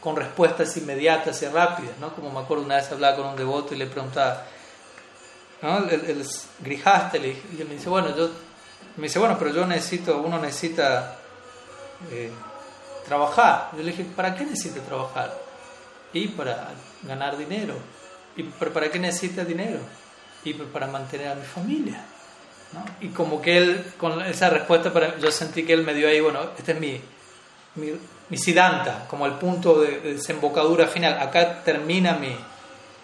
con, 0.00 0.16
respuestas 0.16 0.76
inmediatas 0.76 1.42
y 1.42 1.46
rápidas, 1.46 1.98
¿no? 2.00 2.14
Como 2.14 2.30
me 2.30 2.40
acuerdo 2.40 2.64
una 2.64 2.76
vez 2.76 2.90
hablaba 2.90 3.16
con 3.16 3.26
un 3.26 3.36
devoto 3.36 3.74
y 3.74 3.78
le 3.78 3.86
preguntaba, 3.86 4.44
¿no? 5.62 5.78
El, 5.88 6.04
el, 6.04 6.26
grijaste, 6.60 7.18
y 7.18 7.60
él 7.60 7.68
me 7.68 7.74
dice, 7.74 7.88
bueno, 7.88 8.16
yo, 8.16 8.30
me 8.96 9.04
dice, 9.04 9.18
bueno, 9.18 9.36
pero 9.38 9.52
yo 9.52 9.66
necesito, 9.66 10.18
uno 10.18 10.38
necesita 10.40 11.16
eh, 12.10 12.30
trabajar. 13.06 13.70
Yo 13.72 13.78
le 13.82 13.92
dije, 13.92 14.04
¿para 14.04 14.34
qué 14.34 14.44
necesita 14.44 14.80
trabajar? 14.82 15.36
Y 16.12 16.28
para 16.28 16.68
ganar 17.02 17.36
dinero. 17.36 17.74
¿Y 18.36 18.42
para 18.44 18.90
qué 18.90 18.98
necesita 18.98 19.44
dinero? 19.44 19.78
Y 20.44 20.54
para 20.54 20.86
mantener 20.86 21.28
a 21.28 21.34
mi 21.34 21.44
familia. 21.44 22.04
¿no? 22.72 22.84
Y 23.00 23.08
como 23.08 23.40
que 23.40 23.58
él, 23.58 23.92
con 23.96 24.20
esa 24.22 24.50
respuesta, 24.50 24.92
para, 24.92 25.18
yo 25.18 25.30
sentí 25.30 25.64
que 25.64 25.72
él 25.72 25.84
me 25.84 25.94
dio 25.94 26.08
ahí, 26.08 26.20
bueno, 26.20 26.40
este 26.58 26.72
es 26.72 26.80
mi, 26.80 27.00
mi, 27.76 27.92
mi 28.30 28.36
siddhanta, 28.36 29.06
como 29.08 29.26
el 29.26 29.32
punto 29.32 29.80
de, 29.80 30.00
de, 30.00 30.14
desembocadura 30.14 30.86
final. 30.86 31.18
Acá 31.20 31.62
termina 31.62 32.14
mi, 32.14 32.36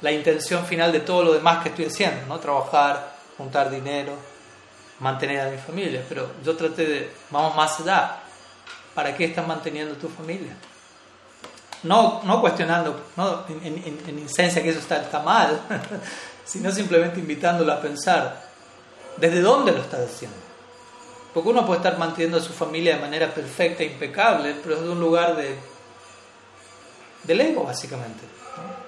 la 0.00 0.12
intención 0.12 0.64
final 0.66 0.92
de 0.92 1.00
todo 1.00 1.24
lo 1.24 1.32
demás 1.32 1.62
que 1.62 1.70
estoy 1.70 1.86
haciendo, 1.86 2.26
¿no? 2.26 2.38
Trabajar, 2.38 3.14
juntar 3.36 3.70
dinero, 3.70 4.12
mantener 5.00 5.40
a 5.40 5.50
mi 5.50 5.58
familia. 5.58 6.04
Pero 6.08 6.30
yo 6.44 6.56
traté 6.56 6.86
de, 6.86 7.10
vamos 7.30 7.56
más 7.56 7.80
allá. 7.80 8.20
¿Para 8.94 9.16
qué 9.16 9.24
estás 9.24 9.46
manteniendo 9.46 9.96
tu 9.96 10.08
familia? 10.08 10.54
no, 11.84 12.22
no 12.24 12.40
cuestionando 12.40 13.08
¿no? 13.16 13.44
En, 13.48 13.66
en, 13.66 13.98
en, 14.06 14.18
esencia 14.24 14.62
que 14.62 14.70
eso 14.70 14.80
está, 14.80 14.96
está 14.96 15.20
mal, 15.20 15.60
sino 16.44 16.72
simplemente 16.72 17.20
invitándolo 17.20 17.72
a 17.72 17.80
pensar 17.80 18.42
desde 19.16 19.40
dónde 19.40 19.72
lo 19.72 19.78
está 19.78 19.98
haciendo. 19.98 20.36
Porque 21.34 21.48
uno 21.48 21.66
puede 21.66 21.78
estar 21.78 21.98
manteniendo 21.98 22.38
a 22.38 22.40
su 22.40 22.52
familia 22.52 22.94
de 22.94 23.00
manera 23.00 23.34
perfecta 23.34 23.82
e 23.82 23.86
impecable, 23.86 24.54
pero 24.62 24.76
es 24.76 24.82
de 24.82 24.88
un 24.88 25.00
lugar 25.00 25.34
de, 25.34 25.56
del 27.24 27.40
ego, 27.40 27.64
básicamente, 27.64 28.22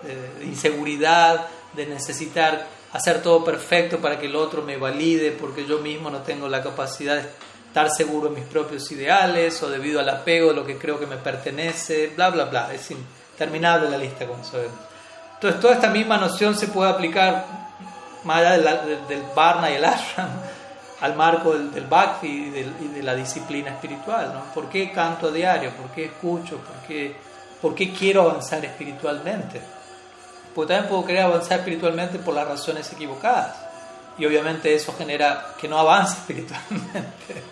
de, 0.04 0.44
inseguridad, 0.46 1.48
de 1.72 1.86
necesitar 1.86 2.68
hacer 2.92 3.20
todo 3.20 3.44
perfecto 3.44 3.98
para 3.98 4.20
que 4.20 4.26
el 4.26 4.36
otro 4.36 4.62
me 4.62 4.76
valide, 4.76 5.32
porque 5.32 5.66
yo 5.66 5.80
mismo 5.80 6.08
no 6.08 6.18
tengo 6.18 6.48
la 6.48 6.62
capacidad 6.62 7.16
de 7.16 7.28
estar 7.66 7.90
seguro 7.90 8.28
de 8.28 8.36
mis 8.36 8.44
propios 8.44 8.90
ideales 8.92 9.60
o 9.64 9.68
debido 9.68 9.98
al 9.98 10.08
apego 10.08 10.50
de 10.50 10.54
lo 10.54 10.64
que 10.64 10.78
creo 10.78 11.00
que 11.00 11.06
me 11.06 11.16
pertenece, 11.16 12.12
bla, 12.14 12.30
bla, 12.30 12.44
bla. 12.44 12.72
Es 12.72 12.88
interminable 12.92 13.90
la 13.90 13.98
lista, 13.98 14.24
como 14.24 14.44
sabemos. 14.44 14.76
Entonces, 15.34 15.60
toda 15.60 15.74
esta 15.74 15.88
misma 15.88 16.16
noción 16.16 16.56
se 16.56 16.68
puede 16.68 16.90
aplicar 16.90 17.44
más 18.22 18.38
allá 18.38 18.52
del, 18.52 19.08
del 19.08 19.22
Varna 19.34 19.68
y 19.68 19.74
el 19.74 19.84
Ashram 19.84 20.28
al 21.00 21.14
marco 21.14 21.52
del, 21.52 21.72
del 21.72 21.86
Bhakti 21.86 22.26
y, 22.26 22.50
de 22.50 23.02
la 23.02 23.14
disciplina 23.14 23.70
espiritual. 23.70 24.32
¿no? 24.32 24.54
¿Por 24.54 24.68
qué 24.68 24.90
canto 24.92 25.28
a 25.28 25.30
diario? 25.30 25.70
¿Por 25.70 25.90
qué 25.90 26.06
escucho? 26.06 26.58
¿Por 26.58 26.76
qué, 26.86 27.14
¿Por 27.60 27.74
qué 27.74 27.92
quiero 27.92 28.22
avanzar 28.22 28.64
espiritualmente? 28.64 29.60
Porque 30.54 30.72
también 30.72 30.88
puedo 30.88 31.04
querer 31.04 31.22
avanzar 31.22 31.58
espiritualmente 31.58 32.18
por 32.18 32.34
las 32.34 32.48
razones 32.48 32.90
equivocadas 32.92 33.66
y 34.18 34.24
obviamente 34.24 34.74
eso 34.74 34.94
genera 34.96 35.54
que 35.60 35.68
no 35.68 35.78
avance 35.78 36.14
espiritualmente, 36.20 37.42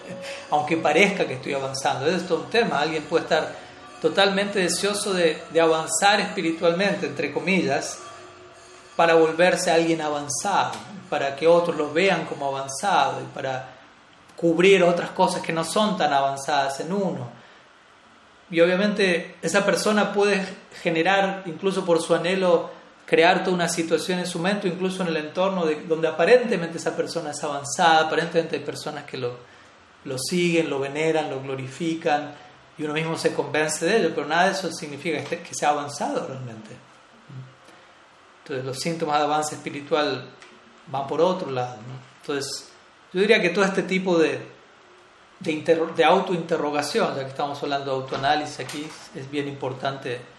aunque 0.51 0.77
parezca 0.77 1.27
que 1.27 1.35
estoy 1.35 1.53
avanzando. 1.55 2.07
Eso 2.07 2.17
es 2.17 2.27
todo 2.27 2.45
un 2.45 2.51
tema. 2.51 2.81
Alguien 2.81 3.03
puede 3.05 3.25
estar 3.25 3.55
totalmente 4.01 4.59
deseoso 4.59 5.13
de, 5.13 5.43
de, 5.51 5.61
avanzar 5.61 6.21
espiritualmente, 6.21 7.07
entre 7.07 7.33
comillas, 7.33 7.99
para 8.97 9.15
volverse 9.15 9.71
alguien 9.71 10.01
avanzado, 10.01 10.73
para 11.11 11.35
que 11.35 11.47
otros 11.47 11.77
lo 11.77 11.93
vean 11.93 12.25
como 12.27 12.47
avanzado 12.49 13.21
y 13.21 13.27
para 13.35 13.71
cubrir 14.37 14.83
otras 14.83 15.11
cosas 15.11 15.43
que 15.43 15.53
no 15.53 15.65
son 15.65 15.97
tan 15.97 16.13
avanzadas 16.13 16.81
en 16.81 16.93
uno. 16.93 17.29
Y 18.51 18.61
obviamente 18.61 19.37
esa 19.43 19.65
persona 19.65 20.13
puede 20.13 20.47
generar, 20.83 21.43
incluso 21.47 21.85
por 21.85 22.01
su 22.01 22.15
anhelo, 22.15 22.71
crear 23.07 23.43
toda 23.43 23.55
una 23.55 23.69
situación 23.69 24.19
en 24.19 24.27
su 24.27 24.39
mente, 24.39 24.69
incluso 24.69 25.03
en 25.03 25.09
el 25.09 25.17
entorno 25.17 25.67
de, 25.67 25.83
donde 25.87 26.09
aparentemente 26.09 26.79
esa 26.79 26.97
persona 26.97 27.31
es 27.31 27.43
avanzada, 27.43 28.07
aparentemente 28.07 28.57
hay 28.57 28.63
personas 28.63 29.05
que 29.05 29.17
lo, 29.17 29.39
lo 30.05 30.19
siguen, 30.19 30.71
lo 30.71 30.79
veneran, 30.79 31.31
lo 31.31 31.41
glorifican 31.41 32.33
y 32.77 32.85
uno 32.85 32.93
mismo 32.93 33.17
se 33.17 33.33
convence 33.35 33.87
de 33.87 33.99
ello, 33.99 34.13
pero 34.15 34.27
nada 34.27 34.47
de 34.47 34.53
eso 34.53 34.71
significa 34.73 35.23
que 35.25 35.55
sea 35.55 35.71
avanzado 35.71 36.27
realmente. 36.27 36.94
Entonces 38.45 38.65
los 38.65 38.79
síntomas 38.79 39.19
de 39.19 39.25
avance 39.25 39.55
espiritual 39.55 40.31
van 40.87 41.07
por 41.07 41.21
otro 41.21 41.51
lado. 41.51 41.79
Entonces 42.21 42.69
yo 43.13 43.21
diría 43.21 43.41
que 43.41 43.51
todo 43.51 43.65
este 43.65 43.83
tipo 43.83 44.19
de, 44.19 44.41
de, 45.41 45.87
de 45.97 46.05
autointerrogación, 46.05 47.17
ya 47.17 47.23
que 47.23 47.31
estamos 47.31 47.63
hablando 47.63 47.91
de 47.91 48.03
autoanálisis 48.03 48.61
aquí, 48.61 48.87
es 49.15 49.31
bien 49.31 49.49
importante 49.49 50.35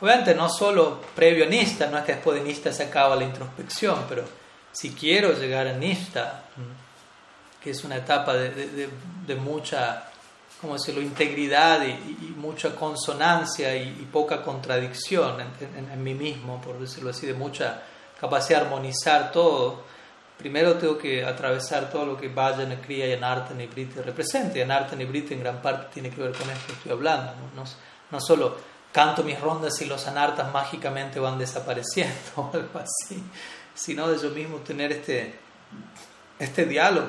Obviamente 0.00 0.34
no 0.34 0.48
solo 0.48 1.00
previo 1.14 1.44
a 1.44 1.48
Nista, 1.48 1.86
no 1.88 1.98
es 1.98 2.04
que 2.04 2.14
después 2.14 2.38
de 2.38 2.44
Nista 2.44 2.72
se 2.72 2.84
acaba 2.84 3.16
la 3.16 3.24
introspección, 3.24 4.06
pero 4.08 4.24
si 4.72 4.92
quiero 4.92 5.32
llegar 5.32 5.66
a 5.66 5.74
Nista, 5.74 6.44
que 7.62 7.70
es 7.70 7.84
una 7.84 7.96
etapa 7.96 8.32
de, 8.32 8.50
de, 8.50 8.88
de 9.26 9.34
mucha, 9.34 10.09
¿cómo 10.60 10.74
decirlo?, 10.74 11.00
integridad 11.00 11.82
y, 11.82 11.90
y 11.90 12.34
mucha 12.36 12.74
consonancia 12.74 13.74
y, 13.76 14.08
poca 14.12 14.42
contradicción 14.42 15.36
en, 15.40 16.02
mí 16.02 16.14
mismo, 16.14 16.60
por 16.60 16.78
decirlo 16.78 17.10
así, 17.10 17.26
de 17.26 17.34
mucha 17.34 17.82
capacidad 18.20 18.60
de 18.60 18.66
armonizar 18.66 19.30
todo, 19.30 19.82
primero 20.36 20.74
tengo 20.74 20.98
que 20.98 21.24
atravesar 21.24 21.90
todo 21.90 22.06
lo 22.06 22.16
que 22.16 22.28
Vajana, 22.28 22.80
Kriya 22.80 23.06
y 23.06 23.12
Anartha 23.12 23.54
Nibriti 23.54 24.00
representa. 24.00 24.58
Y 24.58 24.62
Anartha 24.62 24.96
Nibriti 24.96 25.34
en 25.34 25.40
gran 25.40 25.62
parte 25.62 25.86
tiene 25.94 26.10
que 26.10 26.20
ver 26.20 26.32
con 26.32 26.50
esto 26.50 26.66
que 26.66 26.72
estoy 26.72 26.92
hablando, 26.92 27.32
no, 27.34 27.62
no, 27.62 27.70
no 28.10 28.20
solo 28.20 28.56
canto 28.92 29.22
mis 29.22 29.40
rondas 29.40 29.80
y 29.80 29.86
los 29.86 30.06
anartas 30.08 30.52
mágicamente 30.52 31.20
van 31.20 31.38
desapareciendo 31.38 32.16
o 32.36 32.50
algo 32.52 32.80
así, 32.80 33.22
sino 33.74 34.08
de 34.08 34.18
yo 34.18 34.30
mismo 34.30 34.58
tener 34.58 34.92
este, 34.92 35.34
este 36.38 36.66
diálogo 36.66 37.08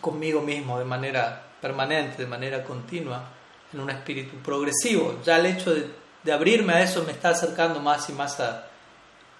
conmigo 0.00 0.42
mismo 0.42 0.78
de 0.78 0.84
manera 0.84 1.42
permanente, 1.64 2.18
de 2.18 2.28
manera 2.28 2.62
continua, 2.62 3.24
en 3.72 3.80
un 3.80 3.88
espíritu 3.88 4.36
progresivo. 4.36 5.20
Ya 5.24 5.38
el 5.38 5.46
hecho 5.46 5.72
de, 5.74 5.88
de 6.22 6.30
abrirme 6.30 6.74
a 6.74 6.82
eso 6.82 7.02
me 7.04 7.12
está 7.12 7.30
acercando 7.30 7.80
más 7.80 8.06
y 8.10 8.12
más 8.12 8.38
a, 8.38 8.66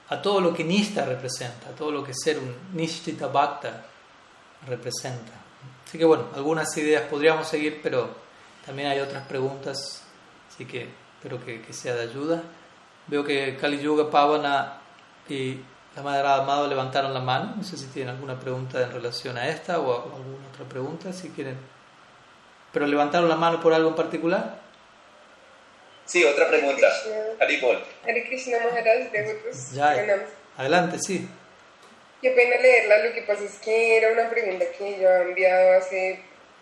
a 0.09 0.23
todo 0.23 0.41
lo 0.41 0.55
que 0.55 0.65
Nista 0.65 1.05
representa, 1.05 1.69
a 1.69 1.73
todo 1.73 1.91
lo 1.91 2.03
que 2.03 2.15
ser 2.15 2.39
un 2.39 2.55
Nishtita 2.73 3.27
Bhakta 3.27 3.85
representa. 4.67 5.33
Así 5.87 5.99
que 5.99 6.07
bueno, 6.07 6.29
algunas 6.35 6.75
ideas 6.79 7.03
podríamos 7.03 7.47
seguir, 7.47 7.81
pero 7.83 8.09
también 8.65 8.89
hay 8.89 9.01
otras 9.01 9.27
preguntas, 9.27 10.03
así 10.49 10.65
que 10.65 10.89
espero 11.17 11.45
que, 11.45 11.61
que, 11.61 11.75
sea 11.75 11.95
de 11.95 12.05
ayuda. 12.05 12.43
Veo 13.07 13.23
que 13.23 13.59
Kali 13.59 13.79
Yuga, 13.83 14.11
Pavana 14.11 14.79
y 15.29 15.61
la 15.95 16.03
Madre 16.03 16.27
Amado 16.27 16.67
levantaron 16.69 17.13
la 17.13 17.21
mano. 17.21 17.53
No 17.59 17.63
sé 17.63 17.77
si 17.77 17.85
tienen 17.89 18.15
alguna 18.15 18.41
pregunta 18.41 18.83
en 18.83 18.91
relación 18.91 19.37
a 19.37 19.47
esta 19.47 19.79
o, 19.79 19.93
a, 19.93 19.97
o 19.97 20.17
alguna 20.17 20.49
otra 20.51 20.65
pregunta, 20.67 21.13
si 21.13 21.29
quieren. 21.29 21.75
¿Pero 22.75 22.89
levantaron 22.89 23.29
la 23.29 23.37
mano 23.37 23.61
por 23.63 23.73
algo 23.73 23.91
en 23.91 23.95
particular? 23.95 24.59
Sí, 26.05 26.25
otra 26.25 26.49
pregunta. 26.49 26.89
Haribol. 27.41 27.83
Hare 28.03 28.25
Krishna 28.27 28.59
Maharaj, 28.59 29.13
devotos. 29.13 29.73
Ya, 29.73 29.95
adelante, 30.57 30.99
sí. 30.99 31.29
Qué 32.21 32.31
pena 32.31 32.57
leerla, 32.57 33.05
lo 33.05 33.15
que 33.15 33.23
pasa 33.23 33.45
es 33.45 33.59
que 33.61 33.97
era 33.97 34.13
una 34.13 34.29
pregunta 34.29 34.65
que 34.77 34.99
yo 34.99 35.09
había 35.09 35.23
enviado 35.23 35.79
hace 35.79 36.19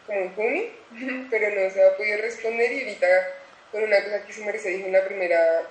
como 0.07 0.19
en 0.21 0.35
junio, 0.35 0.65
pero 1.31 1.49
no 1.49 1.71
se 1.71 1.83
ha 1.83 1.97
podido 1.97 2.21
responder 2.21 2.73
y 2.73 2.81
ahorita 2.81 3.07
con 3.71 3.83
una 3.83 4.05
cosa 4.05 4.27
que 4.27 4.33
su 4.35 4.45
merced 4.45 4.69
dijo 4.69 4.87
en 4.87 4.93
la 4.93 5.05
primera 5.05 5.63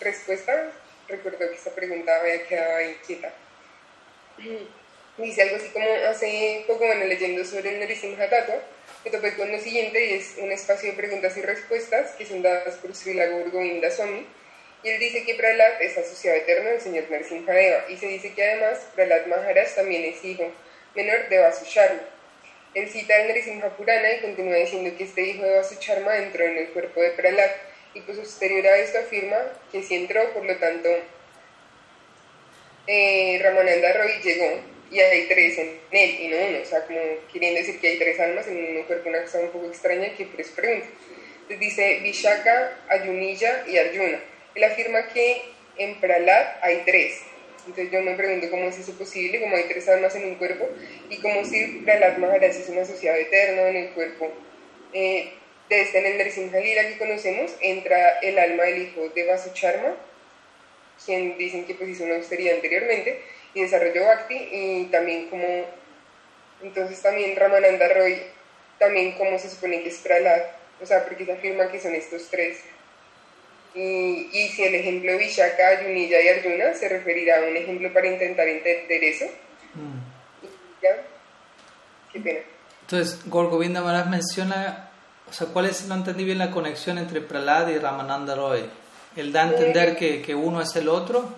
respuesta, 0.00 0.70
recuerdo 1.08 1.38
que 1.40 1.54
esta 1.56 1.72
pregunta 1.72 2.20
había 2.20 2.46
quedado 2.46 2.76
ahí 2.76 2.96
quieta. 3.06 3.32
Dice 5.18 5.42
algo 5.42 5.56
así 5.56 5.68
como 5.68 5.86
hace 6.08 6.64
poco, 6.66 6.86
bueno, 6.86 7.04
leyendo 7.04 7.44
sobre 7.44 7.74
el 7.74 7.80
Narisimha 7.80 8.30
Tattva, 8.30 8.54
me 9.04 9.10
topé 9.10 9.34
con 9.34 9.50
lo 9.50 9.58
siguiente 9.58 10.04
y 10.06 10.12
es 10.14 10.34
un 10.38 10.52
espacio 10.52 10.90
de 10.90 10.96
preguntas 10.96 11.36
y 11.36 11.42
respuestas 11.42 12.12
que 12.12 12.26
son 12.26 12.42
dadas 12.42 12.74
por 12.76 12.94
Srila 12.94 13.26
Govinda 13.26 13.90
Swami. 13.90 14.26
Y 14.82 14.88
él 14.88 15.00
dice 15.00 15.24
que 15.24 15.34
Prahlad 15.34 15.80
es 15.80 15.96
asociado 15.96 16.36
eterno 16.38 16.70
del 16.70 16.80
señor 16.80 17.04
Deva 17.08 17.84
y 17.88 17.96
se 17.96 18.06
dice 18.06 18.32
que 18.32 18.42
además 18.42 18.78
Prahlad 18.94 19.26
Maharaj 19.26 19.74
también 19.74 20.04
es 20.04 20.24
hijo 20.24 20.50
menor 20.94 21.28
de 21.28 21.38
Vasusharma. 21.38 22.00
Él 22.74 22.88
cita 22.88 23.16
el 23.16 23.28
Narisimha 23.28 23.68
Purana 23.76 24.12
y 24.12 24.20
continúa 24.20 24.56
diciendo 24.56 24.96
que 24.96 25.04
este 25.04 25.22
hijo 25.22 25.42
de 25.42 25.56
Vasucharma 25.56 26.16
entró 26.18 26.44
en 26.44 26.56
el 26.56 26.68
cuerpo 26.68 27.00
de 27.02 27.10
Prahlad 27.10 27.50
y 27.94 28.00
posterior 28.02 28.66
a 28.66 28.78
esto 28.78 28.98
afirma 28.98 29.38
que 29.72 29.82
si 29.82 29.96
entró, 29.96 30.32
por 30.32 30.44
lo 30.44 30.56
tanto, 30.56 30.88
eh, 32.86 33.40
Ramananda 33.42 33.92
Roy 33.94 34.22
llegó 34.22 34.60
y 34.90 35.00
hay 35.00 35.26
tres 35.28 35.58
en 35.58 35.78
él 35.90 36.16
y 36.20 36.28
no 36.28 36.36
uno, 36.36 36.58
o 36.62 36.64
sea, 36.64 36.84
como 36.86 36.98
queriendo 37.32 37.60
decir 37.60 37.80
que 37.80 37.88
hay 37.88 37.98
tres 37.98 38.18
almas 38.18 38.46
en 38.48 38.76
un 38.76 38.82
cuerpo, 38.84 39.08
una 39.08 39.22
cosa 39.22 39.40
un 39.40 39.50
poco 39.50 39.66
extraña 39.66 40.14
que 40.16 40.26
pues 40.26 40.48
pregunta. 40.48 40.86
Entonces 41.42 41.60
dice 41.60 42.00
Vishaka, 42.02 42.78
Ayunilla 42.88 43.64
y 43.68 43.76
Arjuna. 43.76 44.20
Él 44.54 44.64
afirma 44.64 45.08
que 45.08 45.42
en 45.78 46.00
Pralat 46.00 46.58
hay 46.62 46.82
tres. 46.84 47.22
Entonces 47.66 47.92
yo 47.92 48.00
me 48.00 48.14
pregunto 48.14 48.50
cómo 48.50 48.68
es 48.68 48.78
eso 48.78 48.92
posible, 48.96 49.40
cómo 49.40 49.56
hay 49.56 49.64
tres 49.64 49.88
almas 49.88 50.14
en 50.16 50.24
un 50.24 50.34
cuerpo 50.36 50.68
y 51.08 51.16
cómo 51.18 51.44
si 51.44 51.82
Pralat 51.84 52.18
Maharaj 52.18 52.50
es 52.50 52.68
un 52.68 52.78
asociado 52.78 53.16
eterno 53.18 53.66
en 53.66 53.76
el 53.76 53.90
cuerpo. 53.90 54.32
Eh, 54.92 55.32
de 55.68 55.82
este 55.82 55.98
en 55.98 56.06
el 56.06 56.18
Narasimha 56.18 56.60
que 56.60 56.96
conocemos 56.98 57.52
entra 57.60 58.18
el 58.22 58.38
alma 58.40 58.64
del 58.64 58.82
hijo 58.82 59.08
de 59.14 59.24
Vasucharma, 59.24 59.94
quien 61.04 61.38
dicen 61.38 61.64
que 61.64 61.74
pues 61.74 61.90
hizo 61.90 62.04
una 62.04 62.16
austeridad 62.16 62.56
anteriormente, 62.56 63.20
y 63.54 63.62
desarrolló 63.62 64.04
Bhakti 64.04 64.34
y 64.34 64.84
también 64.90 65.28
como, 65.28 65.64
entonces 66.62 67.00
también 67.02 67.36
Ramananda 67.36 67.88
Roy, 67.88 68.22
también 68.78 69.12
como 69.18 69.38
se 69.38 69.50
supone 69.50 69.82
que 69.82 69.88
es 69.88 69.98
Prahlad, 69.98 70.42
o 70.80 70.86
sea, 70.86 71.04
porque 71.04 71.24
se 71.24 71.32
afirma 71.32 71.70
que 71.70 71.80
son 71.80 71.94
estos 71.94 72.28
tres. 72.30 72.58
Y, 73.74 74.28
y 74.32 74.48
si 74.48 74.64
el 74.64 74.74
ejemplo 74.74 75.12
de 75.12 75.18
Vishaka, 75.18 75.82
Yunilla 75.82 76.20
y 76.20 76.28
Arjuna 76.28 76.74
se 76.74 76.88
referirá 76.88 77.38
a 77.38 77.48
un 77.48 77.56
ejemplo 77.56 77.92
para 77.92 78.08
intentar 78.08 78.48
entender 78.48 79.04
eso. 79.04 79.26
Mm. 79.74 80.82
¿Ya? 80.82 81.02
Qué 82.12 82.20
pena. 82.20 82.40
Entonces, 82.82 83.20
Gorgovinda 83.26 83.82
Maharaj 83.82 84.08
menciona, 84.08 84.90
o 85.28 85.32
sea, 85.32 85.46
¿cuál 85.48 85.66
es, 85.66 85.86
no 85.86 85.94
entendí 85.94 86.24
bien 86.24 86.38
la 86.38 86.50
conexión 86.50 86.98
entre 86.98 87.20
Prahlad 87.20 87.68
y 87.68 87.78
Ramananda 87.78 88.34
Roy? 88.34 88.64
¿Él 89.14 89.32
da 89.32 89.44
a 89.44 89.48
entender 89.50 89.96
que, 89.96 90.22
que 90.22 90.34
uno 90.34 90.60
es 90.60 90.74
el 90.74 90.88
otro? 90.88 91.32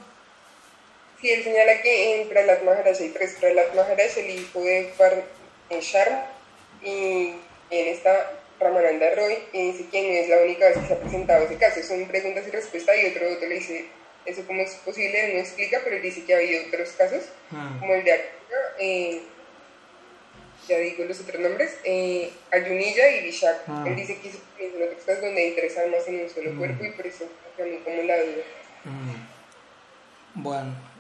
Sí, 1.22 1.30
él 1.30 1.44
señala 1.44 1.80
que 1.80 2.20
en 2.20 2.28
Prahlad 2.28 2.62
Maharaj 2.62 3.00
hay 3.00 3.10
tres 3.10 3.36
Prahlad 3.38 3.72
Maharaj, 3.74 4.18
el 4.18 4.30
hijo 4.30 4.60
de 4.60 4.92
Sharma, 5.80 6.26
y 6.82 7.36
en 7.70 7.86
esta 7.86 8.32
Ramananda 8.58 9.14
Roy, 9.14 9.38
y 9.52 9.70
dice 9.70 9.86
que 9.88 10.02
no 10.02 10.08
es 10.18 10.28
la 10.28 10.42
única 10.42 10.66
vez 10.66 10.78
que 10.78 10.86
se 10.88 10.94
ha 10.94 11.00
presentado 11.00 11.44
ese 11.44 11.56
caso. 11.58 11.80
Son 11.84 12.08
preguntas 12.08 12.44
y 12.48 12.50
respuestas, 12.50 12.96
y 13.00 13.06
otro, 13.06 13.30
otro 13.30 13.48
le 13.48 13.54
dice, 13.54 13.86
eso 14.26 14.42
cómo 14.48 14.62
es 14.62 14.72
posible, 14.84 15.26
él 15.26 15.34
no 15.34 15.40
explica, 15.40 15.80
pero 15.84 15.94
él 15.94 16.02
dice 16.02 16.24
que 16.24 16.34
ha 16.34 16.38
habido 16.38 16.66
otros 16.66 16.90
casos, 16.90 17.22
ah. 17.52 17.76
como 17.78 17.94
el 17.94 18.02
de 18.02 18.12
Arjuna, 18.12 18.58
eh, 18.80 19.22
ya 20.66 20.78
digo 20.78 21.04
los 21.04 21.20
otros 21.20 21.40
nombres, 21.40 21.76
eh, 21.84 22.32
Ayunilla 22.50 23.08
y 23.10 23.22
Vishak. 23.26 23.62
Ah. 23.68 23.84
Él 23.86 23.94
dice 23.94 24.18
que 24.18 24.28
son 24.28 24.82
otros 24.82 25.04
casos 25.04 25.22
donde 25.22 25.46
interesan 25.46 25.88
más 25.92 26.06
en 26.08 26.20
un 26.20 26.28
solo 26.28 26.50
mm. 26.50 26.58
cuerpo, 26.58 26.84
y 26.84 26.90
por 26.90 27.06
eso 27.06 27.28
mí 27.58 27.78
como 27.84 28.02
la 28.02 28.16
duda. 28.16 28.44
Mm. 28.84 30.42
Bueno. 30.42 30.91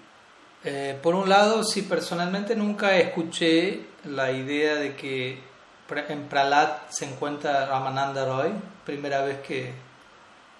Eh, 0.64 0.96
por 1.02 1.16
un 1.16 1.28
lado, 1.28 1.64
sí, 1.64 1.82
personalmente 1.82 2.54
nunca 2.54 2.96
escuché 2.96 3.86
la 4.04 4.30
idea 4.30 4.76
de 4.76 4.94
que 4.94 5.40
en 6.08 6.28
Pralat 6.28 6.88
se 6.90 7.04
encuentra 7.04 7.66
Ramananda 7.66 8.24
Roy, 8.24 8.52
primera 8.86 9.22
vez 9.22 9.40
que, 9.40 9.72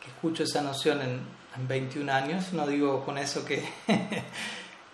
escucho 0.05 0.43
esa 0.43 0.61
noción 0.61 1.01
en, 1.01 1.21
en, 1.57 1.69
21 1.69 2.13
años, 2.13 2.53
no 2.53 2.67
digo 2.67 3.05
con 3.05 3.17
eso 3.17 3.45
que, 3.47 3.63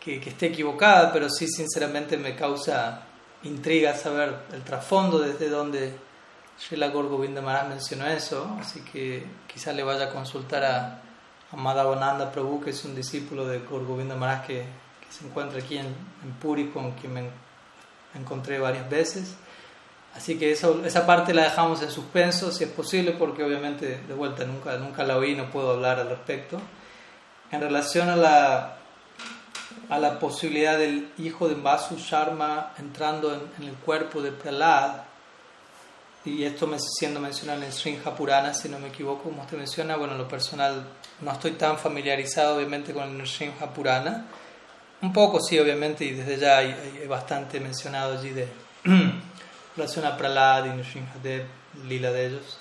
que, 0.00 0.16
esté 0.16 0.46
equivocada, 0.46 1.10
pero 1.12 1.30
sí 1.30 1.48
sinceramente 1.48 2.18
me 2.18 2.36
causa 2.36 3.04
intriga 3.44 3.94
saber 3.94 4.36
el 4.52 4.62
trasfondo 4.62 5.18
desde 5.18 5.48
donde 5.48 5.94
Srila 6.58 6.88
Gorgovinda 6.88 7.40
Maharaj 7.40 7.68
mencionó 7.68 8.06
eso, 8.06 8.54
así 8.60 8.80
que 8.80 9.24
quizá 9.46 9.72
le 9.72 9.82
vaya 9.82 10.06
a 10.06 10.10
consultar 10.10 10.64
a, 10.64 11.02
a 11.50 11.56
Madhavananda 11.56 12.30
Prabhu, 12.30 12.60
que 12.60 12.70
es 12.70 12.84
un 12.84 12.94
discípulo 12.94 13.46
de 13.46 13.60
Gorgovinda 13.60 14.14
Maharaj 14.14 14.46
que 14.46 14.87
se 15.18 15.26
encuentra 15.26 15.60
aquí 15.60 15.78
en, 15.78 15.86
en 15.86 16.32
Puri, 16.40 16.68
con 16.68 16.92
quien 16.92 17.14
me 17.14 17.30
encontré 18.14 18.58
varias 18.58 18.88
veces. 18.88 19.36
Así 20.14 20.38
que 20.38 20.50
eso, 20.50 20.84
esa 20.84 21.06
parte 21.06 21.34
la 21.34 21.44
dejamos 21.44 21.82
en 21.82 21.90
suspenso, 21.90 22.50
si 22.50 22.64
es 22.64 22.70
posible, 22.70 23.12
porque 23.12 23.44
obviamente 23.44 24.00
de 24.06 24.14
vuelta 24.14 24.44
nunca, 24.44 24.76
nunca 24.76 25.04
la 25.04 25.16
oí, 25.16 25.34
no 25.34 25.50
puedo 25.50 25.72
hablar 25.72 26.00
al 26.00 26.08
respecto. 26.08 26.60
En 27.50 27.60
relación 27.60 28.08
a 28.08 28.16
la, 28.16 28.78
a 29.88 29.98
la 29.98 30.18
posibilidad 30.18 30.78
del 30.78 31.12
hijo 31.18 31.48
de 31.48 31.54
Vasu 31.54 31.96
Sharma 31.96 32.72
entrando 32.78 33.32
en, 33.32 33.68
el 33.68 33.74
cuerpo 33.74 34.20
de 34.20 34.32
Prahlad, 34.32 35.02
y 36.24 36.44
esto 36.44 36.66
me, 36.66 36.78
siendo 36.78 37.20
mencionado 37.20 37.62
en 37.62 37.72
Srinja 37.72 38.14
Purana, 38.14 38.52
si 38.52 38.68
no 38.68 38.78
me 38.78 38.88
equivoco, 38.88 39.24
como 39.24 39.42
usted 39.42 39.56
menciona, 39.56 39.96
bueno, 39.96 40.14
en 40.14 40.18
lo 40.18 40.28
personal 40.28 40.84
no 41.20 41.32
estoy 41.32 41.52
tan 41.52 41.78
familiarizado 41.78 42.56
obviamente 42.56 42.92
con 42.92 43.20
el 43.20 43.26
Srinja 43.26 43.72
Purana, 43.72 44.26
un 45.00 45.12
poco, 45.12 45.40
sí, 45.40 45.58
obviamente, 45.58 46.04
y 46.04 46.12
desde 46.12 46.38
ya 46.38 46.58
hay, 46.58 47.06
bastante 47.08 47.60
mencionado 47.60 48.18
allí 48.18 48.30
de 48.30 48.48
relación 49.76 50.04
a 50.04 50.16
Pralad 50.16 50.66
y 50.66 50.68
Nrsimhadev, 50.70 51.46
lila 51.86 52.10
de 52.10 52.26
ellos. 52.26 52.58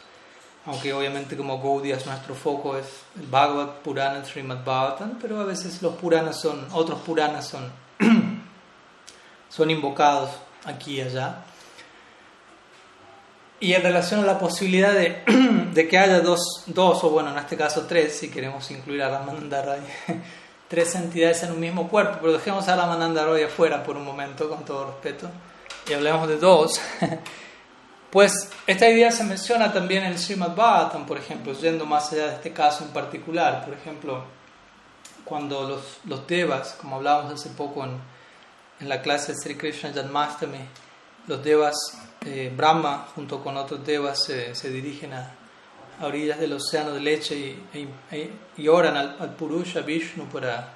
Aunque 0.66 0.94
obviamente 0.94 1.38
como 1.38 1.62
Gaudiya 1.62 1.98
nuestro 2.06 2.36
foco 2.36 2.78
es 2.78 2.86
el 3.16 3.26
Bhagavad 3.28 3.76
Purana, 3.84 4.24
Srimad 4.26 4.66
Bhagavatam, 4.66 5.18
pero 5.20 5.40
a 5.40 5.46
veces 5.46 5.82
los 5.82 5.96
Puranas 5.96 6.40
son, 6.40 6.68
otros 6.74 7.00
Puranas 7.00 7.48
son, 7.48 7.72
son 9.50 9.72
invocados 9.72 10.30
aquí 10.66 10.98
y 10.98 11.02
allá. 11.02 11.44
Y 13.60 13.74
en 13.74 13.82
relación 13.82 14.20
a 14.20 14.24
la 14.24 14.38
posibilidad 14.38 14.94
de, 14.94 15.24
de 15.74 15.88
que 15.88 15.98
haya 15.98 16.20
dos, 16.20 16.64
dos, 16.68 17.04
o 17.04 17.10
bueno, 17.10 17.32
en 17.32 17.40
este 17.40 17.58
caso 17.58 17.86
tres, 17.88 18.20
si 18.20 18.30
queremos 18.30 18.70
incluir 18.70 19.02
a 19.02 19.10
Ramananda 19.10 19.64
Rai, 19.64 19.80
tres 20.68 20.96
entidades 20.96 21.44
en 21.44 21.52
un 21.52 21.60
mismo 21.60 21.88
cuerpo, 21.88 22.18
pero 22.22 22.34
dejemos 22.34 22.68
a 22.68 22.76
la 22.76 22.86
Manandaroy 22.86 23.44
afuera 23.44 23.84
por 23.84 23.96
un 23.96 24.06
momento, 24.06 24.50
con 24.50 24.66
todo 24.66 24.88
respeto, 24.88 25.30
y 25.90 25.94
hablemos 25.94 26.28
de 26.28 26.38
dos. 26.38 26.80
Pues 28.10 28.50
esta 28.66 28.88
idea 28.90 29.12
se 29.12 29.26
menciona 29.26 29.74
también 29.74 30.06
en 30.06 30.14
el 30.14 30.18
Srimad 30.18 30.56
Bhagavatam, 30.56 31.06
por 31.06 31.18
ejemplo, 31.18 31.52
yendo 31.52 31.86
más 31.86 32.14
allá 32.14 32.28
de 32.28 32.36
este 32.36 32.54
caso 32.54 32.86
en 32.86 32.92
particular. 32.92 33.66
Por 33.66 33.74
ejemplo, 33.74 34.24
cuando 35.26 35.82
los, 36.06 36.26
devas, 36.26 36.78
como 36.80 36.96
hablábamos 36.96 37.34
hace 37.34 37.50
poco 37.50 37.84
en, 37.84 38.00
la 38.88 39.02
clase 39.02 39.34
de 39.34 39.38
Sri 39.38 39.56
Krishna 39.56 39.92
Janmastami, 39.94 40.58
los 41.28 41.44
devas, 41.44 41.76
eh, 42.26 42.52
Brahma 42.56 43.10
junto 43.14 43.44
con 43.44 43.58
otros 43.58 43.86
devas 43.86 44.24
se 44.24 44.70
dirigen 44.70 45.14
a, 45.14 45.37
a 46.00 46.06
orillas 46.06 46.40
del 46.40 46.54
océano 46.54 46.94
de 46.94 47.00
leche 47.00 47.36
y, 47.36 47.88
y, 48.58 48.68
oran 48.68 48.96
al, 48.96 49.16
al, 49.20 49.36
Purusha 49.36 49.82
Vishnu 49.82 50.26
para 50.26 50.74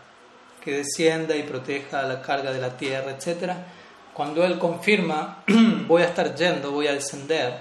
que 0.63 0.77
descienda 0.77 1.35
y 1.35 1.43
proteja 1.43 2.03
la 2.03 2.21
carga 2.21 2.51
de 2.51 2.59
la 2.59 2.75
tierra, 2.77 3.11
etc. 3.11 3.53
Cuando 4.13 4.43
él 4.43 4.57
confirma, 4.57 5.43
voy 5.87 6.01
a 6.03 6.05
estar 6.05 6.35
yendo, 6.35 6.71
voy 6.71 6.87
a 6.87 6.93
descender, 6.93 7.59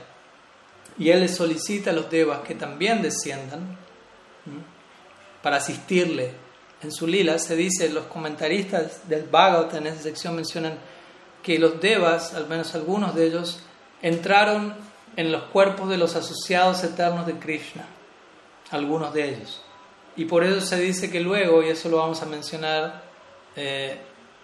y 0.98 1.10
él 1.10 1.20
le 1.20 1.28
solicita 1.28 1.90
a 1.90 1.92
los 1.94 2.10
devas 2.10 2.40
que 2.40 2.54
también 2.54 3.00
desciendan 3.00 3.78
para 5.42 5.56
asistirle 5.56 6.32
en 6.82 6.92
su 6.92 7.06
lila, 7.06 7.38
se 7.38 7.56
dice, 7.56 7.88
los 7.90 8.04
comentaristas 8.04 9.08
del 9.08 9.24
Bhagavad 9.24 9.74
en 9.76 9.86
esa 9.86 10.02
sección 10.02 10.36
mencionan 10.36 10.78
que 11.42 11.58
los 11.58 11.80
devas, 11.80 12.34
al 12.34 12.48
menos 12.48 12.74
algunos 12.74 13.14
de 13.14 13.26
ellos, 13.26 13.60
entraron 14.02 14.74
en 15.16 15.32
los 15.32 15.42
cuerpos 15.44 15.88
de 15.88 15.98
los 15.98 16.16
asociados 16.16 16.82
eternos 16.84 17.26
de 17.26 17.38
Krishna, 17.38 17.84
algunos 18.70 19.12
de 19.12 19.28
ellos. 19.28 19.62
Y 20.16 20.24
por 20.24 20.44
eso 20.44 20.60
se 20.60 20.78
dice 20.80 21.10
que 21.10 21.20
luego, 21.20 21.62
y 21.62 21.68
eso 21.68 21.88
lo 21.88 21.98
vamos 21.98 22.22
a 22.22 22.26
mencionar 22.26 23.02
eh, 23.56 23.98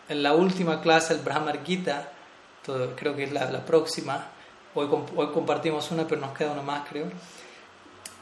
en 0.09 0.23
la 0.23 0.35
última 0.35 0.81
clase, 0.81 1.15
el 1.15 1.21
Brahmar 1.21 1.65
Gita, 1.65 2.11
creo 2.97 3.15
que 3.15 3.25
es 3.25 3.33
la, 3.33 3.65
próxima, 3.65 4.27
hoy, 4.75 4.89
hoy, 5.15 5.29
compartimos 5.29 5.91
una, 5.91 6.07
pero 6.07 6.21
nos 6.21 6.37
queda 6.37 6.53
una 6.53 6.63
más, 6.63 6.89
creo. 6.89 7.07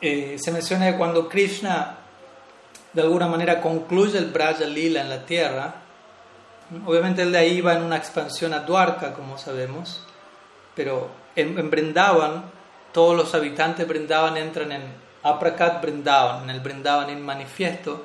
Eh, 0.00 0.36
se 0.38 0.52
menciona 0.52 0.90
que 0.90 0.98
cuando 0.98 1.28
Krishna 1.28 1.98
de 2.92 3.02
alguna 3.02 3.26
manera 3.26 3.60
concluye 3.60 4.18
el 4.18 4.26
Braja 4.26 4.64
Lila 4.64 5.00
en 5.00 5.08
la 5.08 5.24
tierra, 5.24 5.74
obviamente 6.86 7.22
él 7.22 7.32
de 7.32 7.38
ahí 7.38 7.60
va 7.60 7.74
en 7.74 7.82
una 7.82 7.96
expansión 7.96 8.54
a 8.54 8.60
Dwarka, 8.60 9.12
como 9.12 9.36
sabemos, 9.36 10.02
pero 10.74 11.10
en, 11.36 11.70
Brindavan, 11.70 12.44
todos 12.92 13.16
los 13.16 13.34
habitantes 13.34 13.86
de 13.86 13.92
Brindavan 13.92 14.36
entran 14.36 14.72
en 14.72 14.82
Aprakat 15.22 15.82
Brindavan, 15.82 16.44
en 16.44 16.50
el 16.50 16.60
Brindavan 16.60 17.10
en 17.10 17.22
manifiesto, 17.22 18.04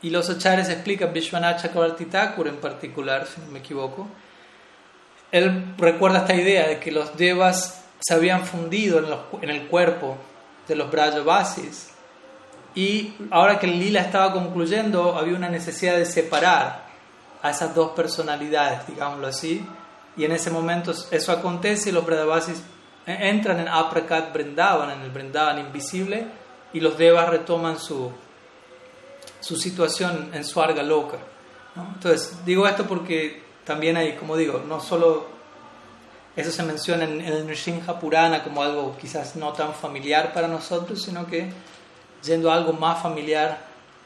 Y 0.00 0.10
los 0.10 0.30
acharyas 0.30 0.68
explican, 0.68 1.12
Vishwanath 1.12 1.62
Chakravarti 1.62 2.04
Thakur 2.04 2.46
en 2.46 2.58
particular, 2.58 3.26
si 3.26 3.40
no 3.40 3.48
me 3.48 3.58
equivoco, 3.58 4.06
él 5.32 5.74
recuerda 5.76 6.18
esta 6.18 6.34
idea 6.34 6.68
de 6.68 6.78
que 6.78 6.92
los 6.92 7.16
devas 7.16 7.84
se 8.00 8.14
habían 8.14 8.46
fundido 8.46 8.98
en, 9.42 9.50
el 9.50 9.66
cuerpo 9.66 10.16
de 10.66 10.76
los 10.76 10.90
Brajavasis 10.90 11.90
y 12.74 13.14
ahora 13.30 13.58
que 13.58 13.66
el 13.66 13.78
lila 13.78 14.00
estaba 14.00 14.32
concluyendo 14.32 15.16
había 15.16 15.36
una 15.36 15.48
necesidad 15.48 15.96
de 15.96 16.06
separar 16.06 16.86
a 17.42 17.50
esas 17.50 17.74
dos 17.74 17.90
personalidades, 17.90 18.86
digámoslo 18.86 19.26
así, 19.26 19.66
y 20.18 20.24
en 20.24 20.32
ese 20.32 20.50
momento 20.50 20.92
eso 21.10 21.32
acontece 21.32 21.90
y 21.90 21.92
los 21.92 22.04
Brajavasis 22.04 22.60
entran 23.06 23.60
en 23.60 23.68
Aprakat 23.68 24.32
Brindavan, 24.32 24.90
en 24.90 25.00
el 25.02 25.10
Brindavan 25.10 25.60
invisible, 25.60 26.26
y 26.72 26.80
los 26.80 26.98
devas 26.98 27.28
retoman 27.28 27.78
su, 27.78 28.10
su 29.40 29.56
situación 29.56 30.30
en 30.34 30.44
su 30.44 30.60
arga 30.60 30.82
loca. 30.82 31.18
Entonces, 31.94 32.44
digo 32.44 32.66
esto 32.66 32.84
porque 32.84 33.42
también 33.64 33.96
hay, 33.96 34.16
como 34.16 34.36
digo, 34.36 34.62
no 34.66 34.80
solo 34.80 35.28
eso 36.34 36.50
se 36.50 36.64
menciona 36.64 37.04
en, 37.04 37.20
el 37.20 37.46
Nrsimha 37.46 37.98
Purana 37.98 38.42
como 38.42 38.62
algo 38.62 38.96
quizás 39.00 39.36
no 39.36 39.52
tan 39.52 39.72
familiar 39.72 40.32
para 40.32 40.48
nosotros, 40.48 41.00
sino 41.00 41.26
que 41.26 41.50
yendo 42.24 42.50
a 42.50 42.54
algo 42.54 42.72
más 42.72 43.00
familiar, 43.00 43.58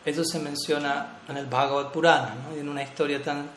eso 0.04 0.24
se 0.24 0.38
menciona 0.38 1.20
en 1.26 1.38
el 1.38 1.46
Bhagavad 1.46 1.90
Purana, 1.90 2.34
en 2.54 2.68
una 2.68 2.82
historia 2.82 3.22
tan 3.22 3.48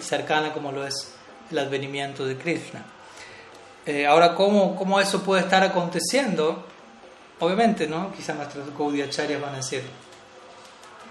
cercana 0.00 0.52
como 0.52 0.72
lo 0.72 0.86
es 0.86 1.15
el 1.50 1.58
advenimiento 1.58 2.24
de 2.24 2.36
Krishna. 2.36 2.84
Eh, 3.84 4.06
ahora, 4.06 4.34
¿cómo, 4.34 4.74
¿cómo 4.74 5.00
eso 5.00 5.22
puede 5.22 5.42
estar 5.42 5.62
aconteciendo? 5.62 6.64
Obviamente, 7.38 7.86
¿no? 7.86 8.12
Quizás 8.12 8.36
nuestros 8.36 8.76
Gaudiacharyas 8.76 9.40
van 9.40 9.54
a 9.54 9.56
decir, 9.58 9.82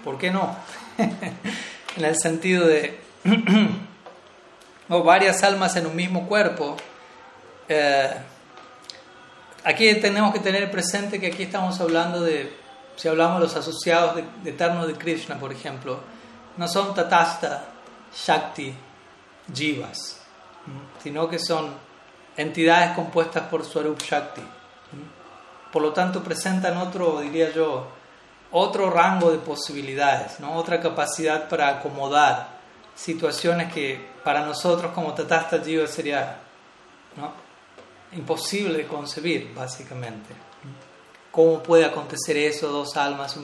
¿por 0.04 0.18
qué 0.18 0.30
no? 0.30 0.56
en 0.98 2.04
el 2.04 2.16
sentido 2.16 2.66
de 2.66 2.98
varias 4.88 5.42
almas 5.42 5.76
en 5.76 5.86
un 5.86 5.96
mismo 5.96 6.26
cuerpo. 6.26 6.76
Eh, 7.68 8.10
aquí 9.64 9.94
tenemos 9.96 10.32
que 10.32 10.40
tener 10.40 10.70
presente 10.70 11.18
que 11.18 11.28
aquí 11.28 11.44
estamos 11.44 11.80
hablando 11.80 12.20
de, 12.20 12.52
si 12.96 13.08
hablamos 13.08 13.40
de 13.40 13.46
los 13.46 13.56
asociados 13.56 14.16
de 14.42 14.50
eternos 14.50 14.86
de 14.86 14.94
Krishna, 14.94 15.38
por 15.38 15.52
ejemplo, 15.52 16.00
no 16.56 16.68
son 16.68 16.94
tatasta, 16.94 17.64
shakti, 18.14 18.74
jivas, 19.52 20.15
sino 21.06 21.28
que 21.28 21.38
son 21.38 21.70
entidades 22.36 22.90
compuestas 22.96 23.44
por 23.44 23.64
Swarup 23.64 24.02
Shakti. 24.02 24.42
Por 25.72 25.80
lo 25.80 25.92
tanto, 25.92 26.20
presentan 26.20 26.78
otro, 26.78 27.20
diría 27.20 27.52
yo, 27.52 27.86
otro 28.50 28.90
rango 28.90 29.30
de 29.30 29.38
posibilidades, 29.38 30.40
¿no? 30.40 30.54
otra 30.54 30.80
capacidad 30.80 31.48
para 31.48 31.68
acomodar 31.68 32.48
situaciones 32.96 33.72
que 33.72 34.04
para 34.24 34.44
nosotros 34.44 34.90
como 34.92 35.14
Tatasta 35.14 35.62
Jiva 35.62 35.86
sería 35.86 36.38
¿no? 37.16 37.30
imposible 38.18 38.78
de 38.78 38.86
concebir, 38.88 39.54
básicamente. 39.54 40.34
¿Cómo 41.30 41.62
puede 41.62 41.84
acontecer 41.84 42.36
eso, 42.36 42.66
dos 42.66 42.96
almas? 42.96 43.36
O 43.36 43.42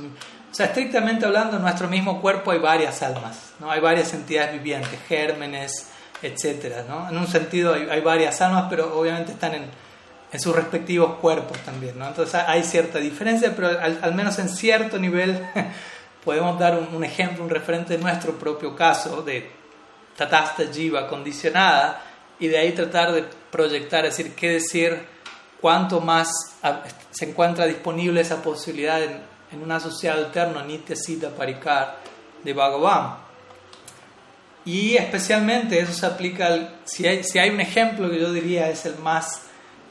sea, 0.51 0.67
estrictamente 0.67 1.27
hablando, 1.27 1.59
en 1.59 1.63
nuestro 1.63 1.87
mismo 1.87 2.21
cuerpo 2.21 2.51
hay 2.51 2.59
varias 2.59 3.05
almas, 3.05 3.53
¿no? 3.61 3.71
hay 3.71 3.79
varias 3.79 4.13
entidades 4.15 4.53
vivientes, 4.53 4.99
gérmenes, 5.07 5.91
etc. 6.23 6.87
¿no? 6.89 7.09
En 7.09 7.16
un 7.16 7.27
sentido 7.27 7.75
hay, 7.75 7.89
hay 7.91 8.01
varias 8.01 8.41
almas, 8.41 8.66
pero 8.70 8.99
obviamente 8.99 9.33
están 9.33 9.55
en, 9.55 9.64
en 10.33 10.41
sus 10.41 10.57
respectivos 10.57 11.18
cuerpos 11.18 11.59
también. 11.59 11.99
¿no? 11.99 12.09
Entonces 12.09 12.35
hay 12.35 12.64
cierta 12.64 12.99
diferencia, 12.99 13.55
pero 13.55 13.68
al, 13.68 14.14
menos 14.14 14.39
en 14.39 14.49
cierto 14.49 14.99
nivel 14.99 15.47
podemos 16.25 16.59
dar 16.59 16.79
un, 16.79 17.05
ejemplo, 17.05 17.45
un 17.45 17.51
referente 17.51 17.97
de 17.97 18.03
nuestro 18.03 18.33
propio 18.39 18.75
caso 18.75 19.23
de 19.23 19.51
Tatasta 20.16 20.64
Jiva 20.73 21.07
condicionada 21.07 22.03
y 22.39 22.49
de 22.49 22.59
ahí 22.59 22.73
tratar 22.73 23.12
de 23.12 23.25
proyectar, 23.51 24.07
es 24.07 24.16
decir, 24.16 24.35
qué 24.35 24.53
decir, 24.55 24.99
cuánto 25.61 26.01
más 26.01 26.29
se 27.11 27.29
encuentra 27.29 27.66
disponible 27.66 28.20
esa 28.20 28.43
posibilidad 28.43 29.03
en, 29.03 29.20
en 29.53 29.62
un 29.62 29.70
asociado 29.70 30.23
eterno, 30.23 30.64
Nitya 30.64 30.97
Sita 30.97 31.29
Parikar 31.31 31.99
de 32.43 32.53
Bhagavan. 32.53 33.22
Y 34.65 34.97
especialmente 34.97 35.79
eso 35.81 35.93
se 35.93 36.07
aplica, 36.07 36.47
al, 36.47 36.77
si, 36.85 37.07
hay, 37.07 37.25
si 37.25 37.39
hay 37.39 37.51
un 37.51 37.61
ejemplo 37.61 38.09
que 38.11 38.21
yo 38.21 38.33
diría 38.33 38.69
es 38.69 38.87
el 38.87 38.97
más 38.99 39.43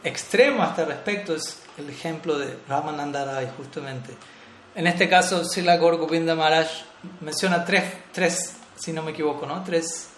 extremo 0.04 0.64
a 0.64 0.68
este 0.68 0.86
respecto 0.86 1.36
es 1.36 1.62
el 1.78 1.90
ejemplo 1.90 2.38
de 2.38 2.58
Ramananda 2.68 3.26
Rai, 3.26 3.50
justamente. 3.58 4.14
En 4.76 4.88
este 4.88 5.10
caso, 5.10 5.44
Sila 5.44 5.78
Gaur 5.78 5.98
Govinda 5.98 6.36
Maharaj 6.36 6.68
menciona 7.20 7.66
tres, 7.66 7.84
tres, 8.12 8.56
si 8.76 8.94
no 8.94 9.04
me 9.04 9.12
equivoco, 9.12 9.46
¿no? 9.46 9.64
Tres 9.64 10.10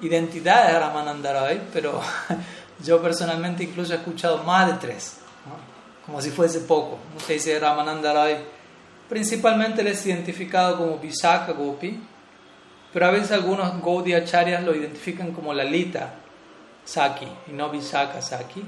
identidades 0.00 0.72
de 0.72 0.80
Ramananda 0.80 1.32
Rai, 1.32 1.60
pero 1.72 2.00
yo 2.84 3.02
personalmente 3.02 3.64
incluso 3.64 3.92
he 3.92 3.96
escuchado 3.96 4.42
más 4.44 4.66
de 4.68 4.74
tres, 4.74 5.16
como 6.06 6.20
si 6.20 6.30
fuese 6.30 6.60
poco. 6.60 6.98
No 7.14 7.20
se 7.20 7.34
dice 7.34 7.58
Ramananda 7.58 8.12
Rai, 8.12 8.38
principalmente 9.08 9.82
él 9.82 9.88
es 9.88 10.06
identificado 10.06 10.78
como 10.78 10.98
Visakha 10.98 11.52
Gopi, 11.52 12.00
pero 12.92 13.06
a 13.06 13.10
veces 13.10 13.32
algunos 13.32 13.82
Gaudiya 13.82 14.18
Acharyas 14.18 14.62
lo 14.62 14.74
identifican 14.74 15.32
como 15.32 15.54
Lalita 15.54 16.14
Saki 16.84 17.26
y 17.48 17.52
no 17.52 17.70
Visakha 17.70 18.20
Saki. 18.20 18.62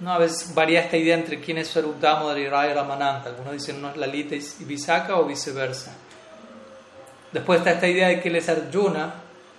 ¿no? 0.00 0.12
A 0.12 0.18
veces 0.18 0.54
varía 0.54 0.80
esta 0.80 0.96
idea 0.96 1.14
entre 1.14 1.40
quién 1.40 1.58
es 1.58 1.68
Swarup 1.68 2.02
y 2.36 2.48
Raya 2.48 2.74
Ramananda. 2.74 3.30
Algunos 3.30 3.52
dicen 3.52 3.80
no 3.82 3.90
es 3.90 3.96
Lalita 3.96 4.34
y 4.34 4.64
Visaka 4.64 5.18
o 5.18 5.24
viceversa. 5.24 5.92
Después 7.30 7.58
está 7.58 7.72
esta 7.72 7.88
idea 7.88 8.08
de 8.08 8.20
que 8.20 8.28
él 8.28 8.36
es 8.36 8.48
Arjuna. 8.48 9.14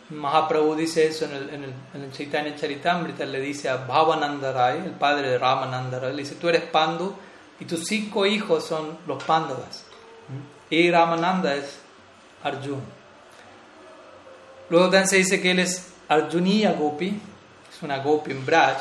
Mahaprabhu 0.10 0.76
dice 0.76 1.08
eso 1.08 1.26
en 1.26 1.32
el, 1.32 1.50
en 1.50 1.64
el, 1.64 1.74
en 1.94 2.04
el 2.04 2.12
Chaitanya 2.12 2.56
Charitamrita. 2.56 3.26
Le 3.26 3.40
dice 3.40 3.70
a 3.70 3.78
Bhavananda 3.78 4.52
Rai, 4.52 4.80
el 4.80 4.92
padre 4.92 5.30
de 5.30 5.38
Ramananda 5.38 6.00
Rai, 6.00 6.12
le 6.14 6.24
dice: 6.24 6.36
Tú 6.36 6.50
eres 6.50 6.64
Pandu 6.64 7.14
y 7.60 7.66
tus 7.66 7.86
cinco 7.86 8.26
hijos 8.26 8.66
son 8.66 8.98
los 9.08 9.24
Pandavas. 9.24 9.86
Y 10.70 10.92
Ramananda 10.92 11.56
es 11.56 11.80
Arjuna. 12.44 13.03
Luego 14.74 14.88
también 14.88 15.08
se 15.08 15.18
dice 15.18 15.40
que 15.40 15.52
él 15.52 15.60
es 15.60 15.94
Arjuniya 16.10 16.72
Gopi, 16.72 17.10
es 17.10 17.84
una 17.84 18.00
Gopi 18.00 18.32
en 18.32 18.44
Braj 18.44 18.78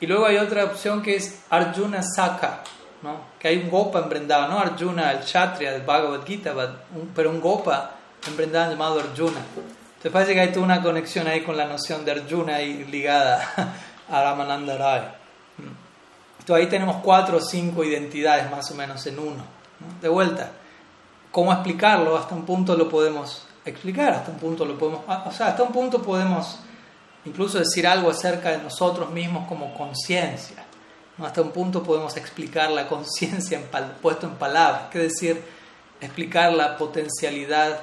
y 0.00 0.06
luego 0.06 0.26
hay 0.26 0.36
otra 0.36 0.64
opción 0.64 1.00
que 1.00 1.16
es 1.16 1.44
Arjuna 1.48 2.02
Saka, 2.02 2.62
¿no? 3.00 3.18
que 3.38 3.48
hay 3.48 3.56
un 3.56 3.70
Gopa 3.70 4.06
en 4.12 4.28
no 4.28 4.58
Arjuna, 4.58 5.12
el 5.12 5.20
Kshatriya 5.20 5.72
del 5.72 5.80
Bhagavad 5.80 6.26
Gita, 6.26 6.52
pero 7.16 7.30
un 7.30 7.40
Gopa 7.40 7.92
en 8.26 8.52
llamado 8.52 9.00
Arjuna. 9.00 9.40
Entonces 9.96 10.12
parece 10.12 10.34
que 10.34 10.40
hay 10.40 10.52
toda 10.52 10.66
una 10.66 10.82
conexión 10.82 11.26
ahí 11.26 11.40
con 11.40 11.56
la 11.56 11.64
noción 11.64 12.04
de 12.04 12.12
Arjuna 12.12 12.56
ahí 12.56 12.84
ligada 12.84 13.50
a 14.10 14.22
Ramananda 14.22 14.76
Rai. 14.76 15.08
Entonces 16.40 16.66
ahí 16.66 16.68
tenemos 16.68 16.96
cuatro 17.02 17.38
o 17.38 17.40
cinco 17.40 17.82
identidades 17.82 18.50
más 18.50 18.70
o 18.70 18.74
menos 18.74 19.06
en 19.06 19.18
uno. 19.18 19.42
De 20.02 20.08
vuelta, 20.10 20.50
¿cómo 21.30 21.50
explicarlo? 21.50 22.14
Hasta 22.14 22.34
un 22.34 22.44
punto 22.44 22.76
lo 22.76 22.90
podemos 22.90 23.47
explicar, 23.70 24.12
hasta 24.12 24.30
un 24.30 24.38
punto 24.38 24.64
lo 24.64 24.78
podemos, 24.78 25.02
o 25.06 25.32
sea, 25.32 25.48
hasta 25.48 25.62
un 25.62 25.72
punto 25.72 26.02
podemos 26.02 26.58
incluso 27.24 27.58
decir 27.58 27.86
algo 27.86 28.10
acerca 28.10 28.50
de 28.50 28.58
nosotros 28.58 29.10
mismos 29.10 29.46
como 29.48 29.74
conciencia. 29.74 30.64
Hasta 31.20 31.42
un 31.42 31.50
punto 31.50 31.82
podemos 31.82 32.16
explicar 32.16 32.70
la 32.70 32.86
conciencia 32.86 33.60
puesto 34.00 34.26
en 34.26 34.34
palabras, 34.34 34.82
que 34.90 35.00
decir, 35.00 35.42
explicar 36.00 36.52
la 36.52 36.76
potencialidad 36.76 37.80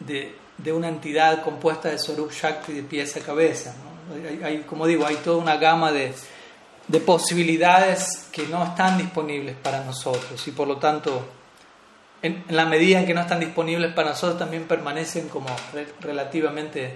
de, 0.00 0.36
de, 0.58 0.72
una 0.72 0.88
entidad 0.88 1.42
compuesta 1.42 1.88
de 1.88 1.98
Sorup 1.98 2.32
Shakti 2.32 2.72
de 2.72 2.82
pies 2.82 3.16
a 3.16 3.20
cabeza. 3.20 3.74
Hay, 4.42 4.64
como 4.68 4.86
digo, 4.86 5.06
hay 5.06 5.16
toda 5.16 5.36
una 5.36 5.56
gama 5.56 5.92
de, 5.92 6.12
de 6.88 7.00
posibilidades 7.00 8.28
que 8.32 8.46
no 8.48 8.64
están 8.64 8.98
disponibles 8.98 9.56
para 9.56 9.84
nosotros 9.84 10.46
y 10.46 10.50
por 10.50 10.66
lo 10.66 10.76
tanto 10.78 11.24
en, 12.24 12.42
la 12.48 12.64
medida 12.64 13.00
en 13.00 13.06
que 13.06 13.12
no 13.12 13.20
están 13.20 13.38
disponibles 13.38 13.92
para 13.92 14.10
nosotros 14.10 14.38
también 14.38 14.64
permanecen 14.64 15.28
como 15.28 15.46
relativamente 16.00 16.94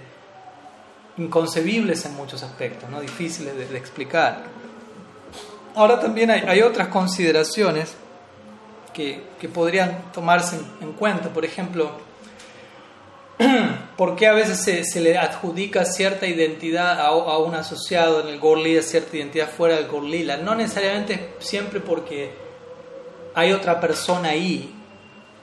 inconcebibles 1.17 2.03
en 2.05 2.15
muchos 2.15 2.41
aspectos, 2.41 2.89
¿no? 2.89 2.99
difíciles 2.99 3.55
de, 3.55 3.77
explicar. 3.77 4.43
Ahora 5.75 5.99
también 5.99 6.31
hay, 6.31 6.61
otras 6.61 6.87
consideraciones 6.87 7.95
que, 8.91 9.23
que 9.39 9.47
podrían 9.47 10.11
tomarse 10.11 10.57
en, 10.81 10.93
cuenta. 10.93 11.29
Por 11.29 11.45
ejemplo, 11.45 11.91
¿por 13.97 14.15
qué 14.15 14.25
a 14.25 14.33
veces 14.33 14.89
se, 14.91 14.99
le 14.99 15.15
adjudica 15.15 15.85
cierta 15.85 16.25
identidad 16.25 16.99
a, 16.99 17.07
a, 17.09 17.37
un 17.37 17.53
asociado 17.53 18.21
en 18.21 18.29
el 18.29 18.39
Gorlila, 18.39 18.81
cierta 18.81 19.15
identidad 19.15 19.47
fuera 19.47 19.75
del 19.75 19.87
Gorlila? 19.87 20.37
No 20.37 20.55
necesariamente 20.55 21.35
siempre 21.37 21.81
porque 21.81 22.33
hay 23.35 23.51
otra 23.51 23.79
persona 23.79 24.29
ahí 24.29 24.75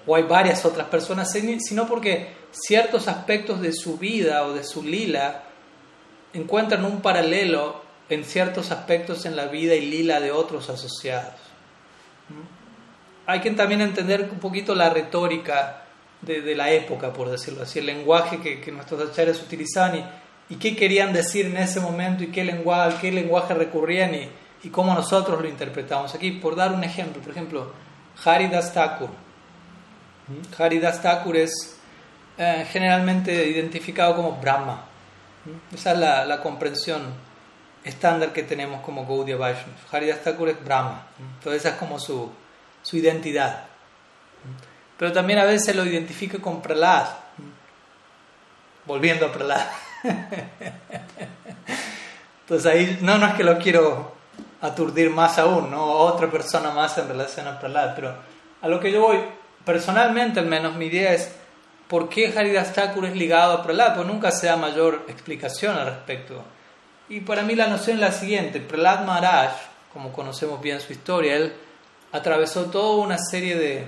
o 0.06 0.14
hay 0.14 0.22
varias 0.22 0.64
otras 0.64 0.88
personas, 0.88 1.32
sino 1.32 1.86
porque 1.86 2.28
ciertos 2.50 3.08
aspectos 3.08 3.60
de 3.60 3.72
su 3.72 3.98
vida 3.98 4.44
o 4.44 4.52
de 4.52 4.64
su 4.64 4.82
lila 4.82 5.42
encuentran 6.32 6.84
un 6.84 7.00
paralelo 7.00 7.82
en 8.08 8.24
ciertos 8.24 8.70
aspectos 8.70 9.26
en 9.26 9.36
la 9.36 9.46
vida 9.46 9.74
y 9.74 9.86
lila 9.86 10.20
de 10.20 10.30
otros 10.30 10.70
asociados. 10.70 11.34
¿Mm? 12.28 13.28
Hay 13.28 13.40
que 13.40 13.50
también 13.50 13.80
entender 13.80 14.28
un 14.30 14.38
poquito 14.38 14.74
la 14.74 14.90
retórica 14.90 15.82
de, 16.22 16.40
de, 16.40 16.54
la 16.54 16.70
época, 16.70 17.12
por 17.12 17.28
decirlo 17.28 17.64
así, 17.64 17.80
el 17.80 17.86
lenguaje 17.86 18.38
que, 18.38 18.60
que 18.60 18.70
nuestros 18.70 19.10
acharyas 19.10 19.42
utilizaban 19.42 19.96
y, 19.96 20.54
y, 20.54 20.56
qué 20.56 20.76
querían 20.76 21.12
decir 21.12 21.46
en 21.46 21.56
ese 21.56 21.80
momento 21.80 22.22
y 22.22 22.28
qué 22.28 22.44
lenguaje, 22.44 22.98
qué 23.00 23.12
lenguaje 23.12 23.54
recurrían 23.54 24.14
y, 24.14 24.28
y 24.62 24.68
cómo 24.68 24.94
nosotros 24.94 25.40
lo 25.42 25.48
interpretamos. 25.48 26.14
Aquí, 26.14 26.30
por 26.32 26.54
dar 26.54 26.72
un 26.72 26.84
ejemplo, 26.84 27.20
por 27.20 27.32
ejemplo, 27.32 27.72
Haridas 28.24 28.72
Thakur. 28.72 29.25
Haridas 30.58 31.02
Thakur 31.02 31.36
es 31.36 31.78
eh, 32.38 32.66
generalmente 32.70 33.46
identificado 33.48 34.16
como 34.16 34.32
Brahma. 34.32 34.84
Esa 35.72 35.92
es 35.92 35.98
la, 35.98 36.40
comprensión 36.42 37.02
estándar 37.84 38.32
que 38.32 38.42
tenemos 38.42 38.80
como 38.82 39.06
Gaudiya 39.06 39.36
Vaishnava. 39.36 39.78
Haridas 39.92 40.22
Thakur 40.22 40.48
es 40.48 40.64
Brahma. 40.64 41.06
Entonces 41.38 41.62
esa 41.62 41.70
es 41.70 41.76
como 41.76 41.98
su, 41.98 42.30
su 42.82 42.96
identidad. 42.96 43.64
Pero 44.98 45.12
también 45.12 45.38
a 45.38 45.44
veces 45.44 45.76
lo 45.76 45.84
identifica 45.84 46.38
con 46.38 46.60
Prahlad. 46.60 47.06
Volviendo 48.84 49.26
a 49.26 49.32
Prahlad. 49.32 49.66
Entonces 52.40 52.66
ahí 52.66 52.98
no, 53.02 53.18
no 53.18 53.26
es 53.26 53.34
que 53.34 53.44
lo 53.44 53.58
quiero 53.58 54.16
aturdir 54.60 55.10
más 55.10 55.38
aún, 55.38 55.70
¿no? 55.70 55.84
Otra 55.84 56.30
persona 56.30 56.70
más 56.70 56.98
en 56.98 57.08
relación 57.08 57.46
a 57.46 57.58
Prahlad. 57.58 57.94
Pero 57.94 58.14
a 58.62 58.68
lo 58.68 58.80
que 58.80 58.90
yo 58.90 59.00
voy, 59.00 59.18
personalmente 59.66 60.40
al 60.40 60.46
menos, 60.46 60.76
mi 60.76 60.86
idea 60.86 61.12
es 61.12 61.30
por 61.88 62.08
qué 62.08 62.32
Haridas 62.34 62.72
Thakur 62.72 63.04
es 63.04 63.16
ligado 63.16 63.52
a 63.52 63.62
Prahlad, 63.62 63.96
pues 63.96 64.06
nunca 64.06 64.30
se 64.30 64.46
da 64.46 64.56
mayor 64.56 65.04
explicación 65.08 65.76
al 65.76 65.86
respecto. 65.86 66.42
Y 67.08 67.20
para 67.20 67.42
mí 67.42 67.54
la 67.54 67.66
noción 67.66 67.96
es 67.96 68.00
la 68.00 68.12
siguiente, 68.12 68.60
Prahlad 68.60 69.04
Maharaj, 69.04 69.52
como 69.92 70.12
conocemos 70.12 70.60
bien 70.62 70.80
su 70.80 70.92
historia, 70.92 71.36
él 71.36 71.52
atravesó 72.12 72.66
toda 72.66 73.04
una 73.04 73.18
serie 73.18 73.56
de, 73.56 73.84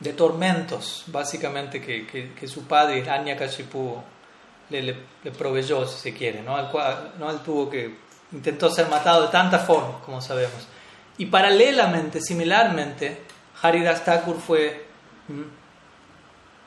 de 0.00 0.12
tormentos, 0.12 1.04
básicamente, 1.06 1.80
que, 1.80 2.06
que, 2.34 2.48
su 2.48 2.66
padre, 2.66 2.98
Hiranyakashipu, 2.98 4.02
le, 4.70 4.82
le, 4.82 4.96
le, 5.22 5.30
proveyó, 5.30 5.86
si 5.86 6.00
se 6.00 6.14
quiere, 6.14 6.42
¿no? 6.42 6.70
Cual, 6.70 7.14
¿no? 7.18 7.30
Él 7.30 7.38
tuvo 7.40 7.70
que, 7.70 7.96
intentó 8.32 8.70
ser 8.70 8.88
matado 8.88 9.22
de 9.22 9.28
tantas 9.28 9.64
formas, 9.64 10.02
como 10.04 10.20
sabemos. 10.20 10.66
Y 11.18 11.26
paralelamente, 11.26 12.20
similarmente, 12.20 13.22
Haridas 13.64 14.04
Thakur 14.04 14.36
fue 14.36 14.84
¿m? 15.26 15.44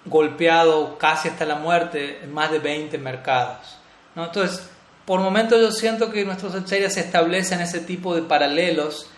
golpeado 0.05 0.97
casi 0.97 1.27
hasta 1.29 1.45
la 1.45 1.55
muerte 1.55 2.21
en 2.23 2.33
más 2.33 2.51
de 2.51 2.57
20 2.57 2.97
mercados. 2.97 3.77
Entonces, 4.15 4.67
por 5.05 5.19
momentos 5.19 5.61
yo 5.61 5.71
siento 5.71 6.11
que 6.11 6.25
nuestros 6.25 6.55
acharyas 6.55 6.97
establecen 6.97 7.61
ese 7.61 7.81
tipo 7.81 8.15
de 8.15 8.23
paralelos 8.23 9.11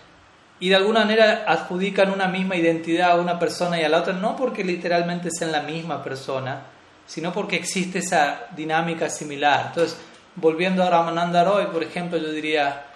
y 0.60 0.68
de 0.68 0.76
alguna 0.76 1.06
manera 1.06 1.46
adjudican 1.48 2.12
una 2.12 2.28
misma 2.28 2.58
identidad 2.58 3.12
a 3.12 3.16
una 3.16 3.40
persona 3.40 3.80
y 3.80 3.86
a 3.86 3.90
la 3.90 4.00
otra, 4.00 4.12
no 4.12 4.36
porque 4.36 4.66
literalmente 4.66 5.30
sean 5.32 5.54
la 5.54 5.62
misma 5.62 6.04
persona, 6.04 6.64
sino 7.08 7.32
porque 7.32 7.56
existe 7.56 8.00
esa 8.00 8.48
dinámica 8.58 9.10
similar. 9.10 9.68
Entonces, 9.68 9.98
volviendo 10.36 10.84
a 10.84 10.90
Ramananda 10.90 11.46
Roy, 11.46 11.68
por 11.68 11.82
ejemplo, 11.82 12.18
yo 12.18 12.30
diría, 12.30 12.88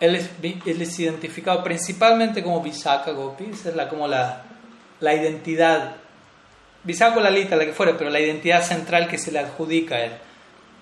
él 0.00 0.14
es, 0.14 0.30
él 0.42 0.82
es 0.82 0.98
identificado 0.98 1.62
principalmente 1.62 2.42
como 2.42 2.62
Visakha 2.62 3.12
Gopi, 3.12 3.46
esa 3.52 3.70
es 3.70 3.76
la, 3.76 3.88
como 3.88 4.06
la, 4.06 4.42
la 5.00 5.14
identidad, 5.14 5.96
Visakha 6.84 7.20
Lalita, 7.20 7.56
la 7.56 7.64
que 7.64 7.72
fuera, 7.72 7.96
pero 7.96 8.10
la 8.10 8.20
identidad 8.20 8.62
central 8.62 9.08
que 9.08 9.18
se 9.18 9.32
le 9.32 9.40
adjudica 9.40 9.96
a 9.96 10.04
él. 10.04 10.12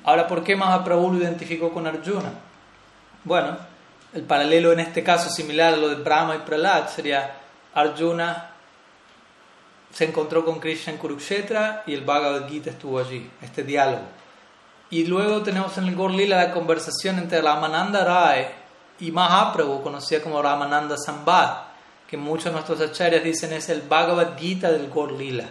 Ahora, 0.05 0.29
¿por 0.29 0.45
qué 0.45 0.55
Mahaprabhu 0.55 1.13
lo 1.13 1.19
identificó 1.19 1.73
con 1.73 1.87
Arjuna? 1.87 2.33
Bueno, 3.25 3.57
el 4.15 4.23
paralelo 4.23 4.73
en 4.73 4.81
este 4.81 5.03
caso 5.03 5.31
similar 5.31 5.75
a 5.75 5.77
lo 5.77 5.89
de 5.89 5.97
Brahma 5.97 6.37
y 6.37 6.39
Prahlad 6.41 6.89
sería 6.89 7.35
Arjuna 7.75 8.51
se 9.93 10.05
encontró 10.05 10.45
con 10.45 10.61
Krishna 10.61 10.93
en 10.93 10.99
Kurukshetra 10.99 11.83
y 11.87 11.95
el 11.95 12.03
Bhagavad 12.03 12.49
Gita 12.49 12.71
estuvo 12.71 12.99
allí, 12.99 13.31
este 13.41 13.63
diálogo. 13.63 14.03
Y 14.91 15.07
luego 15.07 15.43
tenemos 15.43 15.77
en 15.79 15.85
el 15.85 15.97
Gorlila 15.97 16.37
la 16.37 16.53
conversación 16.53 17.19
entre 17.19 17.41
Ramananda 17.41 18.05
Rai 18.05 18.47
y 19.01 19.11
Mahaprabhu, 19.11 19.83
conocida 19.83 20.23
como 20.23 20.41
Ramananda 20.41 20.97
Sambad, 20.97 21.59
que 22.09 22.17
muchos 22.17 22.47
de 22.47 22.53
nuestros 22.53 22.81
acharyas 22.81 23.23
dicen 23.23 23.53
es 23.53 23.69
el 23.69 23.83
Bhagavad 23.83 24.39
Gita 24.39 24.71
del 24.71 24.89
Gorlila. 24.89 25.49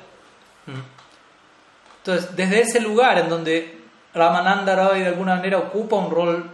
Entonces, 1.97 2.35
desde 2.35 2.61
ese 2.61 2.79
lugar 2.79 3.19
en 3.19 3.29
donde 3.29 3.81
Ramananda 4.13 4.75
Rai 4.75 5.01
de 5.01 5.07
alguna 5.07 5.35
manera 5.35 5.57
ocupa 5.57 5.97
un 5.97 6.09
rol 6.09 6.49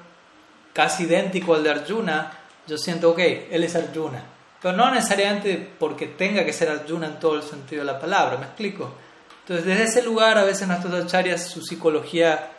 casi 0.73 1.03
idéntico 1.03 1.53
al 1.53 1.63
de 1.63 1.69
Arjuna, 1.69 2.31
yo 2.67 2.77
siento, 2.77 3.11
ok, 3.11 3.19
él 3.51 3.63
es 3.63 3.75
Arjuna. 3.75 4.23
Pero 4.61 4.75
no 4.75 4.91
necesariamente 4.91 5.73
porque 5.79 6.07
tenga 6.07 6.45
que 6.45 6.53
ser 6.53 6.69
Arjuna 6.69 7.07
en 7.07 7.19
todo 7.19 7.35
el 7.35 7.43
sentido 7.43 7.81
de 7.85 7.91
la 7.91 7.99
palabra, 7.99 8.37
¿me 8.37 8.45
explico? 8.45 8.93
Entonces, 9.41 9.65
desde 9.65 9.83
ese 9.83 10.03
lugar, 10.03 10.37
a 10.37 10.43
veces 10.43 10.67
nuestros 10.67 10.93
acharyas, 10.93 11.47
su 11.47 11.61
psicología 11.61 12.51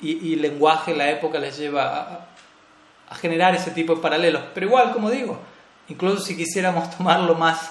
y, 0.00 0.32
y 0.32 0.36
lenguaje, 0.36 0.94
la 0.94 1.10
época 1.10 1.38
les 1.38 1.56
lleva 1.56 1.98
a, 1.98 2.31
a, 3.12 3.14
generar 3.14 3.54
ese 3.54 3.70
tipo 3.70 3.94
de 3.94 4.00
paralelos. 4.00 4.42
Pero 4.54 4.66
igual, 4.66 4.92
como 4.92 5.10
digo, 5.10 5.38
incluso 5.88 6.22
si 6.22 6.36
quisiéramos 6.36 6.90
tomarlo 6.96 7.34
más 7.34 7.70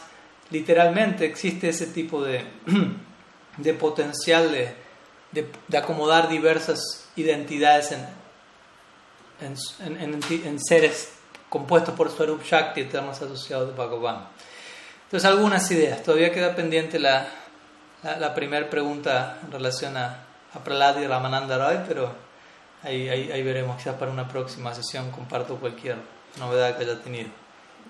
literalmente, 0.50 1.26
existe 1.26 1.70
ese 1.70 1.88
tipo 1.88 2.24
de, 2.24 2.46
de 3.58 3.74
potencial 3.74 4.52
de, 4.52 4.76
de, 5.32 5.48
de 5.68 5.78
acomodar 5.78 6.30
diversas 6.30 7.10
identidades 7.16 7.92
en, 7.92 8.08
en, 9.42 9.98
en, 9.98 10.20
en, 10.46 10.60
seres 10.60 11.14
compuestos 11.50 11.96
por 11.96 12.12
Swarup 12.12 12.44
Shakti, 12.44 12.82
eternos 12.82 13.22
asociados 13.22 13.70
de 13.70 13.76
Bhagavan. 13.76 14.28
Entonces, 15.06 15.30
algunas 15.30 15.70
ideas. 15.72 16.04
Todavía 16.04 16.32
queda 16.32 16.56
pendiente 16.56 17.00
la, 17.00 17.28
la, 18.04 18.18
la 18.18 18.34
primera 18.34 18.70
pregunta 18.70 19.40
en 19.44 19.52
relación 19.52 19.98
a, 19.98 20.26
a 20.54 20.60
Prahlad 20.64 21.00
y 21.00 21.08
Ramananda 21.08 21.58
Roy, 21.58 21.84
pero 21.88 22.31
ahí, 22.84 23.10
ahí, 23.10 23.32
ahí, 23.32 23.44
veremos. 23.44 23.78
Quizás 23.78 23.96
para 23.96 24.12
una 24.12 24.28
próxima 24.28 24.74
sesión 24.74 25.12
comparto 25.12 25.58
cualquier 25.58 25.98
novedad 26.40 26.78
que 26.78 26.84
haya 26.84 27.00
tenido. 27.02 27.30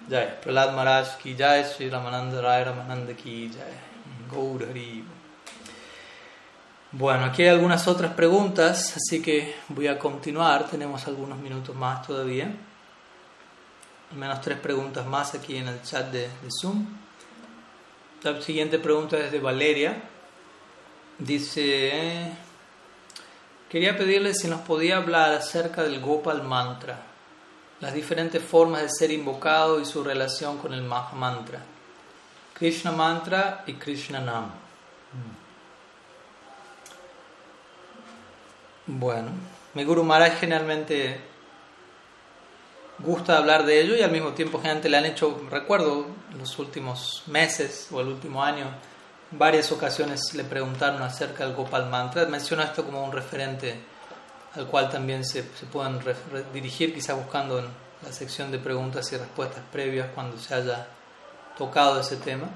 Jai. 0.09 0.41
Prahlad 0.41 0.73
Maharaj 0.73 1.17
ki 1.17 1.35
jai, 1.37 1.63
Sri 1.63 1.89
Ramananda 1.89 2.41
Rai 2.41 2.63
Ramananda 2.63 3.13
ki 3.13 3.51
jai. 3.53 3.73
Gaur 4.31 4.63
Hari. 4.63 5.03
Bueno, 6.93 7.25
aquí 7.25 7.43
hay 7.43 7.49
algunas 7.49 7.87
otras 7.87 8.13
preguntas, 8.13 8.97
así 8.97 9.21
que 9.21 9.55
voy 9.69 9.87
a 9.87 9.97
continuar. 9.97 10.67
Tenemos 10.67 11.07
algunos 11.07 11.37
minutos 11.39 11.75
más 11.75 12.05
todavía. 12.05 12.53
Al 14.11 14.17
menos 14.17 14.41
tres 14.41 14.57
preguntas 14.59 15.05
más 15.05 15.33
aquí 15.33 15.55
en 15.55 15.69
el 15.69 15.81
chat 15.83 16.11
de, 16.11 16.23
de 16.23 16.49
Zoom. 16.61 16.85
La 18.23 18.41
siguiente 18.41 18.77
pregunta 18.77 19.17
es 19.17 19.31
de 19.31 19.39
Valeria. 19.39 20.01
Dice, 21.17 22.33
quería 23.71 23.97
pedirle 23.97 24.33
si 24.33 24.49
nos 24.49 24.59
podía 24.61 24.97
hablar 24.97 25.31
acerca 25.31 25.81
del 25.81 26.01
Gopal 26.01 26.43
Mantra, 26.43 26.99
las 27.79 27.93
diferentes 27.93 28.43
formas 28.43 28.81
de 28.81 28.89
ser 28.89 29.11
invocado 29.11 29.79
y 29.79 29.85
su 29.85 30.03
relación 30.03 30.57
con 30.57 30.73
el 30.73 30.81
Maha 30.81 31.13
Mantra, 31.15 31.59
Krishna 32.53 32.91
Mantra 32.91 33.63
y 33.65 33.75
Krishna 33.75 34.19
Nam. 34.19 34.51
Bueno, 38.87 39.29
mi 39.73 39.85
Guru 39.85 40.03
Maharaj 40.03 40.37
generalmente 40.37 41.21
gusta 42.99 43.37
hablar 43.37 43.65
de 43.65 43.79
ello 43.79 43.95
y 43.95 44.01
al 44.01 44.11
mismo 44.11 44.33
tiempo 44.33 44.61
gente 44.61 44.89
le 44.89 44.97
han 44.97 45.05
hecho, 45.05 45.47
recuerdo, 45.49 46.07
en 46.29 46.39
los 46.39 46.59
últimos 46.59 47.23
meses 47.27 47.87
o 47.93 48.01
el 48.01 48.09
último 48.09 48.43
año, 48.43 48.65
varias 49.31 49.71
ocasiones 49.71 50.33
le 50.33 50.43
preguntaron 50.43 51.01
acerca 51.01 51.45
del 51.45 51.55
Gopal 51.55 51.89
Mantra. 51.89 52.25
Menciono 52.25 52.63
esto 52.63 52.83
como 52.83 53.03
un 53.03 53.11
referente 53.11 53.79
al 54.55 54.67
cual 54.67 54.89
también 54.89 55.23
se, 55.25 55.43
se 55.43 55.65
pueden 55.65 55.99
dirigir, 56.53 56.93
quizá 56.93 57.13
buscando 57.13 57.59
en 57.59 57.65
la 58.05 58.11
sección 58.11 58.51
de 58.51 58.59
preguntas 58.59 59.11
y 59.13 59.17
respuestas 59.17 59.63
previas 59.71 60.09
cuando 60.13 60.37
se 60.37 60.53
haya 60.53 60.87
tocado 61.57 61.99
ese 61.99 62.17
tema. 62.17 62.49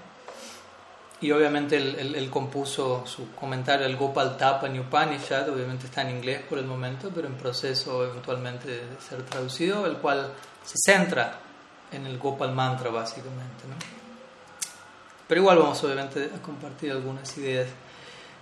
Y 1.22 1.32
obviamente 1.32 1.78
él, 1.78 2.14
él, 2.16 2.30
compuso 2.30 3.06
su 3.08 3.32
comentario 3.32 3.86
al 3.86 3.96
Gopal 3.96 4.36
Tapa 4.36 4.68
Upanishad, 4.68 5.50
obviamente 5.50 5.86
está 5.86 6.02
en 6.02 6.18
inglés 6.18 6.42
por 6.48 6.58
el 6.58 6.66
momento, 6.66 7.10
pero 7.16 7.28
en 7.28 7.36
proceso 7.36 8.06
eventualmente 8.06 8.68
de 8.68 8.82
ser 9.00 9.24
traducido, 9.24 9.86
el 9.86 9.98
cual 9.98 10.34
se 10.66 10.76
centra 10.78 11.40
en 11.92 12.06
el 12.06 12.18
Gopal 12.18 12.52
Mantra 12.52 12.90
básicamente. 12.90 13.64
¿no? 13.70 13.95
Pero 15.28 15.42
igual 15.42 15.58
vamos 15.58 15.84
obviamente 15.84 16.30
a 16.36 16.42
compartir 16.42 16.92
algunas 16.92 17.38
ideas. 17.38 17.68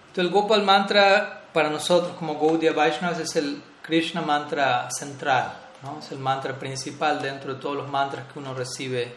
Entonces 0.08 0.26
el 0.26 0.30
Gopal 0.30 0.64
Mantra 0.64 1.44
para 1.54 1.70
nosotros 1.70 2.16
como 2.18 2.40
Gaudiya 2.40 2.74
Vaishnavas 2.74 3.20
es 3.20 3.36
el 3.36 3.62
Krishna 3.82 4.22
Mantra 4.22 4.90
central, 4.92 5.54
¿no? 5.84 6.00
es 6.00 6.12
el 6.12 6.20
mantra 6.20 6.58
principal 6.58 7.22
dentro 7.22 7.54
de 7.54 7.62
todos 7.62 7.76
los 7.76 7.90
mantras 7.90 8.26
que 8.32 8.40
uno 8.40 8.54
recibe 8.54 9.16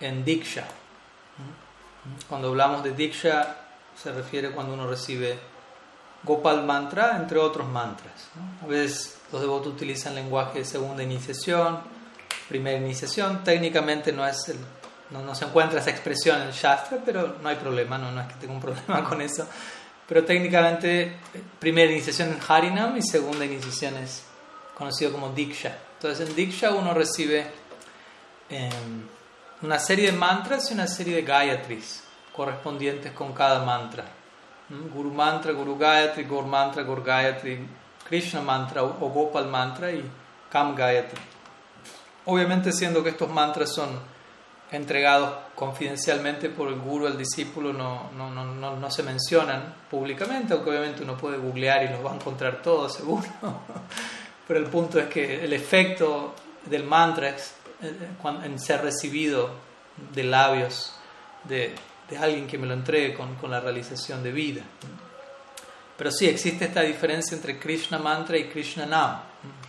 en 0.00 0.24
Diksha. 0.24 0.64
Cuando 2.28 2.48
hablamos 2.48 2.82
de 2.82 2.92
Diksha, 2.92 3.56
se 4.00 4.12
refiere 4.12 4.50
cuando 4.52 4.74
uno 4.74 4.86
recibe 4.86 5.38
Gopal 6.22 6.64
Mantra, 6.64 7.16
entre 7.16 7.38
otros 7.38 7.68
mantras. 7.68 8.28
A 8.62 8.66
veces 8.66 9.18
los 9.32 9.40
devotos 9.40 9.74
utilizan 9.74 10.14
lenguaje 10.14 10.60
de 10.60 10.64
segunda 10.64 11.02
iniciación, 11.02 11.80
primera 12.48 12.78
iniciación. 12.78 13.44
Técnicamente 13.44 14.12
no 14.12 14.26
es 14.26 14.48
el 14.48 14.58
no, 15.10 15.22
no, 15.22 15.34
se 15.34 15.44
encuentra 15.44 15.80
esa 15.80 15.90
expresión 15.90 16.40
en 16.42 16.50
Shastra, 16.50 16.98
pero 17.04 17.36
no 17.42 17.48
hay 17.48 17.56
problema, 17.56 17.98
no, 17.98 18.12
no 18.12 18.20
es 18.20 18.28
que 18.28 18.34
tenga 18.34 18.54
un 18.54 18.60
problema 18.60 19.08
con 19.08 19.20
eso. 19.20 19.46
Pero 20.06 20.24
técnicamente, 20.24 21.18
primera 21.58 21.90
iniciación 21.90 22.30
en 22.30 22.38
Harinam 22.46 22.96
y 22.96 23.02
segunda 23.02 23.44
iniciación 23.44 23.96
es 23.98 24.24
conocido 24.76 25.12
como 25.12 25.30
Diksha. 25.30 25.76
Entonces 25.94 26.28
en 26.28 26.34
Diksha 26.34 26.72
uno 26.72 26.94
recibe 26.94 27.46
em, 28.48 29.06
una 29.62 29.78
serie 29.78 30.10
de 30.10 30.16
mantras 30.16 30.70
y 30.70 30.74
una 30.74 30.86
serie 30.86 31.16
de 31.16 31.22
Gayatris 31.22 32.02
correspondientes 32.34 33.12
con 33.12 33.32
cada 33.32 33.64
mantra. 33.64 34.04
¿Mm? 34.70 34.88
Guru 34.94 35.12
Mantra, 35.12 35.52
Guru 35.52 35.76
Gayatri, 35.76 36.24
Gaur 36.24 36.46
Mantra, 36.46 36.82
Gayatri, 36.82 37.68
Krishna 38.08 38.40
Mantra 38.40 38.82
o 38.82 39.10
Gopal 39.10 39.46
Mantra 39.46 39.92
y 39.92 40.02
Kam 40.50 40.74
Gayatri. 40.74 41.20
Obviamente 42.24 42.72
siendo 42.72 43.02
que 43.02 43.10
estos 43.10 43.30
mantras 43.30 43.72
son 43.72 43.90
entregados 44.72 45.34
confidencialmente 45.54 46.48
por 46.48 46.68
el 46.68 46.76
guru 46.76 47.06
al 47.06 47.18
discípulo 47.18 47.72
no, 47.72 48.10
no, 48.16 48.30
no, 48.30 48.76
no, 48.76 48.90
se 48.90 49.02
mencionan 49.02 49.74
públicamente, 49.90 50.54
aunque 50.54 50.70
obviamente 50.70 51.02
uno 51.02 51.16
puede 51.16 51.38
googlear 51.38 51.84
y 51.84 51.88
los 51.88 52.04
va 52.04 52.12
a 52.12 52.14
encontrar 52.14 52.62
todos 52.62 52.94
seguro. 52.96 53.26
Pero 54.46 54.60
el 54.60 54.66
punto 54.66 54.98
es 54.98 55.08
que 55.08 55.44
el 55.44 55.52
efecto 55.52 56.34
del 56.66 56.84
mantra 56.84 57.30
es 57.30 57.54
eh, 57.82 57.92
en 58.44 58.58
ser 58.58 58.82
recibido 58.82 59.50
de 60.14 60.24
labios 60.24 60.94
de, 61.44 61.74
de 62.08 62.18
alguien 62.18 62.46
que 62.46 62.58
me 62.58 62.66
lo 62.66 62.74
entregue 62.74 63.14
con, 63.14 63.34
con, 63.36 63.50
la 63.50 63.60
realización 63.60 64.22
de 64.22 64.32
vida. 64.32 64.62
Pero 65.96 66.10
sí, 66.10 66.28
existe 66.28 66.66
esta 66.66 66.82
diferencia 66.82 67.36
entre 67.36 67.58
Krishna 67.58 67.98
mantra 67.98 68.38
y 68.38 68.48
Krishna 68.48 68.86
nam. 68.86 69.20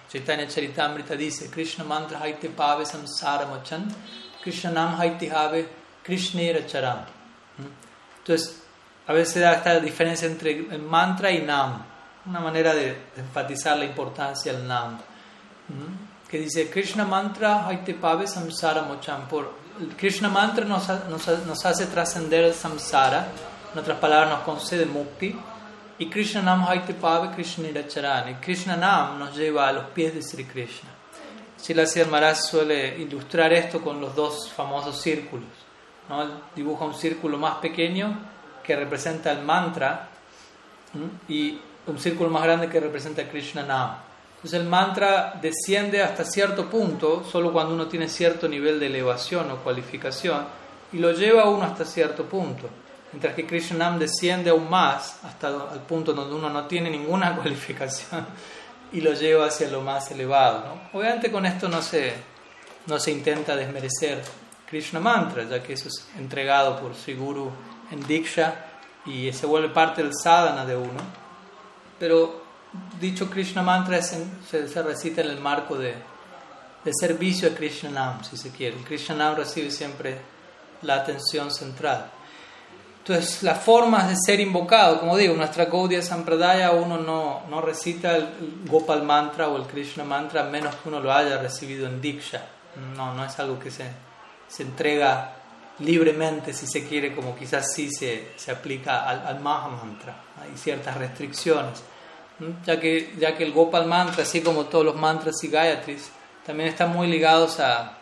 Chaitanya 0.09 0.47
Charitamrita 0.47 1.15
dice, 1.15 1.49
Krishna 1.49 1.83
mantra 1.83 2.19
haite 2.19 2.49
pave 2.49 2.85
samsara 2.85 3.45
mochan, 3.45 3.87
Krishna 4.41 4.71
nam 4.71 4.97
haite 4.97 5.29
have 5.29 5.67
Krishnera 6.03 6.65
charam. 6.67 7.05
Entonces, 8.19 8.63
a 9.07 9.13
veces 9.13 9.41
da 9.41 9.53
esta 9.53 9.79
diferencia 9.79 10.27
entre 10.27 10.51
el 10.51 10.79
mantra 10.79 11.31
y 11.31 11.41
nam, 11.41 11.83
una 12.25 12.39
manera 12.39 12.73
de, 12.73 12.97
enfatizar 13.17 13.77
la 13.77 13.85
importancia 13.85 14.53
del 14.53 14.67
nam. 14.67 14.97
Que 16.29 16.39
dice, 16.39 16.69
Krishna 16.69 17.05
mantra 17.05 17.67
haite 17.67 17.93
pave 17.93 18.25
samsara 18.25 18.83
mochan. 18.83 19.27
Por 19.27 19.53
Krishna 19.97 20.29
mantra 20.29 20.65
nos, 20.65 20.87
nos, 21.09 21.27
nos 21.45 21.65
hace 21.65 21.87
trascender 21.87 22.43
el 22.45 22.53
samsara, 22.53 23.27
en 23.73 23.79
otras 23.79 23.97
palabras 23.99 24.29
nos 24.29 24.39
concede 24.41 24.85
mukti, 24.85 25.35
y 26.01 26.09
Krishna 26.09 26.41
Nam 26.41 26.65
Haite 26.65 26.95
Pave 26.95 27.31
Krishna 27.35 27.67
Iracharani. 27.67 28.41
Krishna 28.41 28.75
Nam 28.75 29.19
nos 29.19 29.37
lleva 29.37 29.67
a 29.67 29.71
los 29.71 29.85
pies 29.91 30.15
de 30.15 30.23
Sri 30.23 30.45
Krishna. 30.45 30.89
Srila 31.61 31.85
Maharaj 32.09 32.37
suele 32.37 32.97
ilustrar 32.97 33.53
esto 33.53 33.81
con 33.81 34.01
los 34.01 34.15
dos 34.15 34.51
famosos 34.51 34.99
círculos. 34.99 35.47
dibuja 36.55 36.85
un 36.85 36.95
círculo 36.95 37.37
más 37.37 37.57
pequeño 37.57 38.17
que 38.63 38.75
representa 38.75 39.31
el 39.31 39.43
mantra 39.43 40.09
y 41.27 41.59
un 41.85 41.99
círculo 41.99 42.31
más 42.31 42.43
grande 42.43 42.67
que 42.67 42.79
representa 42.79 43.29
Krishna 43.29 43.63
Nam. 43.63 43.95
Entonces 44.37 44.59
el 44.59 44.67
mantra 44.67 45.37
desciende 45.39 46.01
hasta 46.01 46.25
cierto 46.25 46.67
punto, 46.67 47.23
solo 47.23 47.53
cuando 47.53 47.75
uno 47.75 47.87
tiene 47.87 48.09
cierto 48.09 48.47
nivel 48.47 48.79
de 48.79 48.87
elevación 48.87 49.51
o 49.51 49.57
cualificación, 49.57 50.45
y 50.91 50.97
lo 50.97 51.11
lleva 51.11 51.43
a 51.43 51.49
uno 51.49 51.63
hasta 51.63 51.85
cierto 51.85 52.25
punto. 52.25 52.67
Mientras 53.11 53.35
que 53.35 53.45
Krishnam 53.45 53.99
desciende 53.99 54.49
aún 54.49 54.67
más 54.67 55.23
hasta 55.23 55.49
el 55.73 55.81
punto 55.81 56.11
donde 56.13 56.33
uno 56.33 56.49
no 56.49 56.65
tiene 56.65 56.89
ninguna 56.89 57.35
cualificación 57.37 58.25
y 58.91 59.01
lo 59.01 59.13
lleva 59.13 59.47
hacia 59.47 59.69
lo 59.69 59.81
más 59.81 60.11
elevado. 60.11 60.65
¿no? 60.65 60.99
Obviamente 60.99 61.31
con 61.31 61.45
esto 61.45 61.67
no 61.67 61.81
se, 61.81 62.13
no 62.87 62.99
se 62.99 63.11
intenta 63.11 63.55
desmerecer 63.55 64.21
Krishna 64.67 64.99
Mantra, 64.99 65.43
ya 65.43 65.61
que 65.61 65.73
eso 65.73 65.87
es 65.87 66.07
entregado 66.17 66.79
por 66.79 66.95
Sri 66.95 67.15
Guru 67.15 67.51
en 67.91 68.05
Diksha 68.05 68.55
y 69.05 69.31
se 69.33 69.45
vuelve 69.45 69.69
parte 69.69 70.03
del 70.03 70.13
sadhana 70.13 70.65
de 70.65 70.75
uno. 70.75 71.01
Pero 71.99 72.41
dicho 72.99 73.29
Krishna 73.29 73.61
Mantra 73.61 74.01
se, 74.01 74.25
se, 74.67 74.83
recita 74.83 75.21
en 75.21 75.27
el 75.27 75.39
marco 75.39 75.75
de, 75.77 75.95
de 76.83 76.91
servicio 76.93 77.49
a 77.49 77.53
Krishna 77.53 77.89
Nam, 77.89 78.23
si 78.23 78.37
se 78.37 78.51
quiere. 78.51 78.77
Krishna 78.77 79.15
Nam 79.15 79.35
recibe 79.35 79.71
siempre 79.71 80.19
la 80.81 80.95
atención 80.95 81.51
central. 81.51 82.09
Entonces, 83.01 83.41
las 83.41 83.63
formas 83.63 84.09
de 84.09 84.15
ser 84.15 84.39
invocado, 84.39 84.99
como 84.99 85.17
digo, 85.17 85.33
nuestra 85.35 85.65
Gaudiya 85.65 86.03
Sampradaya 86.03 86.69
uno 86.69 86.99
no, 86.99 87.41
no 87.49 87.59
recita 87.59 88.15
el 88.15 88.29
Gopal 88.67 89.01
Mantra 89.01 89.47
o 89.47 89.57
el 89.57 89.63
Krishna 89.63 90.03
Mantra 90.03 90.43
menos 90.43 90.75
que 90.75 90.87
uno 90.87 90.99
lo 90.99 91.11
haya 91.11 91.39
recibido 91.39 91.87
en 91.87 91.99
Diksha. 91.99 92.45
No, 92.95 93.15
no 93.15 93.25
es 93.25 93.39
algo 93.39 93.57
que 93.57 93.71
se, 93.71 93.89
se 94.47 94.61
entrega 94.61 95.33
libremente, 95.79 96.53
si 96.53 96.67
se 96.67 96.87
quiere, 96.87 97.15
como 97.15 97.35
quizás 97.35 97.73
sí 97.73 97.89
se, 97.91 98.33
se 98.35 98.51
aplica 98.51 99.09
al, 99.09 99.25
al 99.25 99.39
Maha 99.39 99.69
Mantra. 99.69 100.15
Hay 100.39 100.55
ciertas 100.55 100.95
restricciones, 100.95 101.81
ya 102.63 102.79
que, 102.79 103.15
ya 103.17 103.35
que 103.35 103.43
el 103.43 103.51
Gopal 103.51 103.87
Mantra, 103.87 104.21
así 104.21 104.41
como 104.41 104.65
todos 104.65 104.85
los 104.85 104.95
mantras 104.95 105.43
y 105.43 105.47
Gayatris, 105.47 106.11
también 106.45 106.69
están 106.69 106.91
muy 106.91 107.07
ligados 107.07 107.59
a 107.59 107.97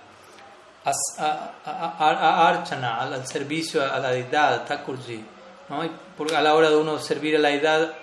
a, 0.86 1.52
a, 1.66 2.50
Archana, 2.50 3.00
al, 3.00 3.28
servicio 3.28 3.82
a 3.84 4.00
la 4.00 4.12
deidad, 4.12 4.66
Thakurji. 4.66 5.24
¿no? 5.70 5.84
porque 6.18 6.36
a 6.36 6.42
la 6.42 6.56
hora 6.56 6.70
de 6.70 6.78
uno 6.78 6.98
servir 7.00 7.36
a 7.36 7.40
la 7.40 7.50
deidad, 7.50 7.94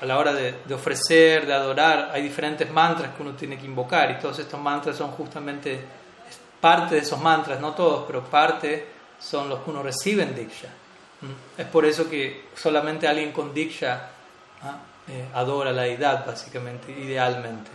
a 0.00 0.04
la 0.04 0.18
hora 0.18 0.32
de, 0.32 0.56
de, 0.64 0.74
ofrecer, 0.74 1.46
de 1.46 1.54
adorar, 1.54 2.10
hay 2.12 2.22
diferentes 2.22 2.70
mantras 2.70 3.14
que 3.14 3.22
uno 3.22 3.32
tiene 3.32 3.58
que 3.58 3.64
invocar 3.64 4.10
y 4.10 4.18
todos 4.20 4.38
estos 4.38 4.60
mantras 4.60 4.96
son 4.96 5.10
justamente 5.12 5.80
parte 6.60 6.96
de 6.96 7.00
esos 7.00 7.20
mantras, 7.20 7.60
no 7.60 7.72
todos, 7.72 8.04
pero 8.06 8.24
parte 8.24 8.86
son 9.18 9.48
los 9.48 9.60
que 9.60 9.70
uno 9.70 9.82
recibe 9.82 10.22
en 10.22 10.34
Diksha. 10.34 10.68
Es 11.56 11.66
por 11.66 11.84
eso 11.84 12.08
que 12.08 12.48
solamente 12.54 13.08
alguien 13.08 13.32
con 13.32 13.52
Diksha 13.52 14.10
eh, 15.08 15.28
adora 15.34 15.70
a 15.70 15.72
la 15.72 15.82
deidad, 15.82 16.24
básicamente, 16.24 16.92
idealmente. 16.92 17.70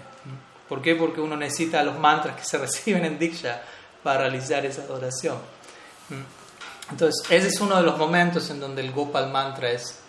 ¿Por 0.69 0.81
qué? 0.81 0.95
Porque 0.95 1.19
uno 1.19 1.35
necesita 1.35 1.83
los 1.83 1.97
mantras 1.97 2.35
que 2.35 2.45
se 2.45 2.57
reciben 2.59 3.05
en 3.05 3.19
Diksha 3.19 3.61
para 4.03 4.19
realizar 4.19 4.65
esa 4.65 4.83
adoración. 4.83 5.37
Mm. 6.09 6.91
Entonces, 6.91 7.23
ese 7.31 7.47
es 7.47 7.61
uno 7.61 7.77
de 7.77 7.83
los 7.83 7.97
momentos 7.97 8.49
en 8.49 8.59
donde 8.59 8.81
el 8.81 8.91
Gopal 8.91 9.31
Mantra 9.31 9.71
es, 9.71 9.99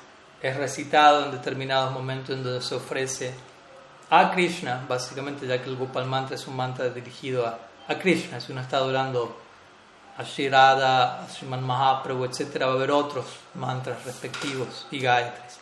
es 0.43 0.57
recitado 0.57 1.25
en 1.25 1.31
determinados 1.31 1.93
momentos 1.93 2.37
en 2.37 2.43
donde 2.43 2.61
se 2.61 2.75
ofrece 2.75 3.33
a 4.11 4.31
Krishna, 4.33 4.85
básicamente, 4.89 5.47
ya 5.47 5.63
que 5.63 5.71
el 5.71 5.77
Gopal 5.77 6.07
Mantra 6.07 6.37
es 6.37 6.47
un 6.47 6.57
mantra 6.57 6.89
dirigido 6.89 7.47
a, 7.47 7.59
a 7.89 7.95
Krishna. 7.99 8.41
Si 8.41 8.53
uno 8.53 8.61
está 8.61 8.79
adorando 8.79 9.37
a 10.17 10.23
Shirada, 10.23 11.25
a 11.25 11.29
Sriman 11.29 11.63
Mahaprabhu, 11.65 12.25
etc., 12.25 12.63
va 12.63 12.67
a 12.67 12.73
haber 12.73 12.91
otros 12.91 13.25
mantras 13.55 14.05
respectivos 14.05 14.87
y 14.91 15.01
gayatris. 15.01 15.59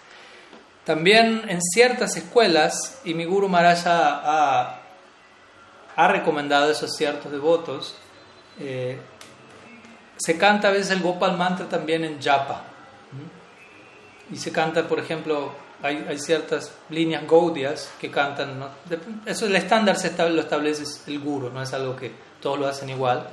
También 0.84 1.44
en 1.48 1.62
ciertas 1.62 2.16
escuelas, 2.16 3.00
y 3.04 3.14
mi 3.14 3.24
Guru 3.24 3.48
Maharaj 3.48 3.86
ha, 3.86 4.80
ha 5.94 6.08
recomendado 6.08 6.70
eso 6.70 6.86
a 6.86 6.88
ciertos 6.88 7.30
devotos, 7.30 7.96
eh, 8.58 8.98
se 10.16 10.38
canta 10.38 10.68
a 10.68 10.70
veces 10.70 10.90
el 10.92 11.00
Gopal 11.00 11.36
Mantra 11.36 11.68
también 11.68 12.04
en 12.04 12.20
Japa. 12.22 12.62
Y 14.30 14.36
se 14.36 14.52
canta, 14.52 14.86
por 14.86 14.98
ejemplo, 14.98 15.52
hay, 15.82 16.18
ciertas 16.18 16.72
líneas 16.90 17.26
gaudias 17.28 17.92
que 18.00 18.10
cantan. 18.10 18.58
¿no? 18.58 18.68
Eso 19.26 19.46
el 19.46 19.56
estándar 19.56 19.96
se 19.96 20.12
lo 20.30 20.40
establece 20.40 20.84
el 21.08 21.18
guru, 21.18 21.50
no 21.50 21.60
es 21.60 21.72
algo 21.72 21.96
que 21.96 22.12
todos 22.40 22.58
lo 22.58 22.68
hacen 22.68 22.88
igual. 22.90 23.26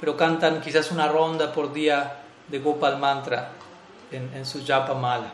Pero 0.00 0.16
cantan 0.16 0.60
quizás 0.60 0.90
una 0.90 1.08
ronda 1.08 1.52
por 1.52 1.72
día 1.72 2.20
de 2.48 2.58
Gopal 2.58 2.98
Mantra 2.98 3.50
en, 4.10 4.46
su 4.46 4.64
Japa 4.66 4.94
Mala. 4.94 5.32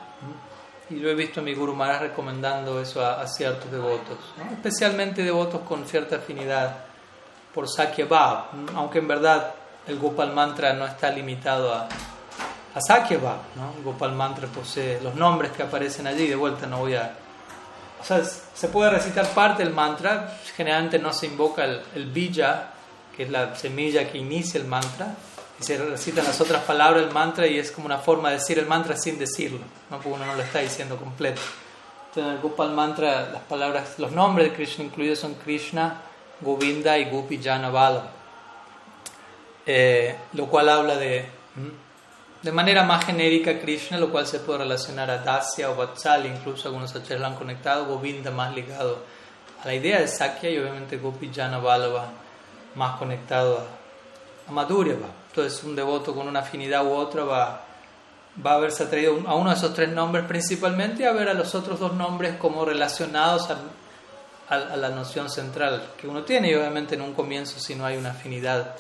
Y 0.91 0.97
lo 0.97 1.09
he 1.09 1.15
visto 1.15 1.41
a 1.41 1.43
mi 1.43 1.55
Guru 1.55 1.77
recomendando 2.01 2.81
eso 2.81 3.05
a, 3.05 3.27
ciertos 3.27 3.71
devotos, 3.71 4.19
especialmente 4.53 5.23
devotos 5.23 5.63
con 5.63 5.85
cierta 5.87 6.17
afinidad 6.17 6.86
por 7.57 7.71
Sakya 7.71 8.05
Bhav, 8.05 8.49
aunque 8.75 8.99
en 8.99 9.09
verdad 9.09 9.55
el 9.87 9.99
Gopal 9.99 10.35
Mantra 10.35 10.75
no 10.75 10.85
está 10.85 11.09
limitado 11.09 11.73
a, 11.73 11.89
a 12.75 12.81
¿no? 13.57 13.73
El 13.79 13.83
Gopal 13.83 14.13
Mantra 14.13 14.47
posee 14.47 15.01
los 15.01 15.15
nombres 15.15 15.53
que 15.53 15.63
aparecen 15.63 16.07
allí, 16.07 16.29
de 16.29 16.37
vuelta 16.37 16.67
no 16.67 16.81
voy 16.81 16.97
a... 16.97 17.17
O 17.99 18.05
sea, 18.05 18.23
se 18.23 18.69
puede 18.69 18.91
recitar 18.91 19.27
parte 19.29 19.65
del 19.65 19.73
mantra, 19.73 20.37
generalmente 20.55 20.99
no 20.99 21.15
se 21.15 21.29
invoca 21.29 21.65
el, 21.65 21.81
el 21.95 22.11
bija, 22.11 22.73
que 23.17 23.23
es 23.23 23.31
la 23.31 23.57
semilla 23.57 24.07
que 24.07 24.19
inicia 24.19 24.61
el 24.61 24.67
mantra, 24.67 25.15
y 25.59 25.65
se 25.65 25.79
recitan 25.79 26.27
las 26.27 26.39
otras 26.43 26.63
palabras 26.65 27.05
del 27.05 27.15
mantra 27.15 27.47
y 27.47 27.59
es 27.59 27.73
como 27.73 27.87
una 27.87 27.97
forma 27.99 28.29
de 28.29 28.35
decir 28.35 28.59
el 28.59 28.67
mantra 28.67 28.99
sin 28.99 29.19
decirlo, 29.19 29.61
¿no? 29.91 29.97
porque 29.97 30.11
uno 30.11 30.27
no 30.27 30.35
lo 30.35 30.43
está 30.43 30.59
diciendo 30.59 30.99
completo. 30.99 31.41
Entonces 32.09 32.33
en 32.33 32.37
el 32.37 32.43
Gopal 32.43 32.73
Mantra 32.73 33.31
las 33.33 33.43
palabras, 33.45 33.99
los 33.99 34.13
nombres 34.13 34.51
de 34.51 34.55
Krishna 34.55 34.85
incluidos 34.85 35.21
son 35.21 35.35
Krishna, 35.37 36.03
Govinda 36.41 36.99
y 36.99 37.11
Gopi 37.11 37.41
Janavala, 37.43 38.11
eh, 39.65 40.17
lo 40.35 40.47
cual 40.47 40.69
habla 40.69 40.97
de, 40.97 41.27
de 42.43 42.53
manera 42.53 42.83
más 42.83 43.05
genérica 43.05 43.59
Krishna, 43.59 43.99
lo 43.99 44.11
cual 44.11 44.27
se 44.27 44.41
puede 44.41 44.61
relacionar 44.61 45.11
a 45.11 45.19
Dasya 45.19 45.71
o 45.71 45.77
Vatsali, 45.77 46.29
incluso 46.29 46.69
algunos 46.69 46.95
acharyas 46.95 47.21
lo 47.21 47.27
han 47.27 47.35
conectado, 47.37 47.87
Govinda 47.87 48.31
más 48.31 48.55
ligado 48.55 48.99
a 49.63 49.67
la 49.67 49.75
idea 49.75 50.01
de 50.01 50.09
Sakya 50.09 50.51
y 50.51 50.59
obviamente 50.59 50.99
Gopi 50.99 51.31
Janavala 51.35 52.09
más 52.75 52.99
conectado 52.99 53.67
a 54.47 54.53
Madhurya 54.53 54.95
va. 54.95 55.09
Entonces 55.31 55.63
un 55.65 55.75
devoto 55.75 56.15
con 56.15 56.29
una 56.29 56.41
afinidad 56.41 56.87
u 56.87 56.93
otra 56.93 57.25
va, 57.25 57.65
va 58.45 58.53
a 58.53 58.55
haberse 58.55 58.85
atraído 58.85 59.19
a 59.27 59.35
uno 59.35 59.51
de 59.51 59.57
esos 59.57 59.75
tres 59.75 59.89
nombres 59.89 60.25
principalmente 60.27 61.07
a 61.07 61.13
ver 61.13 61.29
a 61.29 61.35
los 61.35 61.55
otros 61.55 61.81
dos 61.81 61.95
nombres 61.95 62.37
como 62.37 62.65
relacionados 62.65 63.51
a, 63.51 63.57
a, 64.49 64.77
la 64.77 64.89
noción 64.91 65.29
central 65.31 65.93
que 65.99 66.07
uno 66.07 66.23
tiene 66.23 66.51
y 66.51 66.55
obviamente 66.55 66.95
en 66.95 67.03
un 67.03 67.15
comienzo 67.15 67.59
si 67.59 67.75
no 67.75 67.85
hay 67.85 67.97
una 67.97 68.11
afinidad 68.11 68.75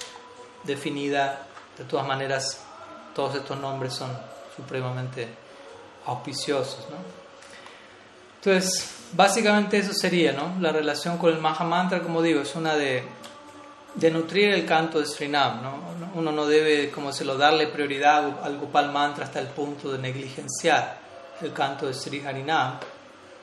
definida, 0.64 1.40
de 1.76 1.84
todas 1.84 2.06
maneras 2.06 2.64
todos 3.14 3.34
estos 3.34 3.58
nombres 3.58 3.94
son 3.94 4.10
supremamente 4.54 5.28
auspiciosos. 6.06 6.86
¿no? 6.90 6.96
Entonces, 8.36 8.90
básicamente 9.12 9.78
eso 9.78 9.92
sería, 9.92 10.32
¿no? 10.32 10.54
La 10.60 10.70
relación 10.70 11.18
con 11.18 11.32
el 11.32 11.40
Mahamantra, 11.40 12.00
como 12.00 12.22
digo, 12.22 12.40
es 12.42 12.54
una 12.54 12.76
de, 12.76 13.02
de 13.94 14.10
nutrir 14.10 14.50
el 14.50 14.64
canto 14.64 15.00
de 15.00 15.06
Srinam, 15.06 15.62
¿no? 15.62 15.86
Uno 16.14 16.32
no 16.32 16.46
debe, 16.46 16.90
como 16.90 17.12
se 17.12 17.24
lo, 17.24 17.36
darle 17.36 17.66
prioridad 17.66 18.42
al 18.42 18.58
Gopal 18.58 18.92
Mantra 18.92 19.24
hasta 19.24 19.40
el 19.40 19.48
punto 19.48 19.92
de 19.92 19.98
negligenciar 19.98 20.98
el 21.42 21.52
canto 21.52 21.86
de 21.86 21.94
Sri 21.94 22.24
Harinam, 22.24 22.78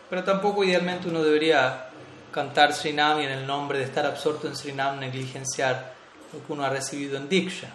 pero 0.09 0.23
tampoco 0.23 0.63
idealmente 0.63 1.07
uno 1.07 1.21
debería 1.21 1.89
cantar 2.33 2.73
Srinam 2.73 3.21
y 3.21 3.25
en 3.25 3.31
el 3.31 3.47
nombre 3.47 3.77
de 3.77 3.85
estar 3.85 4.05
absorto 4.05 4.47
en 4.47 4.55
Srinam 4.57 4.99
negligenciar 4.99 5.93
lo 6.33 6.45
que 6.45 6.51
uno 6.51 6.65
ha 6.65 6.69
recibido 6.69 7.15
en 7.15 7.29
Diksha. 7.29 7.69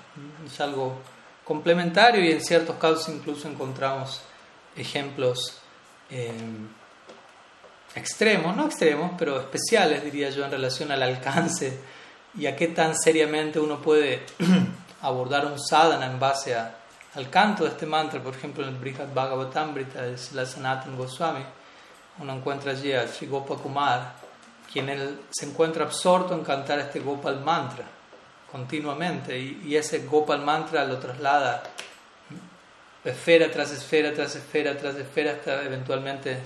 Es 0.45 0.61
algo 0.61 1.01
complementario 1.45 2.23
y 2.23 2.33
en 2.33 2.43
ciertos 2.43 2.77
casos 2.77 3.09
incluso 3.09 3.49
encontramos 3.49 4.21
ejemplos 4.77 5.59
eh, 6.11 6.33
extremos, 7.95 8.55
no 8.55 8.67
extremos, 8.67 9.13
pero 9.17 9.41
especiales 9.41 10.05
diría 10.05 10.31
yo 10.31 10.45
en 10.45 10.51
relación 10.51 10.93
al 10.93 11.03
alcance 11.03 11.81
y 12.37 12.47
a 12.47 12.55
qué 12.55 12.69
tan 12.69 12.97
seriamente 12.97 13.59
uno 13.59 13.81
puede 13.81 14.27
abordar 15.01 15.47
un 15.47 15.59
sadhana 15.59 16.07
en 16.07 16.19
base 16.19 16.55
al 16.55 17.31
canto 17.31 17.65
de 17.65 17.71
este 17.71 17.87
mantra. 17.87 18.23
Por 18.23 18.35
ejemplo, 18.35 18.65
en 18.65 18.71
el 18.71 18.77
Brihad 18.77 19.13
Bhagavatamrita 19.15 20.03
de 20.03 20.17
la 20.35 20.45
Sanatan 20.45 20.97
Goswami, 20.97 21.45
uno 22.19 22.35
encuentra 22.35 22.73
allí 22.73 22.93
a 22.93 23.07
Sri 23.09 23.27
Gopakumar, 23.27 24.28
quien 24.73 24.89
él 24.89 25.21
se 25.31 25.47
encuentra 25.47 25.85
absorto 25.85 26.35
en 26.35 26.45
cantar 26.45 26.79
este 26.79 27.01
Gopal 27.01 27.41
mantra 27.41 27.85
continuamente 28.51 29.39
y, 29.39 29.77
ese 29.77 30.01
Gopal 30.01 30.43
mantra 30.43 30.85
lo 30.85 30.99
traslada 30.99 31.63
esfera 33.05 33.51
tras 33.51 33.71
esfera 33.71 34.13
tras 34.13 34.35
esfera 34.35 34.77
tras 34.77 34.97
esfera 34.97 35.33
hasta 35.33 35.63
eventualmente 35.63 36.39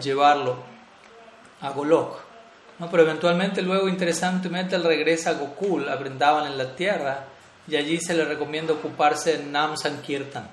llevarlo 0.00 0.56
a 1.60 1.70
Golok. 1.70 2.20
¿no? 2.78 2.90
Pero 2.90 3.04
eventualmente 3.04 3.62
luego 3.62 3.88
interesantemente 3.88 4.76
él 4.76 4.84
regresa 4.84 5.30
a 5.30 5.34
Gokul, 5.34 5.88
a 5.88 5.94
en 5.94 6.58
la 6.58 6.74
tierra 6.74 7.24
y 7.68 7.76
allí 7.76 8.00
se 8.00 8.14
le 8.14 8.24
recomienda 8.24 8.72
ocuparse 8.72 9.34
en 9.36 9.52
Nam 9.52 9.76
Sankirtan. 9.76 10.48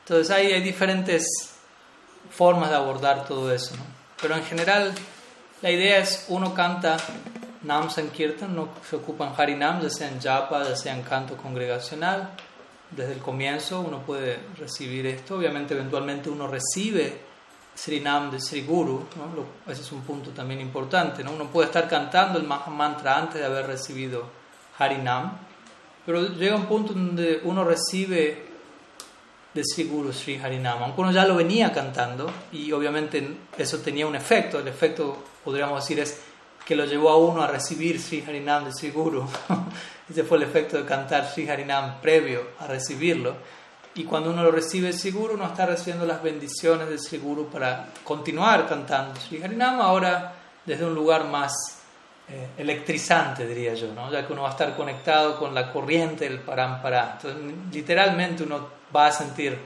Entonces 0.00 0.30
ahí 0.30 0.52
hay 0.52 0.62
diferentes 0.62 1.26
formas 2.30 2.70
de 2.70 2.76
abordar 2.76 3.26
todo 3.26 3.52
eso. 3.52 3.74
Pero 4.20 4.36
en 4.36 4.44
general 4.44 4.94
la 5.62 5.70
idea 5.70 5.98
es 5.98 6.26
uno 6.28 6.52
canta 6.54 6.96
Nam 7.62 7.90
Sankirtan, 7.90 8.54
no 8.54 8.68
se 8.88 8.96
ocupan 8.96 9.32
Harinam, 9.36 9.80
ya 9.82 9.90
sea 9.90 10.08
en 10.08 10.20
Japa, 10.20 10.64
ya 10.64 10.76
sea 10.76 10.94
en 10.94 11.02
canto 11.02 11.36
congregacional. 11.36 12.30
Desde 12.90 13.14
el 13.14 13.18
comienzo 13.18 13.80
uno 13.80 14.00
puede 14.00 14.38
recibir 14.58 15.06
esto. 15.06 15.36
Obviamente, 15.36 15.74
eventualmente 15.74 16.30
uno 16.30 16.46
recibe 16.46 17.18
Srinam 17.76 18.30
de 18.30 18.40
Sri 18.40 18.62
Guru. 18.62 19.06
¿no? 19.16 19.72
ese 19.72 19.82
es 19.82 19.92
un 19.92 20.02
punto 20.02 20.30
también 20.30 20.60
importante. 20.60 21.24
¿no? 21.24 21.32
Uno 21.32 21.46
puede 21.46 21.66
estar 21.66 21.88
cantando 21.88 22.38
el 22.38 22.46
Mahamantra 22.46 23.18
antes 23.18 23.40
de 23.40 23.46
haber 23.46 23.66
recibido 23.66 24.24
Harinam, 24.78 25.32
pero 26.04 26.28
llega 26.28 26.54
un 26.54 26.66
punto 26.66 26.92
donde 26.92 27.40
uno 27.44 27.64
recibe 27.64 28.46
de 29.52 29.64
Sri 29.64 29.84
Guru 29.84 30.12
Sri 30.12 30.36
Harinam, 30.36 30.82
aunque 30.82 31.00
uno 31.00 31.10
ya 31.10 31.24
lo 31.24 31.34
venía 31.34 31.72
cantando 31.72 32.30
y 32.52 32.70
obviamente 32.72 33.36
eso 33.56 33.78
tenía 33.78 34.06
un 34.06 34.14
efecto. 34.14 34.60
El 34.60 34.68
efecto, 34.68 35.16
podríamos 35.46 35.80
decir, 35.80 36.00
es 36.00 36.18
que 36.66 36.74
lo 36.74 36.84
llevó 36.84 37.10
a 37.10 37.16
uno 37.16 37.40
a 37.40 37.46
recibir 37.46 38.00
Sri 38.00 38.24
Harinam 38.26 38.64
de 38.64 38.72
Sri 38.72 38.90
Guru. 38.90 39.24
Ese 40.10 40.24
fue 40.24 40.38
el 40.38 40.42
efecto 40.42 40.76
de 40.76 40.84
cantar 40.84 41.30
Sri 41.30 41.48
Harinam 41.48 42.00
previo 42.00 42.48
a 42.58 42.66
recibirlo. 42.66 43.36
Y 43.94 44.02
cuando 44.02 44.30
uno 44.30 44.42
lo 44.42 44.50
recibe 44.50 44.92
Sri 44.92 45.12
Guru, 45.12 45.34
uno 45.34 45.46
está 45.46 45.64
recibiendo 45.64 46.04
las 46.04 46.20
bendiciones 46.20 46.88
de 46.88 46.98
Sri 46.98 47.18
Guru 47.18 47.48
para 47.48 47.90
continuar 48.02 48.68
cantando 48.68 49.18
Sri 49.20 49.40
Harinam, 49.40 49.80
ahora 49.80 50.34
desde 50.66 50.84
un 50.84 50.96
lugar 50.96 51.26
más 51.26 51.54
eh, 52.28 52.48
electrizante, 52.58 53.46
diría 53.46 53.74
yo, 53.74 53.94
¿no? 53.94 54.10
ya 54.10 54.26
que 54.26 54.32
uno 54.32 54.42
va 54.42 54.48
a 54.48 54.50
estar 54.50 54.74
conectado 54.74 55.38
con 55.38 55.54
la 55.54 55.72
corriente 55.72 56.28
del 56.28 56.40
Parampara. 56.40 57.18
Entonces, 57.22 57.40
literalmente 57.72 58.42
uno 58.42 58.66
va 58.94 59.06
a 59.06 59.12
sentir, 59.12 59.56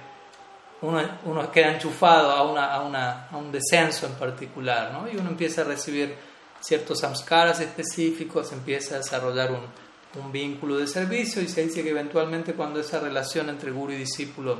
uno, 0.83 1.03
uno 1.25 1.51
queda 1.51 1.75
enchufado 1.75 2.31
a, 2.31 2.51
una, 2.51 2.73
a, 2.73 2.83
una, 2.83 3.29
a 3.29 3.37
un 3.37 3.53
descenso 3.53 4.07
en 4.07 4.15
particular, 4.15 4.93
¿no? 4.93 5.11
y 5.11 5.17
uno 5.17 5.31
empieza 5.31 5.63
a 5.63 5.65
recibir 5.65 6.15
ciertos 6.61 7.01
samskaras 7.01 7.61
específicos, 7.61 8.53
empieza 8.53 8.95
a 8.95 8.99
desarrollar 8.99 9.53
un, 9.53 10.23
un, 10.23 10.33
vínculo 10.33 10.77
de 10.77 10.87
servicio 10.87 11.43
y 11.43 11.49
se 11.49 11.65
dice 11.65 11.83
que 11.83 11.91
eventualmente 11.91 12.55
cuando 12.55 12.81
esa 12.81 13.01
relación 13.01 13.49
entre 13.49 13.71
guru 13.71 13.93
y 13.93 13.97
discípulo 13.97 14.59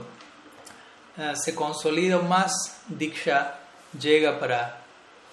eh, 1.17 1.33
se 1.35 1.55
consolida 1.55 2.19
más, 2.19 2.83
Diksha 2.89 3.59
llega 3.99 4.39
para 4.39 4.81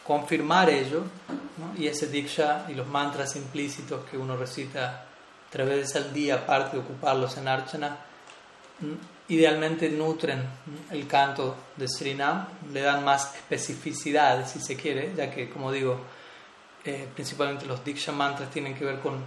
confirmar 0.06 0.70
ello 0.70 1.04
y 1.78 1.88
ese 1.88 2.08
Diksha 2.08 2.66
y 2.70 2.74
los 2.74 2.88
mantras 2.88 3.36
implícitos 3.36 4.06
que 4.10 4.18
uno 4.18 4.38
recita 4.38 5.06
tres 5.50 5.68
veces 5.68 5.96
al 5.98 6.14
día, 6.14 6.36
aparte 6.36 6.78
de 6.78 6.84
ocuparlos 6.84 7.38
en 7.38 7.48
Archana, 7.48 7.98
idealmente 9.30 9.90
nutren 9.90 10.44
el 10.92 11.08
canto 11.08 11.56
de 11.76 11.88
Srinam, 11.88 12.48
le 12.72 12.82
dan 12.82 13.04
más 13.04 13.36
especificidad, 13.36 14.48
si 14.48 14.60
se 14.60 14.76
quiere, 14.76 15.14
ya 15.16 15.30
que, 15.30 15.50
como 15.50 15.72
digo, 15.72 16.00
eh, 16.86 17.08
principalmente 17.14 17.66
los 17.66 17.84
Diksha 17.84 18.12
mantras, 18.12 18.50
tienen 18.50 18.74
que 18.74 18.86
ver 18.86 19.00
con 19.00 19.22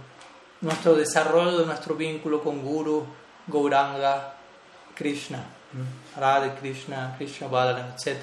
nuestro 0.61 0.95
desarrollo 0.95 1.59
de 1.59 1.65
nuestro 1.65 1.95
vínculo 1.95 2.41
con 2.41 2.61
Guru, 2.61 3.05
Gauranga, 3.47 4.35
Krishna, 4.95 5.43
Radha 6.17 6.55
Krishna, 6.55 7.15
Krishna 7.17 7.47
Balaram, 7.47 7.91
etc. 7.91 8.17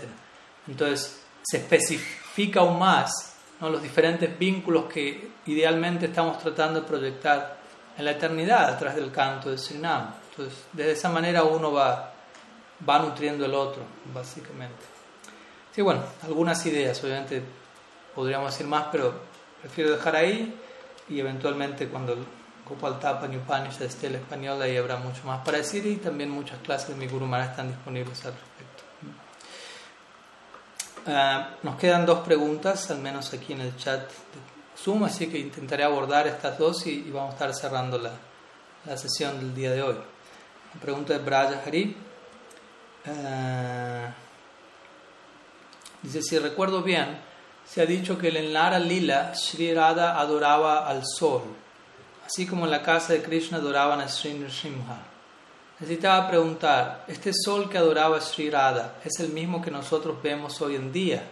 Entonces 0.67 1.23
se 1.43 1.59
especifica 1.59 2.61
aún 2.61 2.79
más 2.79 3.37
los 3.61 3.83
diferentes 3.83 4.39
vínculos 4.39 4.85
que 4.85 5.31
idealmente 5.47 6.07
estamos 6.07 6.39
tratando 6.39 6.81
de 6.81 6.87
proyectar 6.87 7.59
en 7.97 8.05
la 8.05 8.13
eternidad 8.13 8.71
a 8.71 8.79
través 8.79 8.97
del 8.97 9.11
canto 9.11 9.51
de 9.51 9.59
Srinam. 9.59 10.15
Entonces, 10.39 10.65
de 10.73 10.93
esa 10.93 11.09
manera 11.09 11.43
uno 11.43 11.73
va, 11.73 12.13
va 12.89 12.99
nutriendo 13.01 13.45
el 13.45 13.55
otro, 13.55 13.83
básicamente. 14.15 14.85
Sí, 15.75 15.83
bueno, 15.83 16.03
algunas 16.23 16.65
ideas, 16.65 17.03
obviamente 17.03 17.43
podríamos 18.15 18.53
decir 18.53 18.67
más, 18.69 18.87
pero 18.93 19.15
prefiero 19.61 19.91
dejar 19.91 20.15
ahí 20.15 20.55
y 21.09 21.19
eventualmente 21.19 21.89
cuando 21.89 22.17
Gopal 22.69 23.01
Tapa 23.01 23.27
Upanishad 23.27 23.83
esté 23.83 24.07
en 24.07 24.17
español 24.17 24.63
ahí 24.63 24.77
habrá 24.77 24.97
mucho 24.97 25.25
más 25.25 25.45
para 25.45 25.59
decir 25.59 25.85
y 25.87 25.97
también 25.97 26.31
muchas 26.31 26.59
clases 26.61 26.91
de 26.91 26.95
mi 26.95 27.09
Guru 27.09 27.27
Maharaj 27.27 27.51
están 27.51 27.69
disponibles 27.69 28.25
al 28.25 28.33
respecto. 28.33 28.85
Ah, 31.07 31.51
nos 31.65 31.77
quedan 31.77 32.07
dos 32.07 32.21
preguntas, 32.21 32.91
al 32.91 32.99
menos 32.99 33.33
aquí 33.33 33.55
en 33.55 33.63
el 33.63 33.77
chat 33.77 34.03
de 34.03 34.81
Zoom, 34.81 35.05
así 35.05 35.27
que 35.27 35.39
intentaré 35.39 35.83
abordar 35.83 36.29
estas 36.29 36.59
dos 36.59 36.87
y, 36.87 37.11
vamos 37.11 37.31
a 37.31 37.33
estar 37.33 37.55
cerrando 37.55 37.99
la, 37.99 38.13
la, 38.85 38.97
sesión 38.97 39.39
del 39.39 39.55
día 39.55 39.73
de 39.73 39.83
hoy. 39.83 39.97
Pregunta 40.81 41.15
de 41.15 41.19
Braja 41.19 41.63
Hari. 41.67 41.97
Ah, 43.07 44.13
dice, 46.03 46.23
si 46.23 46.39
recuerdo 46.39 46.83
bien, 46.83 47.19
se 47.65 47.83
ha 47.83 47.87
dicho 47.87 48.19
que 48.19 48.29
en 48.29 48.53
Nara 48.53 48.79
Lila 48.79 49.35
Sri 49.35 49.75
Radha 49.75 50.21
adoraba 50.21 50.87
al 50.87 51.05
sol, 51.05 51.43
así 52.25 52.47
como 52.47 52.67
en 52.67 52.71
la 52.71 52.83
casa 52.83 53.15
de 53.15 53.23
Krishna 53.23 53.59
adoraban 53.59 54.01
a 54.01 54.09
Sri 54.09 54.35
Nrsimha. 54.35 55.01
Necesitaba 55.81 56.29
preguntar, 56.29 57.05
¿este 57.09 57.33
sol 57.33 57.69
que 57.69 57.79
adoraba 57.79 58.21
Sri 58.21 58.51
Radha 58.51 58.95
es 59.05 59.19
el 59.21 59.31
mismo 59.31 59.63
que 59.63 59.71
nosotros 59.71 60.23
vemos 60.23 60.61
hoy 60.61 60.77
en 60.77 60.93
día? 60.93 61.23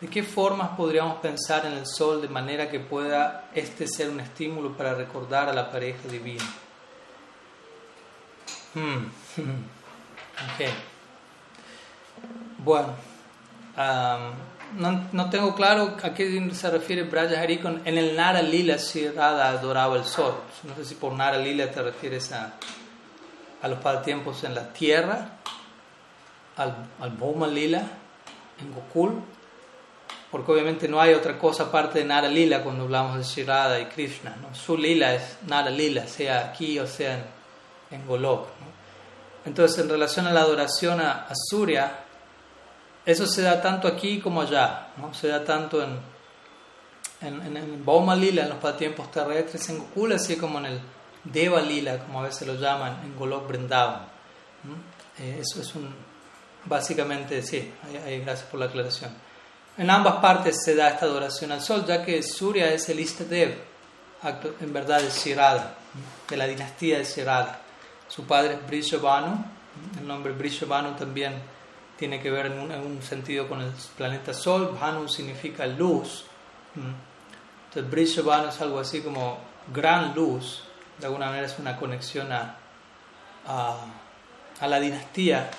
¿De 0.00 0.08
qué 0.08 0.22
formas 0.22 0.70
podríamos 0.76 1.20
pensar 1.20 1.64
en 1.64 1.72
el 1.72 1.86
sol 1.86 2.20
de 2.20 2.28
manera 2.28 2.68
que 2.68 2.80
pueda 2.80 3.48
este 3.54 3.86
ser 3.86 4.10
un 4.10 4.20
estímulo 4.20 4.76
para 4.76 4.94
recordar 4.94 5.48
a 5.48 5.54
la 5.54 5.70
pareja 5.70 6.08
divina? 6.08 6.44
Hmm. 8.74 9.06
Okay. 10.54 10.68
Bueno, 12.58 12.88
no, 14.76 15.08
no, 15.12 15.30
tengo 15.30 15.54
claro 15.54 15.96
a 16.02 16.14
qué 16.14 16.50
se 16.52 16.70
refiere 16.70 17.04
Braja 17.04 17.40
Hari 17.40 17.58
con 17.58 17.82
en 17.84 17.98
el 17.98 18.16
Nara 18.16 18.42
Lila 18.42 18.78
si 18.78 19.06
adoraba 19.06 19.96
el 19.96 20.04
sol. 20.04 20.34
No 20.64 20.74
sé 20.74 20.84
si 20.84 20.94
por 20.96 21.12
Nara 21.12 21.38
Lila 21.38 21.70
te 21.70 21.82
refieres 21.82 22.32
a, 22.32 22.54
a 23.62 23.68
los 23.68 23.78
pasatiempos 23.78 24.42
en 24.44 24.54
la 24.54 24.72
tierra, 24.72 25.38
al, 26.56 26.88
al 27.00 27.54
Lila, 27.54 27.82
en 28.60 28.74
Gokul, 28.74 29.20
porque 30.30 30.52
obviamente 30.52 30.88
no 30.88 31.00
hay 31.00 31.14
otra 31.14 31.38
cosa 31.38 31.64
aparte 31.64 32.00
de 32.00 32.04
Nara 32.06 32.28
Lila 32.28 32.62
cuando 32.62 32.84
hablamos 32.84 33.18
de 33.18 33.24
Shirada 33.24 33.78
y 33.78 33.86
Krishna. 33.86 34.36
¿no? 34.42 34.54
Su 34.54 34.76
Lila 34.76 35.14
es 35.14 35.38
Nara 35.46 35.70
Lila, 35.70 36.06
sea 36.08 36.48
aquí 36.48 36.78
o 36.78 36.86
sea 36.86 37.14
en, 37.14 37.24
en 37.98 38.06
Golok. 38.06 38.48
Entonces, 39.44 39.78
en 39.78 39.88
relación 39.88 40.26
a 40.26 40.32
la 40.32 40.40
adoración 40.40 41.00
a, 41.00 41.28
Surya, 41.48 42.04
eso 43.04 43.26
se 43.26 43.42
da 43.42 43.60
tanto 43.60 43.86
aquí 43.86 44.20
como 44.20 44.40
allá. 44.40 44.88
¿no? 44.96 45.12
Se 45.12 45.28
da 45.28 45.44
tanto 45.44 45.82
en, 45.82 45.98
en, 47.20 47.56
en, 47.56 48.20
Lila, 48.20 48.42
en 48.42 48.48
los 48.48 48.58
pasatiempos 48.58 49.10
terrestres, 49.10 49.68
en 49.68 49.78
Gokula, 49.78 50.16
así 50.16 50.36
como 50.36 50.58
en 50.58 50.66
el 50.66 50.80
Deva 51.24 51.60
Lila, 51.60 51.98
como 51.98 52.20
a 52.20 52.24
veces 52.24 52.46
lo 52.46 52.54
llaman, 52.54 53.00
en 53.04 53.16
Golok 53.16 53.48
Vrindavan. 53.48 54.06
Eh, 55.18 55.38
eso 55.40 55.60
es 55.60 55.74
un. 55.74 55.94
Básicamente, 56.66 57.42
sí, 57.42 57.72
gracias 58.22 58.48
por 58.48 58.58
la 58.58 58.66
aclaración. 58.66 59.10
En 59.76 59.90
ambas 59.90 60.16
partes 60.16 60.62
se 60.64 60.74
da 60.74 60.88
esta 60.88 61.04
adoración 61.04 61.52
al 61.52 61.60
sol, 61.60 61.84
ya 61.86 62.02
que 62.02 62.22
Surya 62.22 62.72
es 62.72 62.88
el 62.88 63.00
Istadev, 63.00 63.58
en 64.60 64.72
verdad 64.72 65.02
es 65.02 65.22
Shirada, 65.22 65.74
de 66.28 66.36
la 66.36 66.46
dinastía 66.46 66.98
de 66.98 67.04
Shirada. 67.04 67.60
Su 68.14 68.24
padre 68.24 68.54
es 68.54 68.66
Brishabhanu, 68.66 69.44
el 69.98 70.06
nombre 70.06 70.32
Brishabhanu 70.32 70.94
también 70.94 71.34
tiene 71.98 72.20
que 72.20 72.30
ver 72.30 72.46
en 72.46 72.60
un, 72.60 73.02
sentido 73.02 73.48
con 73.48 73.60
el 73.60 73.72
planeta 73.96 74.32
Sol, 74.32 74.76
Bhanu 74.80 75.08
significa 75.08 75.66
luz. 75.66 76.24
Entonces 76.74 77.90
Brishabhanu 77.90 78.48
es 78.48 78.60
algo 78.60 78.78
así 78.78 79.00
como 79.00 79.38
gran 79.72 80.14
luz, 80.14 80.62
de 80.98 81.06
alguna 81.06 81.26
manera 81.26 81.46
es 81.46 81.58
una 81.58 81.76
conexión 81.76 82.30
a, 82.30 82.56
a, 83.46 84.66
la 84.66 84.78
dinastía 84.78 85.50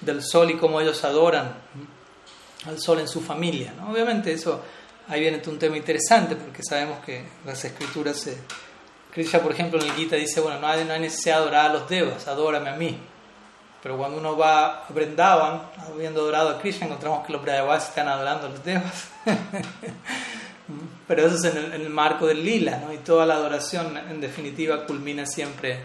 del 0.00 0.22
Sol 0.22 0.50
y 0.50 0.56
cómo 0.56 0.80
ellos 0.80 1.02
adoran 1.02 1.52
al 2.66 2.78
Sol 2.78 3.00
en 3.00 3.08
su 3.08 3.20
familia. 3.20 3.74
Obviamente 3.88 4.32
eso, 4.32 4.62
ahí 5.08 5.20
viene 5.20 5.42
un 5.46 5.58
tema 5.58 5.76
interesante 5.76 6.36
porque 6.36 6.62
sabemos 6.62 7.04
que 7.04 7.24
las 7.44 7.64
escrituras 7.64 8.18
se 8.18 8.38
Krishna, 9.12 9.40
por 9.40 9.52
ejemplo, 9.52 9.78
en 9.78 9.90
el 9.90 9.92
Gita 9.92 10.16
dice, 10.16 10.40
bueno, 10.40 10.58
no 10.58 10.66
hay, 10.66 10.84
no 10.86 10.94
hay 10.94 11.00
necesidad 11.00 11.36
de 11.36 11.42
adorar 11.42 11.70
a 11.70 11.72
los 11.74 11.88
devas, 11.88 12.26
adórame 12.26 12.70
a 12.70 12.76
mí. 12.76 12.98
Pero 13.82 13.98
cuando 13.98 14.16
uno 14.16 14.38
va 14.38 14.84
a 14.84 14.86
Brindavan, 14.88 15.62
habiendo 15.86 16.22
adorado 16.22 16.48
a 16.48 16.58
Krishna, 16.58 16.86
encontramos 16.86 17.26
que 17.26 17.32
los 17.32 17.42
Brajavas 17.42 17.88
están 17.88 18.08
adorando 18.08 18.46
a 18.46 18.50
los 18.50 18.64
devas. 18.64 19.08
Pero 21.08 21.26
eso 21.26 21.36
es 21.36 21.54
en 21.54 21.72
el, 21.74 21.90
marco 21.90 22.26
del 22.26 22.42
lila, 22.42 22.78
¿no? 22.78 22.90
Y 22.90 22.98
toda 22.98 23.26
la 23.26 23.34
adoración, 23.34 23.98
en 23.98 24.20
definitiva, 24.20 24.86
culmina 24.86 25.26
siempre 25.26 25.80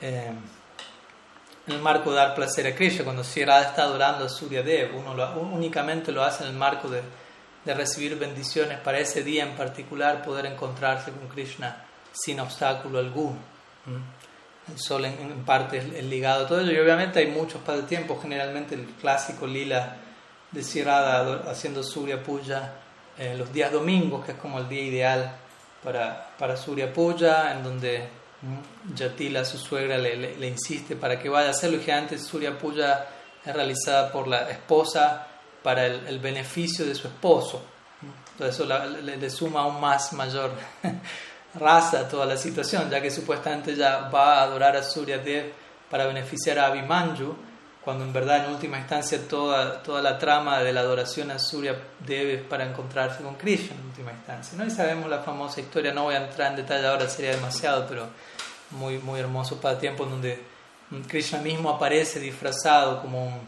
eh, 0.00 0.30
en 1.66 1.72
el 1.72 1.80
marco 1.80 2.10
de 2.10 2.16
dar 2.18 2.36
placer 2.36 2.68
a 2.68 2.74
Krishna. 2.76 3.02
Cuando 3.02 3.24
Shirada 3.24 3.62
está 3.62 3.82
adorando 3.82 4.26
a 4.26 4.28
Surya 4.28 4.62
Dev, 4.62 4.94
uno 4.94 5.40
únicamente 5.50 6.12
lo 6.12 6.22
hace 6.22 6.44
en 6.44 6.50
el 6.50 6.56
marco 6.56 6.88
de, 6.88 7.02
de 7.64 7.74
recibir 7.74 8.16
bendiciones 8.16 8.78
para 8.78 9.00
ese 9.00 9.24
día 9.24 9.42
en 9.42 9.56
particular, 9.56 10.22
poder 10.22 10.46
encontrarse 10.46 11.10
con 11.10 11.26
Krishna 11.28 11.87
sin 12.12 12.40
obstáculo 12.40 12.98
alguno. 12.98 13.38
El 14.68 14.78
sol 14.78 15.04
en, 15.06 15.44
parte 15.44 15.78
es, 15.78 16.04
ligado 16.04 16.44
a 16.44 16.48
todo 16.48 16.60
ello 16.60 16.72
y 16.72 16.78
obviamente 16.78 17.20
hay 17.20 17.28
muchos 17.28 17.62
pasatiempos, 17.62 18.20
generalmente 18.20 18.74
el 18.74 18.84
clásico 19.00 19.46
lila 19.46 19.96
de 20.50 20.62
Sirada 20.62 21.50
haciendo 21.50 21.82
Surya 21.82 22.22
Puja 22.22 22.72
eh, 23.18 23.34
los 23.36 23.52
días 23.52 23.72
domingos, 23.72 24.24
que 24.24 24.32
es 24.32 24.38
como 24.38 24.58
el 24.58 24.68
día 24.68 24.82
ideal 24.82 25.36
para, 25.82 26.30
para 26.38 26.56
Surya 26.56 26.92
Puja, 26.92 27.52
en 27.52 27.64
donde 27.64 28.08
Yatila, 28.94 29.44
su 29.44 29.58
suegra, 29.58 29.98
le, 29.98 30.36
le, 30.36 30.46
insiste 30.46 30.94
para 30.94 31.18
que 31.18 31.28
vaya 31.28 31.48
a 31.48 31.50
hacerlo 31.50 31.78
y 31.78 31.80
que 31.80 31.92
antes 31.92 32.22
Surya 32.22 32.56
Puja 32.56 33.06
es 33.44 33.52
realizada 33.52 34.12
por 34.12 34.28
la 34.28 34.48
esposa 34.50 35.26
para 35.64 35.86
el, 35.86 36.06
el 36.06 36.20
beneficio 36.20 36.86
de 36.86 36.94
su 36.94 37.08
esposo. 37.08 37.62
Entonces 38.32 38.54
eso 38.54 39.02
le, 39.02 39.16
le, 39.16 39.30
suma 39.30 39.62
aún 39.62 39.80
más 39.80 40.12
mayor 40.12 40.52
raza 41.54 42.08
toda 42.08 42.26
la 42.26 42.36
situación, 42.36 42.90
ya 42.90 43.00
que 43.00 43.10
supuestamente 43.10 43.74
ya 43.74 44.08
va 44.08 44.38
a 44.38 44.42
adorar 44.42 44.76
a 44.76 44.82
Surya 44.82 45.18
Dev 45.18 45.52
para 45.90 46.06
beneficiar 46.06 46.58
a 46.58 46.66
Abhimanyu, 46.66 47.34
cuando 47.84 48.04
en 48.04 48.12
verdad 48.12 48.44
en 48.44 48.52
última 48.52 48.78
instancia 48.78 49.18
toda, 49.26 49.82
toda 49.82 50.02
la 50.02 50.18
trama 50.18 50.58
de 50.60 50.72
la 50.72 50.80
adoración 50.80 51.30
a 51.30 51.38
Surya 51.38 51.74
Dev 52.00 52.28
es 52.28 52.42
para 52.42 52.64
encontrarse 52.64 53.22
con 53.22 53.36
Krishna 53.36 53.76
en 53.76 53.86
última 53.86 54.12
instancia. 54.12 54.58
¿no? 54.58 54.66
Y 54.66 54.70
sabemos 54.70 55.08
la 55.08 55.20
famosa 55.20 55.60
historia, 55.60 55.92
no 55.92 56.04
voy 56.04 56.14
a 56.14 56.24
entrar 56.26 56.50
en 56.50 56.56
detalle 56.56 56.86
ahora, 56.86 57.08
sería 57.08 57.30
demasiado, 57.30 57.86
pero 57.88 58.08
muy, 58.70 58.98
muy 58.98 59.20
hermoso 59.20 59.60
para 59.60 59.78
tiempo 59.78 60.04
en 60.04 60.10
donde 60.10 60.42
Krishna 61.06 61.40
mismo 61.40 61.70
aparece 61.70 62.20
disfrazado 62.20 63.00
como, 63.00 63.40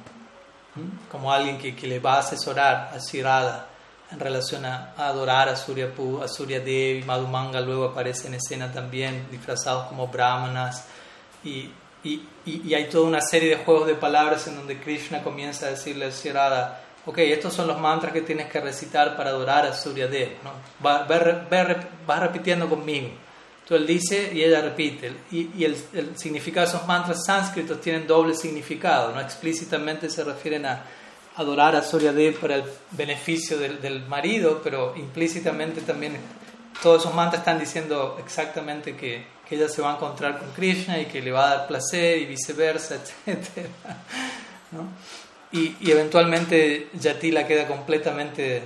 como 1.11 1.33
alguien 1.33 1.59
que, 1.59 1.77
que, 1.77 1.87
le 1.87 1.99
va 1.99 2.15
a 2.15 2.19
asesorar 2.21 2.93
a 2.95 2.99
Shirada 2.99 3.70
en 4.13 4.21
relación 4.21 4.65
a, 4.65 4.93
adorar 4.97 5.49
a 5.49 5.57
Surya, 5.57 5.91
a 6.23 6.29
Surya 6.29 6.61
Devi, 6.61 7.03
Madhumanga 7.03 7.61
luego 7.61 7.85
aparece 7.87 8.29
en 8.29 8.35
escena 8.35 8.73
también, 8.73 9.29
disfrazados 9.31 9.87
como 9.89 10.09
brahmanas, 10.09 10.85
y, 11.45 11.71
y, 12.03 12.23
y, 12.45 12.75
hay 12.75 12.89
toda 12.89 13.07
una 13.07 13.21
serie 13.21 13.51
de 13.51 13.65
juegos 13.65 13.87
de 13.87 13.95
palabras 13.95 14.47
en 14.47 14.57
donde 14.57 14.79
Krishna 14.79 15.23
comienza 15.23 15.67
a 15.67 15.71
decirle 15.71 16.07
a 16.07 16.11
Shirada, 16.11 16.83
ok, 17.07 17.19
estos 17.19 17.55
son 17.55 17.67
los 17.67 17.79
mantras 17.79 18.13
que 18.13 18.23
tienes 18.23 18.51
que 18.51 18.61
recitar 18.61 19.17
para 19.17 19.31
adorar 19.31 19.67
a 19.67 19.75
Surya 19.75 20.07
Dev, 20.07 20.37
¿no? 20.43 20.53
va, 20.85 21.07
va, 21.07 22.21
repitiendo 22.21 22.69
conmigo. 22.69 23.09
Entonces 23.63 23.81
él 23.81 23.87
dice 23.87 24.31
y 24.35 24.43
ella 24.43 24.61
repite, 24.61 25.13
y, 25.31 25.51
y 25.57 25.65
el, 25.65 25.77
el 25.93 26.19
significado 26.19 26.67
de 26.67 26.77
esos 26.77 26.87
mantras 26.87 27.25
sánscritos 27.25 27.81
tienen 27.81 28.07
doble 28.07 28.35
significado, 28.35 29.13
no 29.15 29.21
explícitamente 29.21 30.11
se 30.11 30.25
refieren 30.25 30.67
a 30.67 30.83
adorar 31.41 31.75
a 31.75 31.83
Surya 31.83 32.13
Dev 32.13 32.39
para 32.39 32.57
el 32.57 32.65
beneficio 32.91 33.59
del, 33.59 33.81
del, 33.81 34.07
marido, 34.07 34.61
pero 34.63 34.95
implícitamente 34.97 35.81
también 35.81 36.19
todos 36.83 37.03
esos 37.03 37.15
mantras 37.15 37.41
están 37.41 37.59
diciendo 37.59 38.17
exactamente 38.21 38.95
que, 38.95 39.25
que, 39.49 39.55
ella 39.55 39.69
se 39.69 39.81
va 39.81 39.93
a 39.93 39.97
encontrar 39.97 40.39
con 40.39 40.51
Krishna 40.51 40.99
y 40.99 41.07
que 41.07 41.23
le 41.23 41.33
va 41.33 41.47
a 41.51 41.57
dar 41.57 41.67
placer 41.67 42.19
y 42.19 42.27
viceversa, 42.27 42.97
etc. 43.27 43.69
¿no? 44.73 44.89
Y, 45.53 45.77
y, 45.81 45.91
eventualmente 45.91 46.91
Yatila 46.93 47.47
queda 47.47 47.67
completamente 47.67 48.63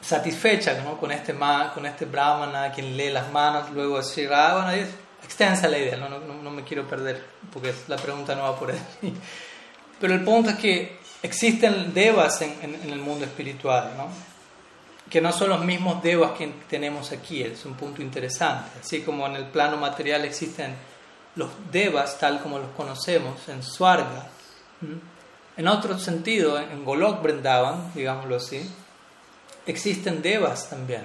satisfecha 0.00 0.82
¿no? 0.82 0.98
con, 0.98 1.10
este 1.10 1.34
con 1.72 1.86
este 1.86 2.04
brahmana, 2.04 2.70
quien 2.72 2.96
lee 2.96 3.10
las 3.10 3.32
manos, 3.32 3.70
luego 3.70 4.00
Shri 4.02 4.26
bueno, 4.26 4.70
es 4.70 4.88
extensa 5.24 5.66
la 5.68 5.78
idea, 5.78 5.96
no, 5.96 6.10
no, 6.10 6.20
no 6.20 6.50
me 6.50 6.62
quiero 6.62 6.86
perder 6.86 7.24
porque 7.50 7.72
la 7.88 7.96
pregunta 7.96 8.34
no 8.34 8.42
va 8.42 8.58
por 8.58 8.70
ahí. 8.70 8.78
Pero 10.00 10.14
el 10.14 10.22
punto 10.22 10.50
es 10.50 10.56
que 10.56 11.03
existen 11.24 11.94
devas 11.94 12.42
en, 12.42 12.74
el 12.84 12.98
mundo 12.98 13.24
espiritual, 13.24 13.92
¿no? 13.96 14.08
que 15.08 15.22
no 15.22 15.32
son 15.32 15.48
los 15.48 15.64
mismos 15.64 16.02
devas 16.02 16.32
que 16.32 16.46
tenemos 16.68 17.12
aquí, 17.12 17.42
es 17.42 17.64
un 17.64 17.74
punto 17.74 18.02
interesante. 18.02 18.78
Así 18.82 19.00
como 19.00 19.26
en 19.26 19.36
el 19.36 19.46
plano 19.46 19.78
material 19.78 20.24
existen 20.24 20.74
los 21.36 21.48
devas 21.72 22.18
tal 22.18 22.42
como 22.42 22.58
los 22.58 22.70
conocemos 22.70 23.48
en 23.48 23.62
Swarga, 23.62 24.26
en 25.56 25.68
otro 25.68 25.98
sentido, 25.98 26.58
en 26.58 26.84
Golok 26.84 27.22
Vrindavan, 27.22 27.92
digámoslo 27.94 28.36
así, 28.36 28.70
existen 29.66 30.20
devas 30.20 30.68
también. 30.68 31.04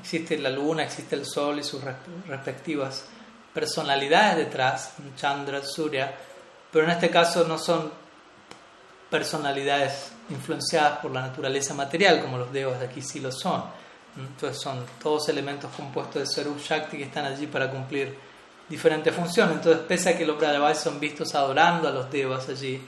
Existe 0.00 0.38
la 0.38 0.50
luna, 0.50 0.84
existe 0.84 1.16
el 1.16 1.26
sol 1.26 1.58
y 1.58 1.64
sus 1.64 1.82
respectivas 2.28 3.06
personalidades 3.52 4.36
detrás, 4.36 4.94
Chandra, 5.16 5.62
Surya, 5.64 6.14
pero 6.70 6.84
en 6.84 6.92
este 6.92 7.10
caso 7.10 7.44
no 7.44 7.58
son 7.58 8.03
personalidades 9.14 10.10
influenciadas 10.28 10.98
por 10.98 11.12
la 11.12 11.20
naturaleza 11.20 11.72
material, 11.72 12.20
como 12.20 12.36
los 12.36 12.52
devas 12.52 12.80
de 12.80 12.86
aquí 12.86 13.00
sí 13.00 13.20
lo 13.20 13.30
son. 13.30 13.62
Entonces 14.16 14.60
son 14.60 14.84
todos 15.00 15.28
elementos 15.28 15.70
compuestos 15.76 16.16
de 16.16 16.26
Sarup 16.26 16.58
Shakti 16.58 16.96
que 16.96 17.04
están 17.04 17.24
allí 17.24 17.46
para 17.46 17.70
cumplir 17.70 18.12
diferentes 18.68 19.14
funciones. 19.14 19.54
Entonces, 19.54 19.82
pese 19.86 20.08
a 20.08 20.18
que 20.18 20.26
los 20.26 20.36
Brajavais 20.36 20.78
son 20.78 20.98
vistos 20.98 21.32
adorando 21.36 21.86
a 21.86 21.92
los 21.92 22.10
devas 22.10 22.48
allí, 22.48 22.82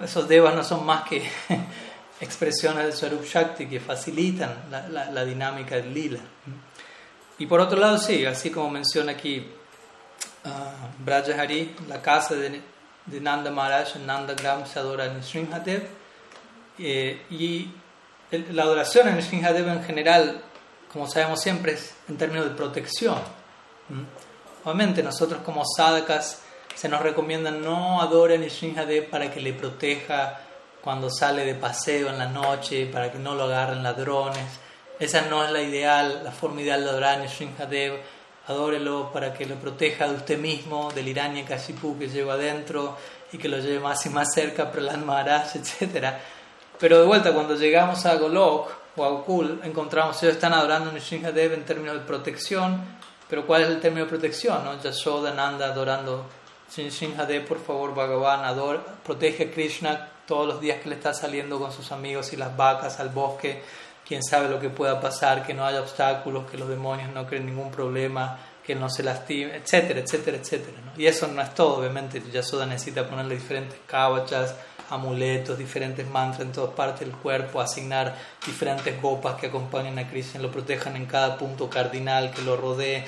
esos 0.00 0.28
devas 0.28 0.54
no 0.54 0.62
son 0.62 0.86
más 0.86 1.02
que 1.08 1.28
expresiones 2.20 2.86
de 2.86 2.92
Sarup 2.92 3.24
Shakti 3.24 3.66
que 3.66 3.80
facilitan 3.80 4.66
la, 4.70 5.10
la, 5.10 5.24
dinámica 5.24 5.74
del 5.74 5.92
lila. 5.92 6.20
Y 7.36 7.46
por 7.46 7.58
otro 7.58 7.80
lado, 7.80 7.98
sí, 7.98 8.24
así 8.24 8.50
como 8.50 8.70
menciona 8.70 9.10
aquí 9.10 9.44
uh, 10.44 11.04
Brajahari, 11.04 11.74
la 11.88 12.00
casa 12.00 12.36
de 12.36 12.77
de 13.10 13.20
Nanda 13.20 13.50
Maharaj 13.50 13.96
en 13.96 14.06
Nanda 14.06 14.34
Gram 14.34 14.66
se 14.66 14.78
adora 14.78 15.06
en 15.06 15.22
Sringadev. 15.22 15.88
Eh, 16.78 17.22
y 17.30 17.70
la 18.52 18.62
adoración 18.62 19.08
en 19.08 19.22
Sringadev 19.22 19.68
en 19.68 19.84
general, 19.84 20.42
como 20.92 21.08
sabemos 21.08 21.40
siempre, 21.40 21.72
es 21.72 21.94
en 22.08 22.16
términos 22.16 22.46
de 22.46 22.54
protección. 22.54 23.18
Obviamente 24.64 25.02
nosotros 25.02 25.40
como 25.44 25.64
sadhakas 25.64 26.42
se 26.74 26.88
nos 26.88 27.00
recomienda 27.00 27.50
no 27.50 28.00
adoren 28.00 28.44
a 28.44 28.50
Sringadev 28.50 29.08
para 29.10 29.30
que 29.30 29.40
le 29.40 29.52
proteja 29.52 30.40
cuando 30.80 31.10
sale 31.10 31.44
de 31.44 31.54
paseo 31.54 32.08
en 32.08 32.18
la 32.18 32.28
noche, 32.28 32.86
para 32.86 33.10
que 33.10 33.18
no 33.18 33.34
lo 33.34 33.44
agarren 33.44 33.82
ladrones. 33.82 34.46
Esa 34.98 35.22
no 35.22 35.44
es 35.44 35.50
la 35.50 35.62
ideal, 35.62 36.22
la 36.22 36.30
forma 36.32 36.60
ideal 36.60 36.84
de 36.84 36.90
adorar 36.90 37.20
a 37.20 37.28
Sringadev 37.28 38.00
adórelo 38.48 39.12
para 39.12 39.32
que 39.32 39.46
lo 39.46 39.56
proteja 39.56 40.08
de 40.08 40.16
usted 40.16 40.38
mismo, 40.38 40.90
del 40.92 41.08
Irania 41.08 41.44
Kashipu 41.44 41.98
que 41.98 42.08
lleva 42.08 42.34
adentro 42.34 42.96
y 43.30 43.38
que 43.38 43.48
lo 43.48 43.58
lleve 43.58 43.78
más 43.78 44.04
y 44.06 44.10
más 44.10 44.32
cerca 44.32 44.64
a 44.64 44.72
Prahlad 44.72 44.98
Maharaj, 44.98 45.56
etc. 45.80 46.14
Pero 46.78 47.00
de 47.00 47.06
vuelta, 47.06 47.32
cuando 47.32 47.54
llegamos 47.54 48.06
a 48.06 48.14
Golok 48.16 48.70
o 48.96 49.04
a 49.04 49.08
Gokul, 49.10 49.60
encontramos 49.64 50.22
ellos 50.22 50.34
están 50.34 50.54
adorando 50.54 50.90
a 50.90 50.92
Nrsimhadev 50.94 51.52
en 51.52 51.64
términos 51.64 51.94
de 51.94 52.00
protección, 52.00 52.98
pero 53.28 53.46
¿cuál 53.46 53.62
es 53.62 53.68
el 53.68 53.80
término 53.80 54.06
de 54.06 54.10
protección? 54.10 54.64
No? 54.64 54.80
Yashoda 54.80 55.34
Nanda 55.34 55.66
adorando 55.66 56.24
Nrsimhadev, 56.74 57.46
por 57.46 57.62
favor, 57.62 57.94
Bhagavan, 57.94 58.82
protege 59.04 59.44
a 59.44 59.50
Krishna 59.50 60.08
todos 60.26 60.46
los 60.46 60.60
días 60.60 60.80
que 60.82 60.88
le 60.88 60.94
está 60.94 61.12
saliendo 61.12 61.58
con 61.58 61.72
sus 61.72 61.90
amigos 61.92 62.32
y 62.32 62.36
las 62.36 62.54
vacas 62.56 63.00
al 63.00 63.08
bosque, 63.08 63.62
quién 64.08 64.22
sabe 64.24 64.48
lo 64.48 64.58
que 64.58 64.70
pueda 64.70 64.98
pasar, 64.98 65.46
que 65.46 65.52
no 65.52 65.66
haya 65.66 65.82
obstáculos, 65.82 66.50
que 66.50 66.56
los 66.56 66.66
demonios 66.66 67.12
no 67.12 67.26
creen 67.26 67.44
ningún 67.44 67.70
problema, 67.70 68.38
que 68.64 68.74
no 68.74 68.88
se 68.88 69.02
lastime, 69.02 69.56
etcétera, 69.56 70.00
etcétera, 70.00 70.38
etcétera. 70.38 70.78
Y 70.96 71.06
eso 71.06 71.28
no 71.28 71.42
es 71.42 71.54
todo, 71.54 71.78
obviamente, 71.78 72.22
Yasoda 72.32 72.64
necesita 72.64 73.06
ponerle 73.06 73.34
diferentes 73.34 73.78
kavachas, 73.86 74.54
amuletos, 74.88 75.58
diferentes 75.58 76.08
mantras 76.08 76.46
en 76.46 76.52
todas 76.52 76.74
partes 76.74 77.00
del 77.00 77.16
cuerpo, 77.16 77.60
asignar 77.60 78.16
diferentes 78.46 79.00
gopas 79.00 79.38
que 79.38 79.48
acompañen 79.48 79.98
a 79.98 80.08
Krishna, 80.08 80.40
lo 80.40 80.50
protejan 80.50 80.96
en 80.96 81.04
cada 81.04 81.36
punto 81.36 81.68
cardinal 81.68 82.30
que 82.30 82.40
lo 82.40 82.56
rodee. 82.56 83.04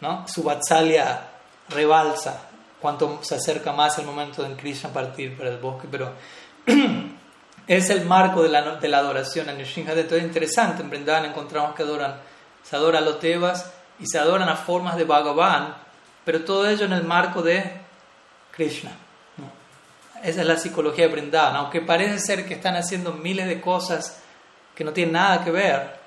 ¿no? 0.00 0.26
Su 0.26 0.42
vatsalya 0.42 1.28
rebalsa 1.68 2.48
cuanto 2.80 3.20
se 3.22 3.36
acerca 3.36 3.72
más 3.72 3.96
el 3.98 4.06
momento 4.06 4.42
de 4.42 4.56
Krishna 4.56 4.92
partir 4.92 5.36
para 5.36 5.50
el 5.50 5.58
bosque, 5.58 5.86
pero 5.88 6.12
es 7.66 7.90
el 7.90 8.04
marco 8.04 8.42
de 8.42 8.48
la, 8.48 8.76
de 8.76 8.88
la 8.88 8.98
adoración 8.98 9.48
en 9.48 9.58
Nrsimhadev. 9.58 10.00
Entonces 10.00 10.18
es 10.18 10.28
interesante, 10.28 10.82
en 10.82 10.90
Vrindavan 10.90 11.26
encontramos 11.26 11.74
que 11.74 11.82
adoran, 11.82 12.16
se 12.62 12.76
adora 12.76 12.98
a 12.98 13.02
los 13.02 13.20
devas, 13.20 13.72
y 14.02 14.06
se 14.06 14.18
adoran 14.18 14.48
a 14.48 14.56
formas 14.56 14.96
de 14.96 15.04
Bhagavan, 15.04 15.76
pero 16.24 16.44
todo 16.44 16.68
ello 16.68 16.86
en 16.86 16.92
el 16.92 17.04
marco 17.04 17.40
de 17.40 17.80
Krishna. 18.50 18.90
Esa 20.22 20.40
es 20.40 20.46
la 20.46 20.56
psicología 20.56 21.06
de 21.06 21.12
Vrindavan, 21.12 21.56
aunque 21.56 21.80
parece 21.80 22.18
ser 22.18 22.46
que 22.46 22.54
están 22.54 22.76
haciendo 22.76 23.12
miles 23.12 23.46
de 23.46 23.60
cosas 23.60 24.20
que 24.74 24.84
no 24.84 24.92
tienen 24.92 25.14
nada 25.14 25.44
que 25.44 25.50
ver, 25.50 26.00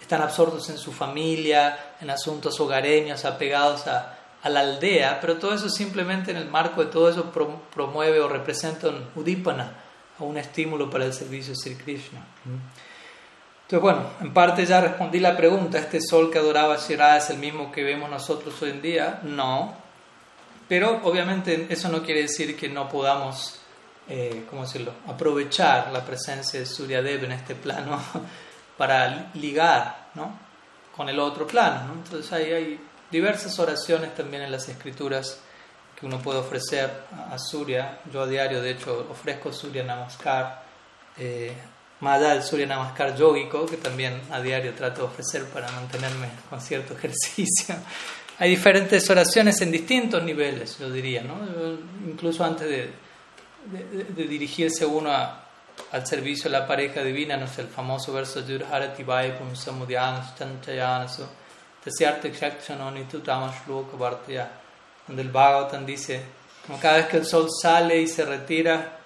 están 0.00 0.22
absortos 0.22 0.68
en 0.68 0.78
su 0.78 0.92
familia, 0.92 1.94
en 2.00 2.10
asuntos 2.10 2.58
hogareños, 2.60 3.24
apegados 3.24 3.86
a, 3.86 4.18
a, 4.42 4.48
la 4.48 4.60
aldea, 4.60 5.18
pero 5.20 5.36
todo 5.36 5.54
eso 5.54 5.68
simplemente 5.68 6.32
en 6.32 6.36
el 6.36 6.48
marco 6.48 6.82
de 6.84 6.90
todo 6.90 7.08
eso 7.08 7.30
promueve 7.74 8.20
o 8.20 8.28
representa 8.28 8.88
un 8.88 9.08
udipana, 9.14 9.72
o 10.22 10.26
un 10.26 10.38
estímulo 10.38 10.88
para 10.88 11.04
el 11.04 11.12
servicio 11.12 11.52
de 11.52 11.58
Sri 11.58 11.74
Krishna. 11.74 12.24
Entonces, 13.62 13.80
bueno, 13.80 14.10
en 14.20 14.32
parte 14.32 14.64
ya 14.64 14.80
respondí 14.80 15.18
la 15.18 15.36
pregunta, 15.36 15.78
¿este 15.78 16.00
sol 16.00 16.30
que 16.30 16.38
adoraba 16.38 16.76
Shirada 16.76 17.18
es 17.18 17.30
el 17.30 17.38
mismo 17.38 17.72
que 17.72 17.82
vemos 17.82 18.08
nosotros 18.08 18.60
hoy 18.62 18.70
en 18.70 18.82
día? 18.82 19.20
No, 19.24 19.74
pero 20.68 21.00
obviamente 21.04 21.66
eso 21.68 21.88
no 21.88 22.02
quiere 22.02 22.22
decir 22.22 22.56
que 22.56 22.68
no 22.68 22.88
podamos, 22.88 23.58
eh, 24.08 24.44
¿cómo 24.48 24.62
decirlo?, 24.62 24.92
aprovechar 25.06 25.90
la 25.92 26.04
presencia 26.04 26.60
de 26.60 26.66
Suryadev 26.66 27.24
en 27.24 27.32
este 27.32 27.54
plano 27.54 28.00
para 28.78 29.30
ligar, 29.34 30.08
¿no?, 30.14 30.38
con 30.96 31.08
el 31.08 31.18
otro 31.18 31.46
plano, 31.46 31.88
¿no? 31.88 31.92
Entonces 31.94 32.30
ahí 32.32 32.52
hay 32.52 32.80
diversas 33.10 33.58
oraciones 33.58 34.14
también 34.14 34.42
en 34.42 34.52
las 34.52 34.68
escrituras 34.68 35.40
que 36.02 36.06
uno 36.06 36.18
puede 36.18 36.40
ofrecer 36.40 36.90
a 37.30 37.38
Surya. 37.38 38.00
Yo 38.12 38.22
a 38.22 38.26
diario, 38.26 38.60
de 38.60 38.72
hecho, 38.72 39.06
ofrezco 39.08 39.52
Surya 39.52 39.84
Namaskar. 39.84 40.60
Eh, 41.16 41.52
más 42.00 42.18
allá 42.18 42.34
del 42.34 42.42
Surya 42.42 42.66
Namaskar 42.66 43.14
yógico, 43.14 43.66
que 43.66 43.76
también 43.76 44.20
a 44.32 44.40
diario 44.40 44.74
trato 44.74 45.02
de 45.02 45.06
ofrecer 45.06 45.44
para 45.44 45.70
mantenerme 45.70 46.28
con 46.50 46.60
cierto 46.60 46.94
ejercicio. 46.98 47.76
Hay 48.40 48.50
diferentes 48.50 49.08
oraciones 49.10 49.60
en 49.60 49.70
distintos 49.70 50.24
niveles, 50.24 50.76
yo 50.76 50.90
diría, 50.90 51.22
¿no? 51.22 51.36
incluso 52.04 52.42
antes 52.42 52.68
de, 52.68 52.90
de, 54.16 54.24
dirigirse 54.26 54.84
uno 54.84 55.12
al 55.12 56.06
servicio 56.06 56.50
de 56.50 56.58
la 56.58 56.66
pareja 56.66 57.04
divina, 57.04 57.36
no 57.36 57.46
sé, 57.46 57.60
el 57.60 57.68
famoso 57.68 58.12
verso 58.12 58.44
Yurharati 58.44 59.04
Vaipum 59.04 59.54
Samudhyans 59.54 60.34
Chanchayanaso, 60.36 61.28
Tasyarte 61.84 62.32
Kshakshanoni 62.32 63.04
Tutamashloka 63.04 63.96
Bhartya, 63.96 64.61
donde 65.06 65.22
el 65.22 65.30
Bhagavatam 65.30 65.84
dice, 65.86 66.22
como 66.66 66.78
cada 66.78 66.98
vez 66.98 67.06
que 67.06 67.16
el 67.18 67.26
sol 67.26 67.48
sale 67.50 68.00
y 68.00 68.06
se 68.06 68.24
retira, 68.24 68.98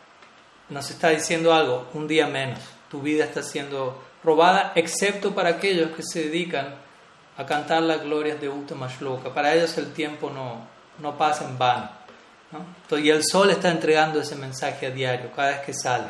nos 0.68 0.90
está 0.90 1.10
diciendo 1.10 1.54
algo, 1.54 1.88
un 1.94 2.06
día 2.08 2.26
menos 2.26 2.60
tu 2.90 3.00
vida 3.00 3.24
está 3.24 3.42
siendo 3.42 4.02
robada, 4.22 4.72
excepto 4.74 5.34
para 5.34 5.50
aquellos 5.50 5.90
que 5.90 6.02
se 6.02 6.24
dedican 6.24 6.74
a 7.36 7.44
cantar 7.44 7.82
las 7.82 8.02
glorias 8.02 8.40
de 8.40 8.48
Uttama 8.48 8.88
Shloka. 8.88 9.32
Para 9.34 9.54
ellos 9.54 9.76
el 9.78 9.92
tiempo 9.92 10.30
no, 10.30 10.66
no 11.00 11.16
pasa 11.18 11.44
en 11.44 11.58
vano. 11.58 11.90
Y 12.90 13.10
el 13.10 13.24
sol 13.24 13.50
está 13.50 13.70
entregando 13.70 14.20
ese 14.20 14.36
mensaje 14.36 14.86
a 14.86 14.90
diario, 14.90 15.30
cada 15.34 15.48
vez 15.48 15.60
que 15.60 15.74
sale. 15.74 16.06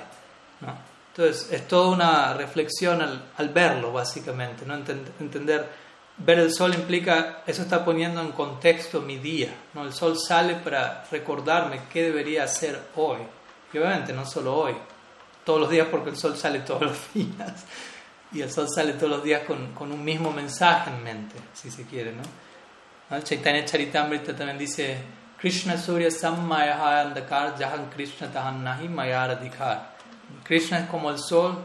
Entonces, 1.08 1.50
es 1.50 1.66
toda 1.66 1.88
una 1.88 2.34
reflexión 2.34 3.00
al, 3.36 3.48
verlo, 3.48 3.92
básicamente. 3.92 4.64
¿no? 4.66 4.74
Entender, 4.74 5.66
ver 6.18 6.38
el 6.38 6.52
sol 6.52 6.74
implica, 6.74 7.42
eso 7.46 7.62
está 7.62 7.84
poniendo 7.84 8.20
en 8.20 8.32
contexto 8.32 9.00
mi 9.00 9.18
día. 9.18 9.54
¿no? 9.74 9.84
El 9.84 9.92
sol 9.92 10.18
sale 10.18 10.54
para 10.54 11.04
recordarme 11.10 11.82
qué 11.92 12.04
debería 12.04 12.44
hacer 12.44 12.80
hoy. 12.96 13.18
Y 13.72 13.78
obviamente 13.78 14.12
no 14.12 14.24
solo 14.24 14.56
hoy, 14.56 14.74
todos 15.44 15.60
los 15.60 15.70
días 15.70 15.88
porque 15.90 16.10
el 16.10 16.16
sol 16.16 16.36
sale 16.36 16.60
todos 16.60 16.82
los 16.82 16.98
días. 17.14 17.64
Y 18.32 18.40
el 18.40 18.50
sol 18.50 18.68
sale 18.68 18.94
todos 18.94 19.10
los 19.10 19.24
días 19.24 19.42
con, 19.46 19.72
con 19.72 19.92
un 19.92 20.04
mismo 20.04 20.32
mensaje 20.32 20.90
en 20.90 21.02
mente, 21.02 21.36
si 21.52 21.70
se 21.70 21.84
quiere, 21.84 22.12
¿no? 22.12 22.22
¿No? 23.08 23.22
Chaitanya 23.22 23.64
Charitamrita 23.64 24.34
también 24.34 24.58
dice, 24.58 24.98
Krishna 25.38 25.76
Surya 25.76 26.10
Sammaya 26.10 27.02
Andakar 27.02 27.56
Jahan 27.58 27.88
Krishna 27.90 28.32
Tahan 28.32 28.64
Nahi 28.64 28.88
Mayara 28.88 29.38
Krishna 30.42 30.80
es 30.80 30.88
como 30.88 31.10
el 31.10 31.18
sol 31.18 31.64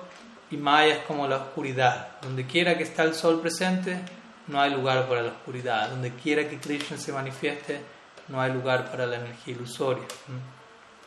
y 0.51 0.57
Maya 0.57 0.95
es 0.95 1.03
como 1.05 1.27
la 1.27 1.37
oscuridad. 1.37 2.19
Donde 2.21 2.45
quiera 2.45 2.77
que 2.77 2.83
está 2.83 3.03
el 3.03 3.15
sol 3.15 3.39
presente, 3.41 3.99
no 4.51 4.61
hay 4.61 4.71
lugar 4.71 5.07
para 5.07 5.21
la 5.21 5.29
oscuridad. 5.29 5.89
Donde 5.89 6.13
quiera 6.15 6.47
que 6.47 6.59
Krishna 6.59 6.97
se 6.97 7.11
manifieste, 7.11 7.81
no 8.27 8.41
hay 8.41 8.51
lugar 8.51 8.91
para 8.91 9.05
la 9.05 9.15
energía 9.15 9.55
ilusoria. 9.55 10.05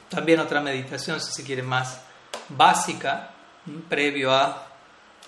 También 0.08 0.40
otra 0.40 0.60
meditación, 0.60 1.20
si 1.20 1.32
se 1.32 1.44
quiere 1.44 1.62
más 1.62 2.00
básica 2.48 3.30
previo 3.88 4.32
a 4.32 4.66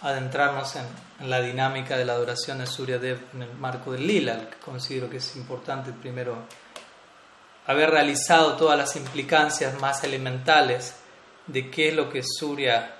adentrarnos 0.02 0.76
en, 0.76 1.28
la 1.28 1.40
dinámica 1.40 1.96
de 1.96 2.04
la 2.04 2.12
adoración 2.12 2.58
de 2.58 2.66
Surya 2.66 2.98
Dev 2.98 3.18
en 3.32 3.42
el 3.42 3.54
marco 3.54 3.92
del 3.92 4.06
Lila, 4.06 4.50
que 4.50 4.58
considero 4.58 5.08
que 5.08 5.16
es 5.16 5.36
importante 5.36 5.92
primero 5.92 6.36
haber 7.66 7.90
realizado 7.90 8.54
todas 8.56 8.78
las 8.78 8.96
implicancias 8.96 9.80
más 9.80 10.04
elementales 10.04 10.96
de 11.46 11.70
qué 11.70 11.88
es 11.88 11.94
lo 11.94 12.10
que 12.10 12.22
Surya 12.22 12.96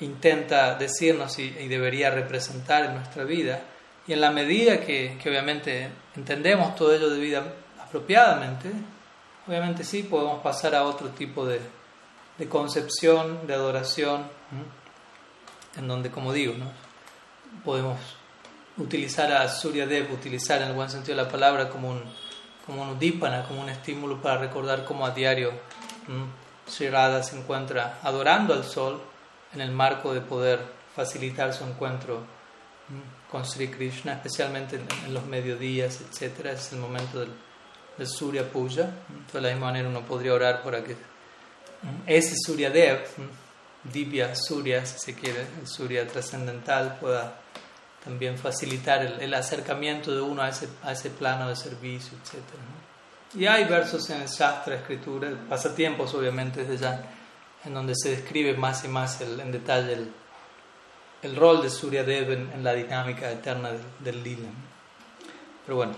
intenta 0.00 0.74
decirnos 0.74 1.38
y, 1.38 1.50
debería 1.50 2.10
representar 2.10 2.84
en 2.84 2.94
nuestra 2.94 3.24
vida. 3.24 3.60
Y 4.06 4.12
en 4.12 4.20
la 4.20 4.30
medida 4.30 4.80
que, 4.80 5.18
que 5.22 5.28
obviamente 5.28 5.90
entendemos 6.14 6.76
todo 6.76 6.94
ello 6.94 7.10
de 7.10 7.18
vida 7.18 7.44
apropiadamente, 7.82 8.70
obviamente 9.46 9.84
sí 9.84 10.02
podemos 10.04 10.42
pasar 10.42 10.74
a 10.74 10.84
otro 10.84 11.08
tipo 11.08 11.46
de, 11.46 11.60
de 12.38 12.48
concepción, 12.48 13.46
de 13.46 13.54
adoración, 13.54 14.24
en 15.76 15.88
donde, 15.88 16.10
como 16.10 16.32
digo, 16.32 16.54
¿no? 16.54 16.70
podemos 17.64 17.98
utilizar 18.76 19.32
a 19.32 19.48
Surya 19.48 19.86
Dev, 19.86 20.12
utilizar 20.12 20.60
en 20.62 20.68
el 20.68 20.74
buen 20.74 20.90
sentido 20.90 21.16
de 21.16 21.24
la 21.24 21.30
palabra 21.30 21.68
como 21.68 21.90
un, 21.90 22.02
como 22.64 22.82
un 22.82 22.90
udipana, 22.90 23.44
como 23.44 23.62
un 23.62 23.68
estímulo 23.68 24.20
para 24.20 24.38
recordar 24.38 24.84
cómo 24.84 25.06
a 25.06 25.10
diario 25.10 25.52
Sri 26.66 26.88
Radha 26.88 27.22
se 27.22 27.38
encuentra 27.38 27.98
adorando 28.02 28.52
al 28.52 28.64
sol 28.64 29.00
en 29.54 29.60
el 29.60 29.70
marco 29.70 30.12
de 30.12 30.20
poder 30.20 30.60
facilitar 30.94 31.52
su 31.54 31.64
encuentro 31.64 32.22
con 33.30 33.44
Sri 33.44 33.68
Krishna, 33.68 34.14
especialmente 34.14 34.76
en, 34.76 35.14
los 35.14 35.24
mediodías, 35.26 36.00
etc. 36.00 36.46
Es 36.46 36.72
el 36.72 36.78
momento 36.78 37.20
del, 37.20 37.32
del 37.98 38.06
Surya 38.06 38.50
Puja. 38.50 38.90
De 39.32 39.40
la 39.40 39.50
misma 39.50 39.66
manera 39.66 39.88
uno 39.88 40.02
podría 40.02 40.32
orar 40.32 40.62
para 40.62 40.82
que 40.82 40.96
ese 42.06 42.34
Surya 42.36 42.70
Dev, 42.70 43.04
Divya 43.84 44.34
Surya, 44.34 44.84
si 44.86 44.98
se 44.98 45.14
quiere, 45.14 45.46
el 45.60 45.66
Surya 45.66 46.06
trascendental, 46.06 46.98
pueda 47.00 47.40
también 48.02 48.38
facilitar 48.38 49.02
el, 49.02 49.34
acercamiento 49.34 50.14
de 50.14 50.20
uno 50.20 50.42
a 50.42 50.48
ese, 50.48 50.68
a 50.84 50.92
ese 50.92 51.10
plano 51.10 51.48
de 51.48 51.56
servicio, 51.56 52.16
etc. 52.18 52.44
Y 53.34 53.46
hay 53.46 53.64
versos 53.64 54.08
en 54.10 54.22
el 54.22 54.28
Shastra, 54.28 54.76
escritura, 54.76 55.30
pasatiempos 55.48 56.14
obviamente 56.14 56.64
desde 56.64 56.84
ya, 56.84 57.12
en 57.64 57.74
donde 57.74 57.94
se 57.96 58.10
describe 58.10 58.54
más 58.54 58.84
y 58.84 58.88
más 58.88 59.20
en 59.20 59.50
detalle 59.50 59.94
el, 59.94 60.12
el, 61.26 61.36
rol 61.36 61.62
de 61.62 61.70
Surya 61.70 62.04
Dev 62.04 62.32
en, 62.32 62.64
la 62.64 62.72
dinámica 62.72 63.30
eterna 63.30 63.70
del, 63.70 63.82
del 64.00 64.22
Lila. 64.22 64.48
Pero 65.64 65.76
bueno, 65.76 65.92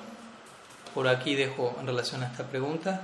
por 0.94 1.06
aquí 1.09 1.34
dejo 1.34 1.76
en 1.80 1.86
relación 1.86 2.22
a 2.22 2.26
esta 2.26 2.44
pregunta. 2.44 3.02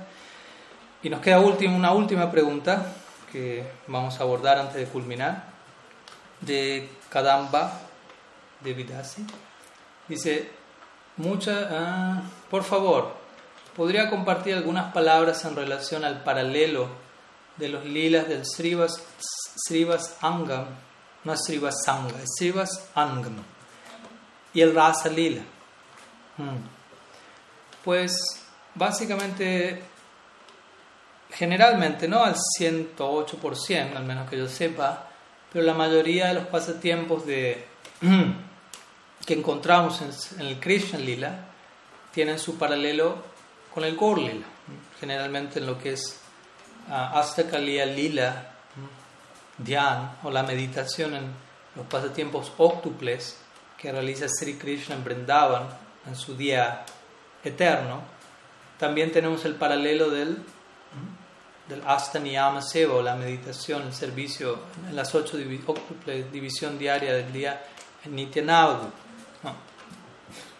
Y 1.03 1.09
nos 1.09 1.21
queda 1.21 1.39
una 1.39 1.91
última 1.91 2.31
pregunta 2.31 2.93
que 3.31 3.63
vamos 3.87 4.19
a 4.19 4.23
abordar 4.23 4.57
antes 4.57 4.75
de 4.75 4.85
culminar, 4.85 5.45
de 6.41 6.89
Kadamba, 7.09 7.79
de 8.61 8.73
Vidasi. 8.73 9.25
Dice, 10.07 10.49
mucha, 11.17 11.69
ah, 11.71 12.21
por 12.49 12.63
favor, 12.63 13.13
¿podría 13.75 14.09
compartir 14.09 14.55
algunas 14.55 14.93
palabras 14.93 15.45
en 15.45 15.55
relación 15.55 16.03
al 16.05 16.23
paralelo 16.23 16.87
de 17.57 17.69
los 17.69 17.85
lilas 17.85 18.27
del 18.27 18.45
Srivas, 18.45 19.01
Srivas 19.67 20.17
Angam, 20.21 20.65
no 21.25 21.33
es 21.33 21.43
Srivas 21.43 21.83
Sangha, 21.83 22.21
es 22.21 22.29
Srivas 22.37 22.89
Angam, 22.95 23.35
y 24.53 24.61
el 24.61 24.73
Rasa 24.73 25.09
Lila. 25.09 25.41
Hmm. 26.37 26.57
Pues 27.83 28.15
básicamente, 28.73 29.83
generalmente, 31.31 32.07
no 32.07 32.23
al 32.23 32.35
108%, 32.35 33.95
al 33.95 34.05
menos 34.05 34.29
que 34.29 34.37
yo 34.37 34.47
sepa, 34.47 35.09
pero 35.51 35.65
la 35.65 35.73
mayoría 35.73 36.27
de 36.27 36.35
los 36.35 36.47
pasatiempos 36.47 37.25
de, 37.25 37.65
que 39.25 39.33
encontramos 39.33 40.01
en, 40.01 40.45
el 40.45 40.59
Krishna 40.59 40.99
Lila 40.99 41.45
tienen 42.13 42.39
su 42.39 42.57
paralelo 42.57 43.17
con 43.73 43.83
el 43.83 43.97
Gaur 43.97 44.19
Lila. 44.19 44.45
Generalmente 44.99 45.59
en 45.59 45.65
lo 45.65 45.77
que 45.77 45.93
es 45.93 46.19
uh, 46.87 47.57
Lila, 47.57 48.54
Dhyan 49.57 50.17
o 50.23 50.31
la 50.31 50.43
meditación 50.43 51.15
en 51.15 51.31
los 51.75 51.85
pasatiempos 51.87 52.51
óctuples 52.57 53.37
que 53.77 53.91
realiza 53.91 54.27
Sri 54.27 54.55
Krishna 54.55 54.95
en 54.95 55.03
Vrindavan 55.03 55.67
en 56.07 56.15
su 56.15 56.35
día 56.35 56.85
eterno, 57.43 58.01
también 58.79 59.11
tenemos 59.11 59.45
el 59.45 59.55
paralelo 59.55 60.09
del, 60.09 60.37
del 61.69 61.81
Astaniyama 61.85 62.61
Seva 62.61 62.95
o 62.95 63.01
la 63.01 63.15
meditación, 63.15 63.83
el 63.83 63.93
servicio 63.93 64.59
en 64.87 64.95
las 64.95 65.15
ocho 65.15 65.37
óctuples, 65.65 66.31
división 66.31 66.77
diaria 66.77 67.13
del 67.13 67.31
día 67.31 67.63
en 68.03 68.15
Nityanavadu. 68.15 68.89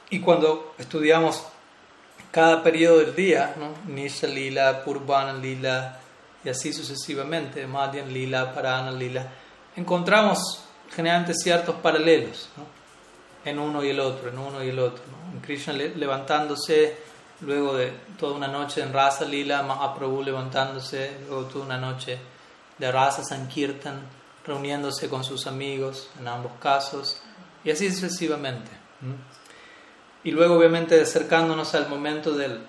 Y 0.10 0.22
cuando 0.22 0.76
estudiamos 0.78 1.44
cada 2.32 2.64
periodo 2.64 3.00
del 3.00 3.16
día, 3.16 3.56
¿no? 3.58 3.94
Nisha 3.94 4.28
Lila, 4.28 4.84
Purvana 4.84 5.34
Lila 5.34 6.00
y 6.46 6.50
así 6.50 6.72
sucesivamente, 6.72 7.66
Madhyan 7.66 8.14
Lila, 8.14 8.54
Parana 8.54 8.92
Lila, 8.92 9.28
encontramos 9.76 10.64
generalmente 10.96 11.34
ciertos 11.34 11.76
paralelos 11.78 12.50
en 13.44 13.58
uno 13.58 13.84
y 13.84 13.90
el 13.90 14.00
otro, 14.00 14.30
en 14.30 14.38
uno 14.38 14.64
y 14.64 14.70
el 14.70 14.78
otro. 14.78 15.04
En 15.34 15.40
Krishna 15.42 15.74
levantándose 15.74 16.98
luego 17.42 17.76
de 17.76 17.92
toda 18.20 18.36
una 18.36 18.48
noche 18.48 18.82
en 18.82 18.94
Rasa 18.94 19.26
Lila, 19.26 19.64
Mahaprabhu 19.64 20.22
levantándose, 20.22 21.18
luego 21.28 21.46
toda 21.46 21.66
una 21.66 21.78
noche 21.80 22.20
de 22.78 22.92
Rasa 22.92 23.24
Sankirtan, 23.24 24.02
reuniéndose 24.46 25.10
con 25.10 25.24
sus 25.24 25.48
amigos 25.48 26.10
en 26.20 26.28
ambos 26.28 26.52
casos, 26.62 27.22
y 27.64 27.72
así 27.72 27.92
sucesivamente. 27.92 28.70
Y 30.24 30.30
luego 30.30 30.56
obviamente 30.56 31.02
acercándonos 31.02 31.74
al 31.74 31.90
momento 31.90 32.34
del, 32.34 32.60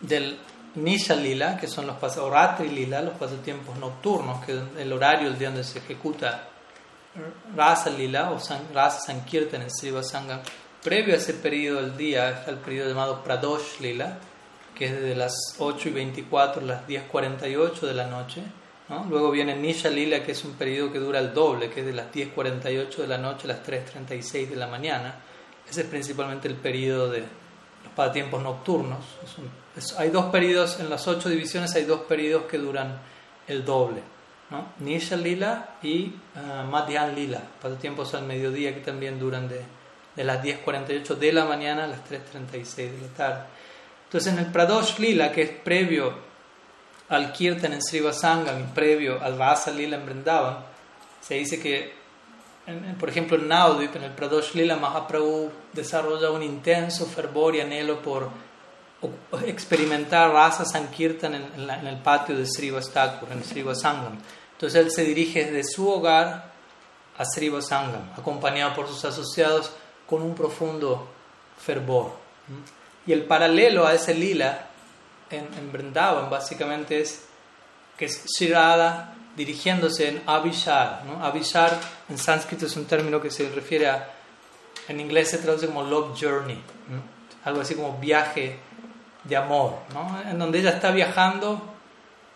del 0.00 0.38
Nisha 0.76 1.14
Lila, 1.14 1.56
que 1.56 1.66
son 1.66 1.86
los 1.86 2.18
o 2.18 2.30
Ratri 2.30 2.68
Lila, 2.68 3.02
los 3.02 3.14
pasatiempos 3.14 3.76
nocturnos, 3.78 4.44
que 4.44 4.52
es 4.52 4.62
el 4.78 4.92
horario 4.92 5.28
el 5.28 5.38
día 5.38 5.48
donde 5.48 5.64
se 5.64 5.78
ejecuta 5.78 6.48
Rasa 7.54 7.90
Lila 7.90 8.32
o 8.32 8.38
Rasa 8.72 9.00
Sankirtan 9.06 9.62
en 9.62 9.70
Siva 9.70 10.02
Sangha. 10.02 10.42
Previo 10.82 11.14
a 11.14 11.16
ese 11.16 11.34
periodo 11.34 11.80
del 11.80 11.96
día 11.96 12.30
está 12.30 12.50
el 12.50 12.58
periodo 12.58 12.88
llamado 12.88 13.22
Pradosh 13.22 13.80
Lila, 13.80 14.18
que 14.74 14.86
es 14.86 14.92
desde 14.92 15.14
las 15.14 15.34
8 15.58 15.88
y 15.88 15.92
24 15.92 16.62
a 16.62 16.64
las 16.64 16.86
10.48 16.86 17.80
de 17.80 17.94
la 17.94 18.06
noche 18.06 18.42
Luego 19.08 19.30
viene 19.30 19.56
Nisha 19.56 19.88
Lila, 19.88 20.22
que 20.22 20.32
es 20.32 20.44
un 20.44 20.52
periodo 20.52 20.92
que 20.92 20.98
dura 20.98 21.18
el 21.18 21.32
doble, 21.32 21.70
que 21.70 21.80
es 21.80 21.86
de 21.86 21.94
las 21.94 22.12
10.48 22.12 22.96
de 22.96 23.06
la 23.06 23.16
noche 23.16 23.44
a 23.44 23.48
las 23.48 23.66
3.36 23.66 24.48
de 24.48 24.56
la 24.56 24.66
mañana. 24.66 25.14
Ese 25.68 25.82
es 25.82 25.86
principalmente 25.86 26.48
el 26.48 26.56
periodo 26.56 27.10
de 27.10 27.20
los 27.20 27.92
pasatiempos 27.96 28.42
nocturnos. 28.42 29.02
Hay 29.98 30.10
dos 30.10 30.26
periodos, 30.26 30.78
en 30.80 30.88
las 30.88 31.06
ocho 31.08 31.28
divisiones 31.28 31.74
hay 31.74 31.84
dos 31.84 32.00
periodos 32.00 32.46
que 32.46 32.58
duran 32.58 32.98
el 33.46 33.64
doble. 33.64 34.02
¿no? 34.50 34.72
Nisha 34.80 35.16
Lila 35.16 35.76
y 35.82 36.12
uh, 36.36 36.64
Madhyan 36.70 37.14
Lila, 37.14 37.40
pasatiempos 37.60 38.14
al 38.14 38.24
mediodía 38.24 38.74
que 38.74 38.80
también 38.80 39.18
duran 39.18 39.48
de, 39.48 39.62
de 40.14 40.24
las 40.24 40.42
10.48 40.42 41.16
de 41.16 41.32
la 41.32 41.44
mañana 41.44 41.84
a 41.84 41.86
las 41.88 42.00
3.36 42.08 42.76
de 42.76 43.00
la 43.00 43.08
tarde. 43.16 43.44
Entonces 44.04 44.32
en 44.32 44.38
el 44.38 44.46
Pradosh 44.46 44.98
Lila, 44.98 45.32
que 45.32 45.42
es 45.42 45.50
previo 45.50 46.14
al 47.08 47.32
Kirtan 47.32 47.72
en 47.72 47.82
Srivasangam 47.82 48.72
previo 48.72 49.20
al 49.22 49.38
Rasa 49.38 49.70
Lila 49.70 49.96
en 49.96 50.06
Vrindavan, 50.06 50.58
se 51.20 51.34
dice 51.34 51.60
que, 51.60 51.92
por 53.00 53.08
ejemplo, 53.08 53.36
en 53.36 53.48
Naudip, 53.48 53.96
en 53.96 54.04
el 54.04 54.12
Pradosh 54.12 54.54
Lila, 54.54 54.76
Mahaprabhu 54.76 55.50
desarrolla 55.72 56.30
un 56.30 56.42
intenso 56.42 57.06
fervor 57.06 57.56
y 57.56 57.60
anhelo 57.60 58.00
por 58.02 58.28
experimentar 59.46 60.30
Rasa 60.32 60.64
Sankirtan 60.64 61.34
en, 61.34 61.70
en, 61.70 61.86
el 61.86 61.98
patio 61.98 62.36
de 62.36 62.46
Srivastakur, 62.46 63.30
en 63.32 63.44
Srivasangam. 63.44 64.18
Entonces 64.52 64.80
él 64.80 64.90
se 64.90 65.04
dirige 65.04 65.44
desde 65.44 65.64
su 65.64 65.88
hogar 65.88 66.52
a 67.16 67.24
Srivasangam, 67.24 68.12
acompañado 68.16 68.74
por 68.74 68.88
sus 68.88 69.04
asociados 69.04 69.72
con 70.06 70.22
un 70.22 70.34
profundo 70.34 71.08
fervor. 71.58 72.12
Y 73.06 73.12
el 73.12 73.24
paralelo 73.24 73.86
a 73.86 73.94
ese 73.94 74.14
lila 74.14 74.66
en, 75.30 75.46
en 75.54 75.92
básicamente 76.30 77.00
es 77.00 77.24
que 77.96 78.06
es 78.06 78.24
Shirada 78.26 79.14
dirigiéndose 79.36 80.08
en 80.08 80.22
Avishar. 80.26 81.04
¿no? 81.04 81.24
Avishar 81.24 81.78
en 82.08 82.18
sánscrito 82.18 82.66
es 82.66 82.76
un 82.76 82.86
término 82.86 83.20
que 83.20 83.30
se 83.30 83.48
refiere 83.50 83.88
a, 83.88 84.10
en 84.88 85.00
inglés 85.00 85.30
se 85.30 85.38
traduce 85.38 85.66
como 85.66 85.82
love 85.82 86.18
journey, 86.20 86.60
algo 87.44 87.60
así 87.60 87.74
como 87.74 87.98
viaje 87.98 88.58
de 89.24 89.36
amor, 89.36 89.78
¿no? 89.92 90.20
en 90.28 90.38
donde 90.38 90.60
ella 90.60 90.70
está 90.70 90.90
viajando, 90.90 91.60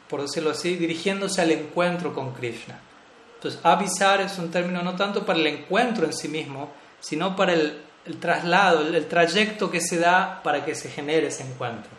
por 0.08 0.22
decirlo 0.22 0.50
así, 0.50 0.76
dirigiéndose 0.76 1.42
al 1.42 1.50
encuentro 1.50 2.14
con 2.14 2.32
Krishna. 2.32 2.80
Entonces, 3.34 3.60
avisar 3.62 4.20
es 4.20 4.38
un 4.38 4.50
término 4.50 4.82
no 4.82 4.96
tanto 4.96 5.24
para 5.24 5.38
el 5.38 5.46
encuentro 5.46 6.06
en 6.06 6.12
sí 6.12 6.28
mismo, 6.28 6.70
sino 7.00 7.36
para 7.36 7.52
el, 7.52 7.82
traslado, 8.18 8.80
el, 8.80 9.06
trayecto 9.06 9.70
que 9.70 9.80
se 9.80 9.98
da 9.98 10.42
para 10.42 10.64
que 10.64 10.74
se 10.74 10.90
genere 10.90 11.28
ese 11.28 11.44
encuentro 11.44 11.98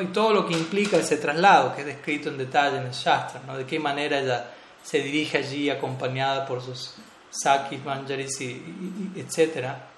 y 0.00 0.06
todo 0.06 0.32
lo 0.32 0.46
que 0.46 0.54
implica 0.54 0.96
ese 0.96 1.18
traslado, 1.18 1.74
que 1.74 1.82
es 1.82 1.86
descrito 1.86 2.30
en 2.30 2.38
detalle 2.38 2.78
en 2.78 2.86
el 2.86 2.92
Shastra, 2.92 3.42
¿no? 3.46 3.58
de 3.58 3.66
qué 3.66 3.78
manera 3.78 4.18
ella 4.18 4.46
se 4.82 5.00
dirige 5.00 5.38
allí 5.38 5.68
acompañada 5.68 6.46
por 6.46 6.62
sus 6.62 6.94
sakis, 7.30 7.84
manjaris, 7.84 8.40
y, 8.40 9.12
etcétera, 9.16 9.90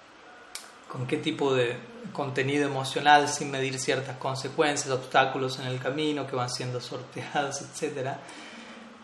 con 0.94 1.08
qué 1.08 1.16
tipo 1.16 1.52
de 1.52 1.76
contenido 2.12 2.66
emocional 2.66 3.28
sin 3.28 3.50
medir 3.50 3.80
ciertas 3.80 4.16
consecuencias, 4.16 4.92
obstáculos 4.92 5.58
en 5.58 5.66
el 5.66 5.80
camino 5.80 6.24
que 6.24 6.36
van 6.36 6.48
siendo 6.48 6.80
sorteados, 6.80 7.62
etcétera. 7.72 8.20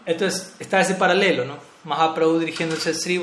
Entonces 0.07 0.55
está 0.61 0.81
ese 0.81 0.95
paralelo, 0.95 1.45
¿no? 1.45 1.57
Mahaprabhu 1.83 2.39
dirigiéndose 2.39 2.91
a 2.91 2.95
Sri 2.95 3.21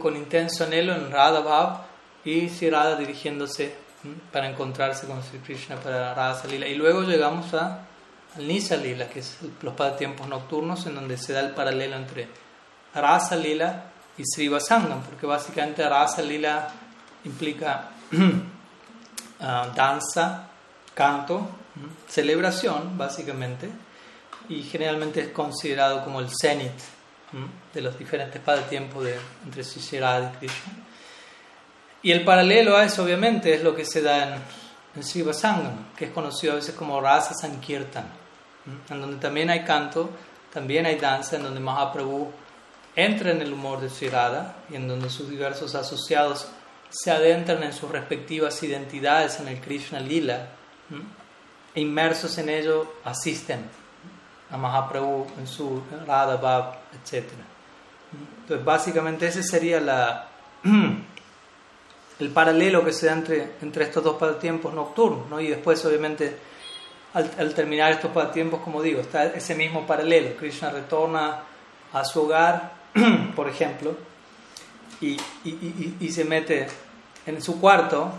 con 0.00 0.16
intenso 0.16 0.62
anhelo 0.62 0.94
en 0.94 1.10
Radha 1.10 1.40
Bhav 1.40 1.80
y 2.24 2.48
Sri 2.50 2.70
Radha 2.70 2.94
dirigiéndose 2.94 3.74
para 4.30 4.48
encontrarse 4.48 5.08
con 5.08 5.20
Sri 5.20 5.40
Krishna 5.40 5.74
para 5.74 6.14
Rasa 6.14 6.46
Lila. 6.46 6.68
Y 6.68 6.76
luego 6.76 7.02
llegamos 7.02 7.52
a, 7.54 7.88
Nisa 8.38 8.76
Lila, 8.76 9.08
que 9.08 9.20
es 9.20 9.38
los 9.62 9.74
pasatiempos 9.74 10.28
nocturnos, 10.28 10.86
en 10.86 10.94
donde 10.94 11.16
se 11.18 11.32
da 11.32 11.40
el 11.40 11.50
paralelo 11.50 11.96
entre 11.96 12.28
Rasa 12.94 13.34
Lila 13.34 13.86
y 14.16 14.22
Sri 14.24 14.46
Vasangam, 14.46 15.02
porque 15.02 15.26
básicamente 15.26 15.88
Rasa 15.88 16.22
Lila 16.22 16.68
implica 17.24 17.90
ah, 19.40 19.72
danza, 19.74 20.48
canto, 20.94 21.48
celebración, 22.08 22.96
básicamente, 22.96 23.68
y 24.48 24.62
generalmente 24.62 25.20
es 25.20 25.28
considerado 25.28 26.04
como 26.04 26.20
el 26.20 26.28
cenit 26.30 26.72
de 27.72 27.80
los 27.80 27.98
diferentes 27.98 28.40
pasatiempos 28.40 29.04
de, 29.04 29.18
entre 29.44 29.64
Sri 29.64 29.80
y 29.98 30.36
Krishna. 30.38 30.72
Y 32.02 32.12
el 32.12 32.24
paralelo 32.24 32.76
a 32.76 32.84
eso, 32.84 33.02
obviamente, 33.02 33.54
es 33.54 33.62
lo 33.62 33.74
que 33.74 33.84
se 33.84 34.02
da 34.02 34.34
en, 34.34 34.34
en 34.94 35.86
que 35.96 36.04
es 36.04 36.10
conocido 36.12 36.52
a 36.52 36.56
veces 36.56 36.74
como 36.74 37.00
Rasa 37.00 37.34
Sankirtan, 37.34 38.06
en 38.88 39.00
donde 39.00 39.16
también 39.16 39.50
hay 39.50 39.64
canto, 39.64 40.10
también 40.52 40.86
hay 40.86 40.96
danza, 40.96 41.36
en 41.36 41.42
donde 41.42 41.60
Mahaprabhu 41.60 42.30
entra 42.94 43.32
en 43.32 43.40
el 43.40 43.52
humor 43.52 43.80
de 43.80 43.90
Sri 43.90 44.10
y 44.70 44.76
en 44.76 44.86
donde 44.86 45.10
sus 45.10 45.28
diversos 45.28 45.74
asociados 45.74 46.46
se 46.94 47.10
adentran 47.10 47.62
en 47.64 47.72
sus 47.72 47.90
respectivas 47.90 48.62
identidades 48.62 49.40
en 49.40 49.48
el 49.48 49.60
Krishna 49.60 49.98
Lila, 49.98 50.48
e 51.74 51.80
inmersos 51.80 52.38
en 52.38 52.48
ello 52.48 52.94
asisten 53.04 53.68
a 54.50 54.56
Mahaprabhu 54.56 55.26
en 55.38 55.46
su 55.46 55.82
Radha 56.06 56.36
Bhav, 56.36 56.76
etc. 56.92 57.24
Entonces, 58.42 58.64
básicamente, 58.64 59.26
esa 59.26 59.42
sería 59.42 59.80
la. 59.80 60.28
el 62.20 62.30
paralelo 62.30 62.84
que 62.84 62.92
se 62.92 63.06
da 63.06 63.14
entre, 63.14 63.54
entre 63.60 63.84
estos 63.84 64.04
dos 64.04 64.16
pasatiempos 64.16 64.72
nocturnos, 64.72 65.28
¿no? 65.28 65.40
y 65.40 65.48
después 65.48 65.84
obviamente 65.84 66.36
al, 67.12 67.54
terminar 67.54 67.92
estos 67.92 68.10
pasatiempos, 68.12 68.60
como 68.60 68.82
digo, 68.82 69.00
está 69.00 69.26
ese 69.26 69.54
mismo 69.54 69.86
paralelo, 69.86 70.36
Krishna 70.36 70.70
retorna 70.70 71.42
a 71.92 72.04
su 72.04 72.22
hogar, 72.22 72.72
por 73.36 73.48
ejemplo, 73.48 73.96
y, 75.00 75.16
y, 75.44 75.96
y, 76.00 76.10
se 76.10 76.24
mete 76.24 76.66
en 77.26 77.42
su 77.42 77.60
cuarto, 77.60 78.10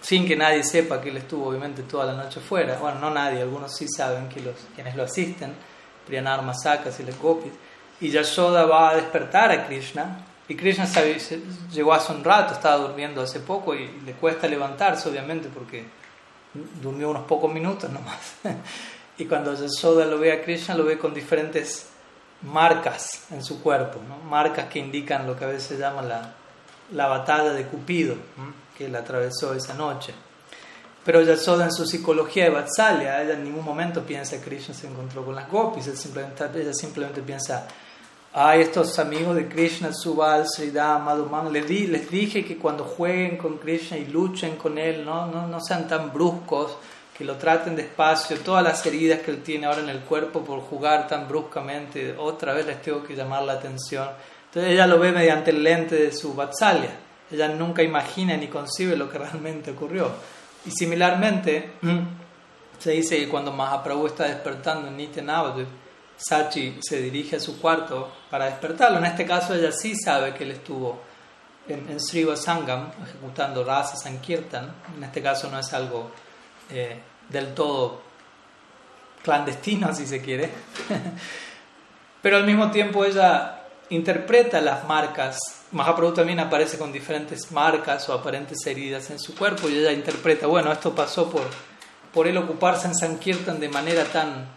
sin 0.00 0.26
que 0.26 0.36
nadie 0.36 0.62
sepa 0.62 1.00
que 1.00 1.10
él 1.10 1.18
estuvo 1.18 1.48
obviamente 1.48 1.82
toda 1.82 2.06
la 2.06 2.14
noche 2.14 2.40
fuera, 2.40 2.78
bueno, 2.78 2.98
no 3.00 3.10
nadie, 3.10 3.42
algunos 3.42 3.74
sí 3.74 3.86
saben 3.88 4.28
que 4.28 4.40
los, 4.40 4.54
quienes 4.74 4.96
lo 4.96 5.04
asisten, 5.04 5.54
Priyanar 6.06 6.42
Masakas 6.42 6.98
y 7.00 7.04
las 7.04 7.18
gopis. 7.18 7.52
Y 8.00 8.08
Yashoda 8.08 8.64
va 8.64 8.90
a 8.90 8.96
despertar 8.96 9.52
a 9.52 9.66
Krishna. 9.66 10.24
Y 10.48 10.56
Krishna 10.56 10.88
llegó 11.70 11.92
hace 11.92 12.12
un 12.12 12.24
rato, 12.24 12.54
estaba 12.54 12.76
durmiendo 12.76 13.22
hace 13.22 13.40
poco 13.40 13.74
y 13.74 14.00
le 14.04 14.14
cuesta 14.14 14.48
levantarse, 14.48 15.08
obviamente, 15.08 15.48
porque 15.52 15.84
durmió 16.82 17.10
unos 17.10 17.24
pocos 17.24 17.52
minutos 17.52 17.90
nomás. 17.90 18.18
y 19.18 19.26
cuando 19.26 19.54
Yashoda 19.54 20.06
lo 20.06 20.18
ve 20.18 20.32
a 20.32 20.42
Krishna, 20.42 20.74
lo 20.74 20.84
ve 20.84 20.98
con 20.98 21.14
diferentes 21.14 21.90
marcas 22.42 23.26
en 23.30 23.44
su 23.44 23.62
cuerpo, 23.62 24.00
marcas 24.28 24.66
que 24.66 24.78
indican 24.78 25.26
lo 25.26 25.36
que 25.36 25.44
a 25.44 25.48
veces 25.48 25.64
se 25.64 25.78
llama 25.78 26.02
la, 26.02 26.34
la 26.92 27.06
batalla 27.06 27.52
de 27.52 27.66
Cupido, 27.66 28.14
que 28.76 28.86
él 28.86 28.96
atravesó 28.96 29.54
esa 29.54 29.74
noche. 29.74 30.14
Pero 31.04 31.22
Yasoda 31.22 31.64
en 31.64 31.72
su 31.72 31.86
psicología 31.86 32.44
de 32.44 32.50
Vatsalya, 32.50 33.22
ella 33.22 33.34
en 33.34 33.44
ningún 33.44 33.64
momento 33.64 34.02
piensa 34.02 34.36
que 34.36 34.44
Krishna 34.44 34.74
se 34.74 34.86
encontró 34.86 35.24
con 35.24 35.34
las 35.34 35.50
gopis, 35.50 35.86
ella 35.86 35.96
simplemente, 35.96 36.44
ella 36.54 36.74
simplemente 36.74 37.22
piensa, 37.22 37.66
ay, 38.34 38.60
estos 38.60 38.98
amigos 38.98 39.34
de 39.34 39.48
Krishna, 39.48 39.92
Subal, 39.92 40.46
Sridham, 40.46 41.04
Madhuman, 41.04 41.50
les, 41.52 41.66
di, 41.66 41.86
les 41.86 42.10
dije 42.10 42.44
que 42.44 42.58
cuando 42.58 42.84
jueguen 42.84 43.38
con 43.38 43.56
Krishna 43.56 43.96
y 43.96 44.06
luchen 44.06 44.56
con 44.56 44.76
él, 44.76 45.04
¿no? 45.04 45.26
No, 45.26 45.46
no 45.46 45.60
sean 45.60 45.88
tan 45.88 46.12
bruscos, 46.12 46.76
que 47.20 47.26
lo 47.26 47.36
traten 47.36 47.76
despacio, 47.76 48.38
todas 48.38 48.64
las 48.64 48.84
heridas 48.86 49.20
que 49.20 49.30
él 49.30 49.42
tiene 49.42 49.66
ahora 49.66 49.80
en 49.80 49.90
el 49.90 50.00
cuerpo 50.00 50.42
por 50.42 50.60
jugar 50.60 51.06
tan 51.06 51.28
bruscamente, 51.28 52.14
otra 52.16 52.54
vez 52.54 52.64
les 52.64 52.80
tengo 52.80 53.02
que 53.02 53.14
llamar 53.14 53.42
la 53.42 53.54
atención. 53.54 54.08
Entonces 54.50 54.72
ella 54.72 54.86
lo 54.88 54.98
ve 54.98 55.12
mediante 55.12 55.52
el 55.52 55.62
lente 55.62 55.94
de 55.94 56.12
su 56.12 56.34
Vatsalya, 56.34 56.90
ella 57.30 57.48
nunca 57.48 57.84
imagina 57.84 58.36
ni 58.36 58.48
concibe 58.48 58.96
lo 58.96 59.08
que 59.08 59.18
realmente 59.18 59.70
ocurrió. 59.70 60.10
Y 60.66 60.72
similarmente, 60.72 61.74
se 62.78 62.90
dice 62.90 63.16
que 63.16 63.28
cuando 63.28 63.52
Mahaprabhu 63.52 64.08
está 64.08 64.24
despertando 64.24 64.88
en 64.88 64.96
Nitya 64.96 65.22
Sachi 66.16 66.78
se 66.82 67.00
dirige 67.00 67.36
a 67.36 67.40
su 67.40 67.60
cuarto 67.60 68.12
para 68.28 68.46
despertarlo. 68.46 68.98
En 68.98 69.06
este 69.06 69.24
caso, 69.24 69.54
ella 69.54 69.72
sí 69.72 69.94
sabe 69.96 70.34
que 70.34 70.44
él 70.44 70.50
estuvo 70.50 71.00
en, 71.68 71.88
en 71.88 72.00
Sriva 72.00 72.36
Sangam 72.36 72.90
ejecutando 73.02 73.64
Rasa 73.64 73.96
Sankirtan. 73.96 74.74
En 74.96 75.04
este 75.04 75.22
caso, 75.22 75.48
no 75.48 75.58
es 75.58 75.72
algo 75.72 76.10
eh, 76.68 77.00
del 77.28 77.54
todo 77.54 78.02
clandestino, 79.22 79.94
si 79.94 80.06
se 80.06 80.20
quiere. 80.20 80.50
Pero 82.22 82.36
al 82.36 82.44
mismo 82.44 82.70
tiempo, 82.70 83.04
ella 83.04 83.59
interpreta 83.90 84.60
las 84.60 84.86
marcas 84.86 85.38
Mahaprabhu 85.72 86.12
también 86.12 86.40
aparece 86.40 86.78
con 86.78 86.92
diferentes 86.92 87.52
marcas 87.52 88.08
o 88.08 88.12
aparentes 88.12 88.66
heridas 88.66 89.08
en 89.10 89.20
su 89.20 89.36
cuerpo 89.36 89.68
y 89.68 89.78
ella 89.78 89.92
interpreta, 89.92 90.48
bueno, 90.48 90.72
esto 90.72 90.92
pasó 90.94 91.30
por, 91.30 91.44
por 92.12 92.26
él 92.26 92.36
ocuparse 92.38 92.88
en 92.88 92.94
Sankirtan 92.96 93.60
de 93.60 93.68
manera 93.68 94.04
tan, 94.04 94.48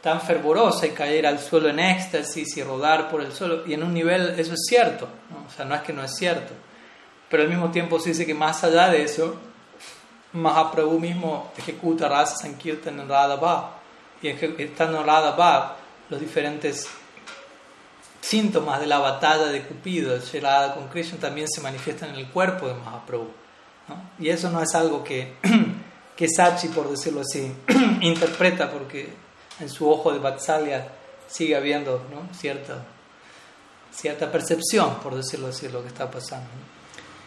tan 0.00 0.20
fervorosa 0.22 0.86
y 0.86 0.90
caer 0.90 1.26
al 1.26 1.40
suelo 1.40 1.68
en 1.68 1.78
éxtasis 1.78 2.56
y 2.56 2.62
rodar 2.62 3.10
por 3.10 3.20
el 3.20 3.32
suelo. 3.32 3.66
Y 3.66 3.74
en 3.74 3.82
un 3.82 3.92
nivel 3.92 4.40
eso 4.40 4.54
es 4.54 4.64
cierto, 4.66 5.08
o 5.46 5.50
sea, 5.54 5.66
no 5.66 5.74
es 5.74 5.82
que 5.82 5.92
no 5.92 6.02
es 6.02 6.16
cierto. 6.16 6.54
Pero 7.28 7.42
al 7.42 7.50
mismo 7.50 7.70
tiempo 7.70 8.00
se 8.00 8.10
dice 8.10 8.24
que 8.24 8.34
más 8.34 8.64
allá 8.64 8.88
de 8.88 9.02
eso, 9.02 9.36
Mahaprabhu 10.32 10.98
mismo 10.98 11.52
ejecuta 11.58 12.08
Rasa 12.08 12.36
Sankirtan 12.36 12.98
en 12.98 13.08
Radha 13.08 13.72
Y 14.22 14.28
estando 14.28 15.00
en 15.00 15.06
Radha 15.06 15.76
los 16.08 16.18
diferentes 16.18 16.88
síntomas 18.20 18.80
de 18.80 18.86
la 18.86 18.98
batalla 18.98 19.46
de 19.46 19.62
Cupido, 19.62 20.16
de 20.16 20.40
con 20.74 20.88
Krishna, 20.88 21.18
también 21.18 21.48
se 21.48 21.60
manifiestan 21.60 22.10
en 22.10 22.16
el 22.16 22.28
cuerpo 22.28 22.68
de 22.68 22.74
Mahaprabhu. 22.74 23.30
Y 24.18 24.28
eso 24.28 24.50
no 24.50 24.62
es 24.62 24.74
algo 24.74 25.02
que, 25.02 25.34
que 26.16 26.28
Sachi, 26.28 26.68
por 26.68 26.88
decirlo 26.88 27.22
así, 27.22 27.52
interpreta 28.00 28.70
porque 28.70 29.12
en 29.58 29.68
su 29.68 29.90
ojo 29.90 30.12
de 30.12 30.18
Vatsalya 30.18 30.88
sigue 31.26 31.56
habiendo 31.56 32.02
cierta, 32.32 32.84
cierta 33.92 34.30
percepción, 34.30 34.96
por 35.02 35.14
decirlo 35.14 35.48
así, 35.48 35.66
de 35.66 35.72
lo 35.72 35.82
que 35.82 35.88
está 35.88 36.10
pasando. 36.10 36.48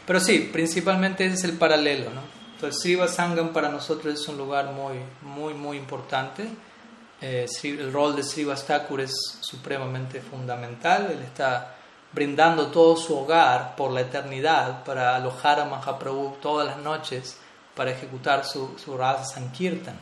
Pero 0.05 0.19
sí, 0.19 0.49
principalmente 0.51 1.25
ese 1.25 1.35
es 1.35 1.43
el 1.43 1.53
paralelo. 1.53 2.11
¿no? 2.11 2.21
Entonces, 2.55 2.81
Siva 2.81 3.07
Sangam 3.07 3.51
para 3.51 3.69
nosotros 3.69 4.13
es 4.13 4.27
un 4.27 4.37
lugar 4.37 4.71
muy, 4.71 4.95
muy, 5.21 5.53
muy 5.53 5.77
importante 5.77 6.47
eh, 7.25 7.47
el 7.63 7.93
rol 7.93 8.17
de 8.17 8.23
Srivastakur 8.23 8.99
es 8.99 9.13
supremamente 9.39 10.19
fundamental. 10.19 11.09
Él 11.09 11.21
está 11.21 11.73
brindando 12.11 12.67
todo 12.67 12.97
su 12.97 13.17
hogar 13.17 13.77
por 13.77 13.91
la 13.91 14.01
eternidad 14.01 14.83
para 14.83 15.15
alojar 15.15 15.61
a 15.61 15.65
Mahaprabhu 15.65 16.35
todas 16.41 16.67
las 16.67 16.77
noches 16.79 17.37
para 17.75 17.91
ejecutar 17.91 18.43
su, 18.43 18.77
su 18.77 18.97
Sankirtan. 19.23 19.97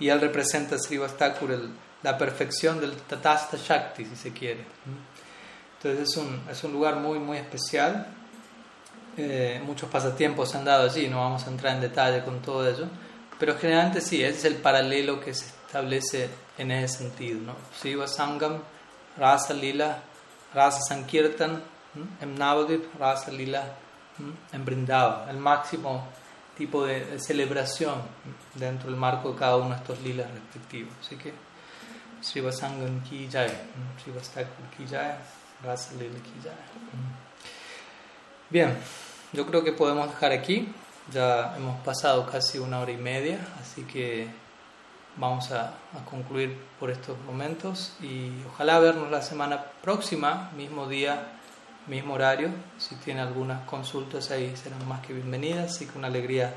Y 0.00 0.08
él 0.08 0.20
representa 0.20 0.76
Srivastakur 0.76 1.70
la 2.02 2.18
perfección 2.18 2.80
del 2.80 2.96
Tatasta 2.96 3.56
Shakti, 3.56 4.04
si 4.04 4.16
se 4.16 4.32
quiere. 4.32 4.66
Entonces 5.76 6.10
es 6.10 6.16
un, 6.16 6.42
es 6.50 6.64
un 6.64 6.72
lugar 6.72 6.96
muy, 6.96 7.20
muy 7.20 7.38
especial. 7.38 8.08
Eh, 9.16 9.62
muchos 9.64 9.88
pasatiempos 9.88 10.50
se 10.50 10.58
han 10.58 10.64
dado 10.64 10.90
allí, 10.90 11.06
no 11.06 11.18
vamos 11.18 11.46
a 11.46 11.50
entrar 11.50 11.76
en 11.76 11.80
detalle 11.80 12.24
con 12.24 12.42
todo 12.42 12.68
ello, 12.68 12.86
pero 13.38 13.56
generalmente 13.56 14.00
sí, 14.00 14.24
ese 14.24 14.38
es 14.38 14.44
el 14.46 14.56
paralelo 14.56 15.20
que 15.20 15.32
se 15.32 15.61
establece 15.72 16.28
en 16.58 16.70
ese 16.70 16.98
sentido. 16.98 17.40
¿no? 17.40 17.54
Siva 17.80 18.06
Sangam, 18.06 18.58
Rasa 19.16 19.54
Lila, 19.54 20.02
Rasa 20.52 20.82
Sankirtan, 20.82 21.62
en 22.20 22.38
Rasa 22.98 23.30
Lila, 23.30 23.74
en 24.52 24.64
Brindava, 24.66 25.30
el 25.30 25.38
máximo 25.38 26.06
tipo 26.58 26.84
de, 26.84 27.18
celebración 27.18 28.02
dentro 28.54 28.90
del 28.90 28.98
marco 28.98 29.32
de 29.32 29.38
cada 29.38 29.56
uno 29.56 29.70
de 29.70 29.76
estos 29.76 29.98
lilas 30.02 30.30
respectivos. 30.30 30.92
Así 31.00 31.16
que 31.16 31.32
Siva 32.20 32.52
Sangam 32.52 33.02
ki 33.02 33.28
jai, 33.32 33.48
Siva 34.04 34.20
ki 34.76 34.86
jai, 34.86 35.16
Rasa 35.64 35.94
Lila 35.94 36.18
ki 36.22 36.34
jai. 36.44 36.52
Bien, 38.50 38.76
yo 39.32 39.46
creo 39.46 39.64
que 39.64 39.72
podemos 39.72 40.10
dejar 40.10 40.32
aquí. 40.32 40.68
Ya 41.10 41.56
hemos 41.56 41.80
pasado 41.82 42.26
casi 42.30 42.58
una 42.58 42.78
hora 42.78 42.92
y 42.92 42.96
media, 42.96 43.40
así 43.60 43.82
que 43.82 44.41
vamos 45.16 45.50
a, 45.52 45.74
concluir 46.08 46.56
por 46.78 46.90
estos 46.90 47.16
momentos 47.26 47.94
y 48.00 48.30
ojalá 48.48 48.78
vernos 48.78 49.10
la 49.10 49.22
semana 49.22 49.62
próxima, 49.82 50.50
mismo 50.56 50.86
día, 50.86 51.38
mismo 51.86 52.14
horario. 52.14 52.50
Si 52.78 52.94
tiene 52.96 53.20
algunas 53.20 53.64
consultas 53.66 54.30
ahí 54.30 54.54
serán 54.56 54.86
más 54.88 55.00
que 55.06 55.12
bienvenidas, 55.12 55.74
así 55.74 55.86
que 55.86 55.98
una 55.98 56.08
alegría 56.08 56.54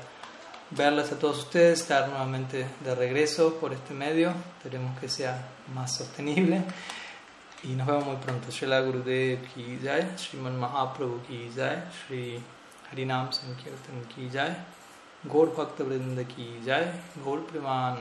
verlas 0.70 1.12
a 1.12 1.18
todos 1.18 1.38
ustedes, 1.38 1.80
estar 1.80 2.08
nuevamente 2.08 2.66
de 2.84 2.94
regreso 2.94 3.54
por 3.54 3.72
este 3.72 3.94
medio, 3.94 4.32
esperemos 4.58 4.98
que 4.98 5.08
sea 5.08 5.48
más 5.74 5.94
sostenible 5.94 6.62
y 7.62 7.68
nos 7.68 7.86
vemos 7.86 8.06
muy 8.06 8.16
pronto. 8.16 8.50
Srila 8.50 8.80
Gurudev 8.80 9.42
ki 9.54 9.78
jai, 9.82 10.06
Sriman 10.16 10.58
Mahaprabhu 10.58 11.22
ki 11.26 11.50
jai, 11.54 11.82
Sri 11.90 12.40
Harinam 12.90 13.32
Sankirtan 13.32 14.04
ki 14.14 14.30
jai. 14.32 14.75
गौर 15.26 15.54
भक्त 15.58 15.80
वृंद 15.80 16.22
की 16.22 16.62
जय। 16.62 17.00
गौर 17.18 17.38
प्रमाण 17.38 17.94